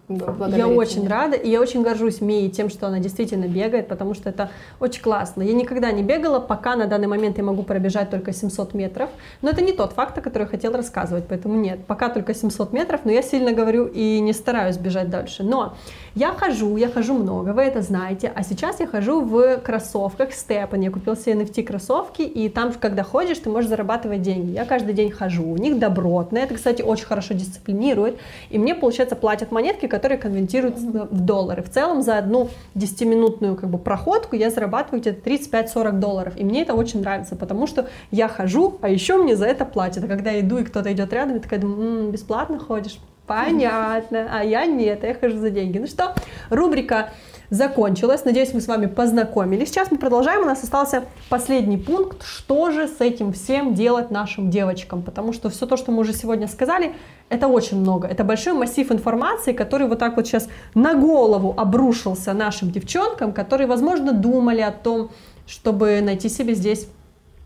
Я 0.58 0.68
очень 0.68 1.08
рада, 1.08 1.36
и 1.36 1.50
я 1.50 1.62
очень 1.62 1.84
горжусь 1.84 2.20
Мией 2.20 2.50
тем, 2.50 2.70
что 2.70 2.88
она 2.88 2.98
действительно 2.98 3.46
бегает, 3.46 3.88
потому 3.88 4.16
что 4.16 4.30
это 4.30 4.50
очень 4.80 5.04
классно. 5.04 5.19
Я 5.36 5.54
никогда 5.54 5.92
не 5.92 6.04
бегала, 6.04 6.40
пока 6.40 6.76
на 6.76 6.86
данный 6.86 7.08
момент 7.08 7.38
я 7.38 7.44
могу 7.44 7.64
пробежать 7.64 8.10
только 8.10 8.34
700 8.34 8.74
метров, 8.74 9.10
но 9.42 9.50
это 9.50 9.62
не 9.62 9.74
тот 9.74 9.94
факт, 9.94 10.18
о 10.18 10.22
котором 10.22 10.46
я 10.46 10.52
хотела 10.52 10.78
рассказывать, 10.78 11.26
поэтому 11.28 11.56
нет, 11.56 11.86
пока 11.86 12.10
только 12.10 12.34
700 12.34 12.74
метров, 12.74 13.02
но 13.04 13.12
я 13.12 13.22
сильно 13.22 13.52
говорю 13.52 13.86
и 13.86 14.20
не 14.20 14.34
стараюсь 14.34 14.78
бежать 14.78 15.10
дальше. 15.10 15.44
Но 15.44 15.76
я 16.20 16.34
хожу, 16.34 16.76
я 16.76 16.90
хожу 16.90 17.14
много, 17.14 17.52
вы 17.54 17.62
это 17.62 17.82
знаете, 17.82 18.30
а 18.36 18.44
сейчас 18.44 18.82
я 18.82 18.88
хожу 18.88 19.22
в 19.22 19.58
кроссовках 19.60 20.34
Степан, 20.34 20.82
я 20.82 20.92
купила 20.92 21.16
себе 21.16 21.34
NFT 21.36 21.64
кроссовки, 21.64 22.24
и 22.24 22.50
там, 22.50 22.74
когда 22.74 23.04
ходишь, 23.04 23.38
ты 23.38 23.50
можешь 23.50 23.70
зарабатывать 23.70 24.22
деньги. 24.22 24.52
Я 24.52 24.66
каждый 24.66 24.94
день 24.94 25.12
хожу, 25.12 25.50
у 25.50 25.56
них 25.56 25.80
добротные, 25.80 26.44
это, 26.44 26.56
кстати, 26.56 26.82
очень 26.82 27.06
хорошо 27.06 27.36
дисциплинирует, 27.36 28.20
и 28.50 28.60
мне, 28.60 28.76
получается, 28.76 29.16
платят 29.16 29.54
монетки, 29.54 29.88
которые 29.88 30.18
конвертируются 30.18 31.08
в 31.10 31.22
доллары. 31.22 31.64
В 31.64 31.70
целом 31.70 32.02
за 32.02 32.18
одну 32.18 32.50
10-минутную 32.76 33.56
как 33.56 33.70
бы, 33.70 33.78
проходку 33.78 34.36
я 34.36 34.50
зарабатываю 34.50 35.00
где-то 35.00 35.30
35-40 35.30 36.00
долларов, 36.00 36.34
и 36.36 36.44
мне 36.44 36.64
это 36.64 36.74
очень 36.74 37.00
нравится, 37.00 37.38
потому 37.38 37.66
что 37.66 37.88
я 38.12 38.28
хожу, 38.28 38.78
а 38.82 38.90
еще 38.90 39.16
мне 39.16 39.38
за 39.38 39.46
это 39.46 39.64
платят. 39.64 40.04
А 40.04 40.08
когда 40.08 40.32
я 40.32 40.42
иду, 40.42 40.58
и 40.58 40.66
кто-то 40.66 40.92
идет 40.92 41.14
рядом, 41.14 41.36
я 41.36 41.40
такая 41.40 41.62
думаю, 41.62 42.08
«М, 42.08 42.12
бесплатно 42.12 42.60
ходишь? 42.60 43.00
Понятно. 43.30 44.28
А 44.32 44.44
я 44.44 44.66
нет, 44.66 45.04
я 45.04 45.14
хожу 45.14 45.38
за 45.38 45.52
деньги. 45.52 45.78
Ну 45.78 45.86
что, 45.86 46.16
рубрика 46.50 47.12
закончилась. 47.52 48.26
Надеюсь, 48.26 48.56
мы 48.56 48.60
с 48.60 48.68
вами 48.68 48.88
познакомились. 48.88 49.70
Сейчас 49.70 49.92
мы 49.92 50.00
продолжаем. 50.00 50.42
У 50.42 50.46
нас 50.46 50.64
остался 50.64 51.04
последний 51.30 51.78
пункт. 51.78 52.24
Что 52.24 52.72
же 52.72 52.88
с 52.88 53.02
этим 53.02 53.32
всем 53.32 53.76
делать 53.76 54.10
нашим 54.10 54.50
девочкам? 54.50 55.04
Потому 55.04 55.32
что 55.32 55.52
все 55.52 55.68
то, 55.68 55.78
что 55.78 55.92
мы 55.92 56.00
уже 56.00 56.14
сегодня 56.14 56.48
сказали, 56.48 56.96
это 57.30 57.48
очень 57.48 57.78
много. 57.80 58.08
Это 58.08 58.24
большой 58.24 58.54
массив 58.54 58.92
информации, 58.92 59.54
который 59.54 59.88
вот 59.88 60.00
так 60.00 60.16
вот 60.16 60.26
сейчас 60.26 60.48
на 60.74 60.96
голову 60.96 61.54
обрушился 61.56 62.34
нашим 62.34 62.72
девчонкам, 62.72 63.32
которые, 63.32 63.68
возможно, 63.68 64.12
думали 64.12 64.62
о 64.62 64.72
том, 64.72 65.12
чтобы 65.46 66.02
найти 66.02 66.30
себе 66.30 66.56
здесь 66.56 66.88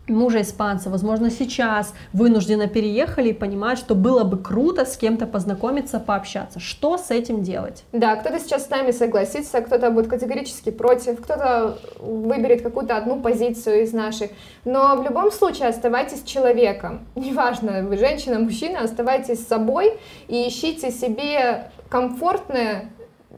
мужа 0.08 0.42
испанца, 0.42 0.90
возможно, 0.90 1.30
сейчас 1.30 1.94
вынужденно 2.12 2.66
переехали 2.66 3.30
и 3.30 3.32
понимают, 3.32 3.78
что 3.78 3.94
было 3.94 4.24
бы 4.24 4.38
круто 4.38 4.84
с 4.84 4.96
кем-то 4.96 5.26
познакомиться, 5.26 6.00
пообщаться. 6.00 6.60
Что 6.60 6.98
с 6.98 7.10
этим 7.10 7.42
делать? 7.42 7.84
Да, 7.92 8.16
кто-то 8.16 8.38
сейчас 8.38 8.66
с 8.66 8.70
нами 8.70 8.90
согласится, 8.90 9.60
кто-то 9.60 9.90
будет 9.90 10.08
категорически 10.08 10.70
против, 10.70 11.22
кто-то 11.22 11.78
выберет 11.98 12.62
какую-то 12.62 12.96
одну 12.96 13.20
позицию 13.20 13.82
из 13.82 13.92
наших. 13.92 14.30
Но 14.64 14.96
в 14.96 15.02
любом 15.02 15.30
случае 15.30 15.68
оставайтесь 15.68 16.22
человеком. 16.24 17.06
Неважно, 17.14 17.82
вы 17.82 17.96
женщина, 17.96 18.38
мужчина, 18.38 18.80
оставайтесь 18.80 19.46
собой 19.46 19.98
и 20.28 20.48
ищите 20.48 20.90
себе 20.90 21.70
комфортное 21.88 22.90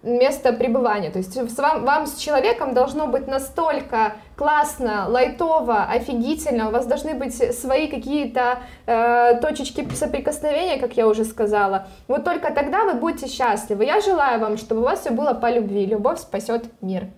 место 0.06 0.52
пребывания. 0.52 1.10
То 1.10 1.18
есть 1.18 1.36
вам, 1.58 1.84
вам 1.84 2.06
с 2.06 2.16
человеком 2.16 2.72
должно 2.74 3.06
быть 3.06 3.26
настолько 3.26 4.14
классно, 4.36 5.06
лайтово, 5.08 5.84
офигительно, 5.84 6.68
у 6.68 6.72
вас 6.72 6.86
должны 6.86 7.14
быть 7.14 7.34
свои 7.54 7.88
какие-то 7.88 8.60
э, 8.86 9.40
точечки 9.40 9.86
соприкосновения, 9.94 10.78
как 10.78 10.96
я 10.96 11.06
уже 11.08 11.24
сказала. 11.24 11.88
Вот 12.08 12.24
только 12.24 12.52
тогда 12.52 12.84
вы 12.84 12.94
будете 12.94 13.28
счастливы. 13.28 13.84
Я 13.84 14.00
желаю 14.00 14.40
вам, 14.40 14.56
чтобы 14.56 14.82
у 14.82 14.84
вас 14.84 15.00
все 15.00 15.10
было 15.10 15.34
по 15.34 15.50
любви. 15.50 15.86
Любовь 15.86 16.20
спасет 16.20 16.64
мир. 16.80 17.08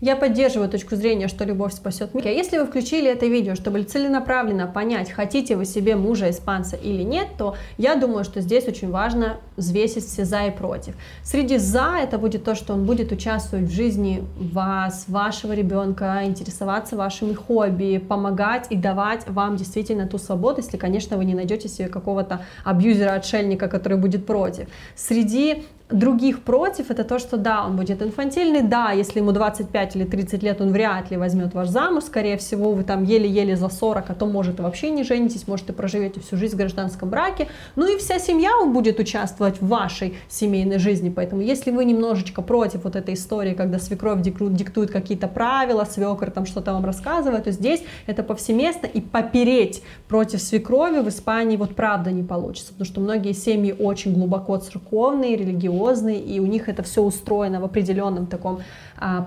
Я 0.00 0.16
поддерживаю 0.16 0.70
точку 0.70 0.96
зрения, 0.96 1.28
что 1.28 1.44
любовь 1.44 1.74
спасет 1.74 2.14
мир. 2.14 2.26
А 2.26 2.30
если 2.30 2.56
вы 2.56 2.64
включили 2.64 3.10
это 3.10 3.26
видео, 3.26 3.54
чтобы 3.54 3.82
целенаправленно 3.82 4.66
понять, 4.66 5.10
хотите 5.10 5.56
вы 5.56 5.66
себе 5.66 5.94
мужа 5.94 6.30
испанца 6.30 6.76
или 6.76 7.02
нет, 7.02 7.28
то 7.36 7.54
я 7.76 7.96
думаю, 7.96 8.24
что 8.24 8.40
здесь 8.40 8.66
очень 8.66 8.90
важно 8.90 9.36
взвесить 9.56 10.06
все 10.06 10.24
за 10.24 10.46
и 10.46 10.50
против. 10.50 10.94
Среди 11.22 11.58
за 11.58 11.98
это 12.02 12.16
будет 12.16 12.44
то, 12.44 12.54
что 12.54 12.72
он 12.72 12.86
будет 12.86 13.12
участвовать 13.12 13.66
в 13.66 13.72
жизни 13.72 14.24
вас, 14.38 15.04
вашего 15.06 15.52
ребенка, 15.52 16.22
интересоваться 16.24 16.96
вашими 16.96 17.34
хобби, 17.34 17.98
помогать 17.98 18.68
и 18.70 18.76
давать 18.76 19.28
вам 19.28 19.56
действительно 19.56 20.06
ту 20.06 20.16
свободу, 20.16 20.62
если, 20.62 20.78
конечно, 20.78 21.18
вы 21.18 21.26
не 21.26 21.34
найдете 21.34 21.68
себе 21.68 21.88
какого-то 21.88 22.40
абьюзера, 22.64 23.12
отшельника, 23.12 23.68
который 23.68 23.98
будет 23.98 24.24
против. 24.24 24.66
Среди 24.96 25.64
других 25.92 26.42
против, 26.42 26.90
это 26.90 27.04
то, 27.04 27.18
что 27.18 27.36
да, 27.36 27.66
он 27.66 27.76
будет 27.76 28.02
инфантильный, 28.02 28.62
да, 28.62 28.92
если 28.92 29.20
ему 29.20 29.32
25 29.32 29.96
или 29.96 30.04
30 30.04 30.42
лет, 30.42 30.60
он 30.60 30.72
вряд 30.72 31.10
ли 31.10 31.16
возьмет 31.16 31.54
ваш 31.54 31.68
замуж, 31.68 32.04
скорее 32.04 32.36
всего, 32.36 32.72
вы 32.72 32.84
там 32.84 33.04
еле-еле 33.04 33.56
за 33.56 33.68
40, 33.68 34.10
а 34.10 34.14
то, 34.14 34.26
может, 34.26 34.58
и 34.58 34.62
вообще 34.62 34.90
не 34.90 35.02
женитесь, 35.02 35.48
может, 35.48 35.68
и 35.70 35.72
проживете 35.72 36.20
всю 36.20 36.36
жизнь 36.36 36.54
в 36.54 36.58
гражданском 36.58 37.08
браке, 37.10 37.48
ну 37.76 37.92
и 37.92 37.98
вся 37.98 38.18
семья 38.18 38.50
будет 38.66 38.98
участвовать 38.98 39.60
в 39.60 39.66
вашей 39.66 40.14
семейной 40.28 40.78
жизни, 40.78 41.10
поэтому 41.10 41.42
если 41.42 41.70
вы 41.70 41.84
немножечко 41.84 42.42
против 42.42 42.84
вот 42.84 42.96
этой 42.96 43.14
истории, 43.14 43.54
когда 43.54 43.78
свекровь 43.78 44.22
диктует 44.22 44.90
какие-то 44.90 45.28
правила, 45.28 45.84
свекр 45.84 46.30
там 46.30 46.46
что-то 46.46 46.72
вам 46.72 46.84
рассказывает, 46.84 47.44
то 47.44 47.50
здесь 47.50 47.82
это 48.06 48.22
повсеместно, 48.22 48.86
и 48.86 49.00
попереть 49.00 49.82
против 50.08 50.40
свекрови 50.40 51.00
в 51.00 51.08
Испании 51.08 51.56
вот 51.56 51.74
правда 51.74 52.10
не 52.10 52.22
получится, 52.22 52.72
потому 52.72 52.86
что 52.86 53.00
многие 53.00 53.32
семьи 53.32 53.74
очень 53.76 54.14
глубоко 54.14 54.56
церковные, 54.56 55.36
религиозные, 55.36 55.79
религиозные, 55.80 56.20
и 56.20 56.40
у 56.40 56.46
них 56.46 56.68
это 56.68 56.82
все 56.82 57.02
устроено 57.02 57.60
в 57.60 57.64
определенном 57.64 58.26
таком 58.26 58.60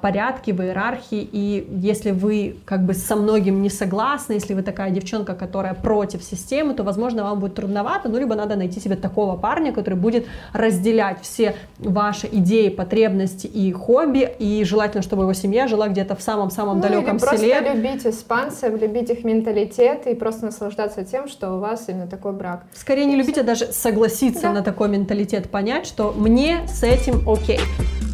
порядке, 0.01 0.53
в 0.53 0.61
иерархии, 0.61 1.27
и 1.31 1.67
если 1.81 2.11
вы 2.11 2.57
как 2.65 2.85
бы 2.85 2.93
со 2.93 3.15
многим 3.15 3.61
не 3.61 3.69
согласны, 3.69 4.33
если 4.33 4.53
вы 4.53 4.61
такая 4.61 4.91
девчонка, 4.91 5.33
которая 5.33 5.73
против 5.73 6.23
системы, 6.23 6.73
то, 6.73 6.83
возможно, 6.83 7.23
вам 7.23 7.39
будет 7.39 7.55
трудновато, 7.55 8.09
ну, 8.09 8.19
либо 8.19 8.35
надо 8.35 8.55
найти 8.55 8.79
себе 8.79 8.95
такого 8.95 9.35
парня, 9.35 9.71
который 9.71 9.95
будет 9.95 10.25
разделять 10.53 11.21
все 11.21 11.55
ваши 11.79 12.27
идеи, 12.31 12.69
потребности 12.69 13.47
и 13.47 13.71
хобби, 13.71 14.29
и 14.39 14.63
желательно, 14.63 15.01
чтобы 15.01 15.23
его 15.23 15.33
семья 15.33 15.67
жила 15.67 15.87
где-то 15.87 16.15
в 16.15 16.21
самом-самом 16.21 16.77
ну, 16.77 16.83
далеком 16.83 17.17
или 17.17 17.37
селе. 17.37 17.55
просто 17.55 17.73
любить 17.73 18.05
испанцев, 18.05 18.79
любить 18.79 19.09
их 19.09 19.23
менталитет 19.23 20.07
и 20.07 20.15
просто 20.15 20.45
наслаждаться 20.45 21.03
тем, 21.03 21.27
что 21.27 21.55
у 21.55 21.59
вас 21.59 21.85
именно 21.87 22.07
такой 22.07 22.33
брак. 22.33 22.63
Скорее 22.73 23.05
не 23.05 23.15
любить, 23.15 23.37
а 23.37 23.43
даже 23.43 23.71
согласиться 23.71 24.43
да. 24.43 24.53
на 24.53 24.61
такой 24.61 24.89
менталитет, 24.89 25.49
понять, 25.49 25.87
что 25.87 26.13
мне 26.15 26.67
с 26.67 26.83
этим 26.83 27.27
окей. 27.27 27.59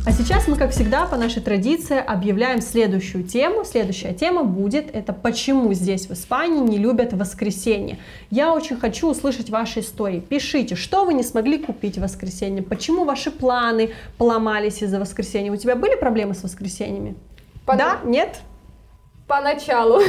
А 0.05 0.11
сейчас 0.11 0.47
мы, 0.47 0.55
как 0.55 0.71
всегда, 0.71 1.05
по 1.05 1.17
нашей 1.17 1.41
традиции 1.49 1.97
объявляем 1.97 2.61
следующую 2.61 3.23
тему. 3.23 3.65
Следующая 3.65 4.13
тема 4.13 4.43
будет 4.43 4.95
это 4.95 5.13
почему 5.13 5.73
здесь 5.73 6.05
в 6.05 6.13
Испании 6.13 6.61
не 6.61 6.77
любят 6.77 7.11
воскресенье. 7.11 7.97
Я 8.29 8.53
очень 8.53 8.77
хочу 8.77 9.09
услышать 9.09 9.49
ваши 9.49 9.79
истории. 9.79 10.19
Пишите, 10.19 10.75
что 10.75 11.05
вы 11.05 11.15
не 11.15 11.23
смогли 11.23 11.57
купить 11.57 11.97
в 11.97 12.01
воскресенье, 12.01 12.61
почему 12.61 13.03
ваши 13.03 13.31
планы 13.31 13.89
поломались 14.19 14.83
из-за 14.83 14.99
воскресенья. 14.99 15.51
У 15.51 15.55
тебя 15.55 15.75
были 15.75 15.95
проблемы 15.95 16.35
с 16.35 16.43
воскресеньями? 16.43 17.15
По... 17.65 17.75
Да? 17.75 17.97
Нет? 18.05 18.41
Поначалу. 19.27 20.01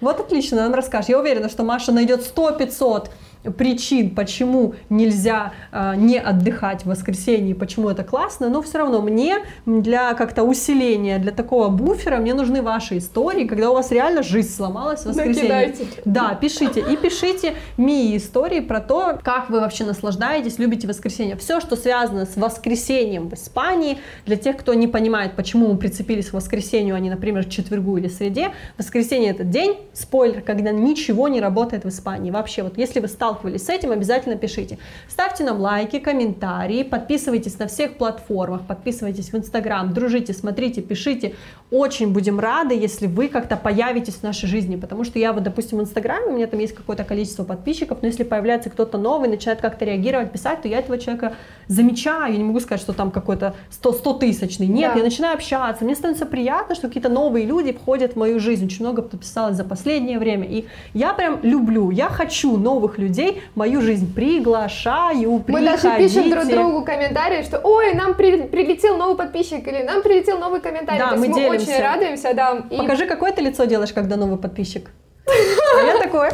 Вот 0.00 0.18
отлично, 0.18 0.66
он 0.66 0.74
расскажет. 0.74 1.10
Я 1.10 1.20
уверена, 1.20 1.48
что 1.48 1.62
Маша 1.62 1.92
найдет 1.92 2.20
100-500 2.20 3.10
причин, 3.56 4.14
почему 4.14 4.74
нельзя 4.88 5.52
э, 5.72 5.94
не 5.96 6.18
отдыхать 6.18 6.82
в 6.82 6.86
воскресенье, 6.86 7.54
почему 7.54 7.90
это 7.90 8.04
классно, 8.04 8.48
но 8.48 8.62
все 8.62 8.78
равно 8.78 9.02
мне 9.02 9.38
для 9.66 10.14
как-то 10.14 10.42
усиления, 10.42 11.18
для 11.18 11.32
такого 11.32 11.68
буфера 11.68 12.18
мне 12.18 12.34
нужны 12.34 12.62
ваши 12.62 12.98
истории, 12.98 13.46
когда 13.46 13.70
у 13.70 13.74
вас 13.74 13.90
реально 13.90 14.22
жизнь 14.22 14.54
сломалась 14.54 15.02
в 15.02 15.06
воскресенье. 15.06 15.34
Накидайте. 15.34 15.86
Да, 16.04 16.34
пишите. 16.34 16.80
И 16.80 16.96
пишите 16.96 17.54
Мии 17.76 18.16
истории 18.16 18.60
про 18.60 18.80
то, 18.80 19.18
как 19.22 19.50
вы 19.50 19.60
вообще 19.60 19.84
наслаждаетесь, 19.84 20.58
любите 20.58 20.86
воскресенье. 20.86 21.36
Все, 21.36 21.60
что 21.60 21.76
связано 21.76 22.26
с 22.26 22.36
воскресеньем 22.36 23.28
в 23.28 23.34
Испании, 23.34 23.98
для 24.26 24.36
тех, 24.36 24.56
кто 24.56 24.74
не 24.74 24.88
понимает, 24.88 25.36
почему 25.36 25.68
мы 25.68 25.76
прицепились 25.76 26.30
к 26.30 26.32
воскресенью, 26.32 26.94
а 26.94 27.00
не, 27.00 27.10
например, 27.10 27.44
к 27.44 27.50
четвергу 27.50 27.96
или 27.96 28.08
среде, 28.08 28.52
воскресенье 28.78 29.30
это 29.30 29.44
день, 29.44 29.76
спойлер, 29.92 30.40
когда 30.40 30.70
ничего 30.70 31.28
не 31.28 31.40
работает 31.40 31.84
в 31.84 31.88
Испании. 31.88 32.30
Вообще, 32.30 32.62
вот 32.62 32.78
если 32.78 33.00
вы 33.00 33.08
стал 33.08 33.33
сталкивались 33.34 33.64
с 33.64 33.68
этим, 33.68 33.90
обязательно 33.90 34.36
пишите. 34.36 34.78
Ставьте 35.08 35.44
нам 35.44 35.60
лайки, 35.60 35.98
комментарии, 35.98 36.82
подписывайтесь 36.82 37.58
на 37.58 37.66
всех 37.66 37.96
платформах, 37.96 38.66
подписывайтесь 38.66 39.32
в 39.32 39.36
Инстаграм, 39.36 39.92
дружите, 39.92 40.32
смотрите, 40.32 40.82
пишите. 40.82 41.34
Очень 41.74 42.12
будем 42.12 42.38
рады, 42.38 42.72
если 42.76 43.08
вы 43.08 43.26
как-то 43.26 43.56
появитесь 43.56 44.14
в 44.14 44.22
нашей 44.22 44.46
жизни, 44.46 44.76
потому 44.76 45.02
что 45.02 45.18
я 45.18 45.32
вот, 45.32 45.42
допустим, 45.42 45.78
в 45.78 45.80
Инстаграме, 45.80 46.26
у 46.28 46.36
меня 46.36 46.46
там 46.46 46.60
есть 46.60 46.72
какое-то 46.72 47.02
количество 47.02 47.42
подписчиков, 47.42 47.98
но 48.00 48.06
если 48.06 48.22
появляется 48.22 48.70
кто-то 48.70 48.96
новый, 48.96 49.28
начинает 49.28 49.60
как-то 49.60 49.84
реагировать, 49.84 50.30
писать, 50.30 50.62
то 50.62 50.68
я 50.68 50.78
этого 50.78 50.98
человека 50.98 51.34
замечаю, 51.66 52.32
я 52.32 52.38
не 52.38 52.44
могу 52.44 52.60
сказать, 52.60 52.80
что 52.80 52.92
там 52.92 53.10
какой-то 53.10 53.56
100, 53.70 53.92
100 53.92 54.12
тысячный. 54.14 54.68
Нет, 54.68 54.92
да. 54.92 54.98
я 54.98 55.04
начинаю 55.04 55.34
общаться, 55.34 55.84
мне 55.84 55.96
становится 55.96 56.26
приятно, 56.26 56.76
что 56.76 56.86
какие-то 56.86 57.08
новые 57.08 57.44
люди 57.44 57.72
входят 57.72 58.12
в 58.12 58.16
мою 58.16 58.38
жизнь. 58.38 58.66
Очень 58.66 58.84
много 58.84 59.02
подписалось 59.02 59.56
за 59.56 59.64
последнее 59.64 60.20
время. 60.20 60.46
И 60.46 60.66
я 60.92 61.12
прям 61.12 61.40
люблю, 61.42 61.90
я 61.90 62.08
хочу 62.08 62.56
новых 62.56 62.98
людей, 62.98 63.42
в 63.54 63.58
мою 63.58 63.80
жизнь 63.80 64.14
приглашаю, 64.14 65.40
приходите. 65.40 65.52
Мы 65.52 65.60
даже 65.60 65.98
пишем 65.98 66.30
друг 66.30 66.46
другу 66.46 66.84
комментарии, 66.84 67.42
что 67.42 67.58
ой, 67.64 67.94
нам 67.94 68.14
при, 68.14 68.42
прилетел 68.42 68.96
новый 68.96 69.16
подписчик 69.16 69.66
или 69.66 69.82
нам 69.82 70.02
прилетел 70.02 70.38
новый 70.38 70.60
комментарий. 70.60 71.00
Да, 71.00 71.16
мы, 71.16 71.26
мы 71.26 71.63
делимся. 71.64 71.72
очень 71.72 71.82
радуемся, 71.82 72.34
да. 72.34 72.62
И... 72.70 72.76
Покажи, 72.76 73.06
какое 73.06 73.32
ты 73.32 73.42
лицо 73.42 73.64
делаешь, 73.64 73.92
когда 73.92 74.16
новый 74.16 74.38
подписчик. 74.38 74.90
А 75.26 75.82
я 75.82 75.98
такое. 75.98 76.32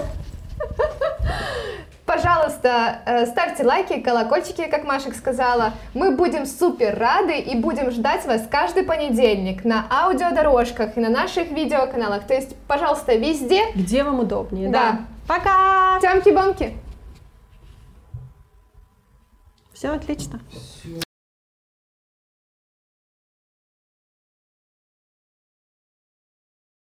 Пожалуйста, 2.11 3.03
э, 3.07 3.27
ставьте 3.27 3.63
лайки, 3.65 4.01
колокольчики, 4.01 4.67
как 4.67 4.83
Машек 4.83 5.15
сказала. 5.15 5.75
Мы 5.95 6.11
будем 6.11 6.45
супер 6.45 6.99
рады 6.99 7.39
и 7.39 7.57
будем 7.57 7.93
ждать 7.93 8.27
вас 8.27 8.43
каждый 8.51 8.83
понедельник 8.83 9.65
на 9.65 9.87
аудиодорожках 9.89 10.97
и 10.97 11.01
на 11.01 11.09
наших 11.09 11.53
видеоканалах. 11.53 12.27
То 12.27 12.35
есть, 12.35 12.57
пожалуйста, 12.67 13.15
везде. 13.15 13.63
Где 13.77 14.03
вам 14.03 14.19
удобнее, 14.19 14.71
да. 14.71 14.91
да. 14.91 14.99
Пока! 15.29 16.01
Тямки-бамки! 16.01 16.75
Все 19.73 19.91
отлично. 19.91 20.41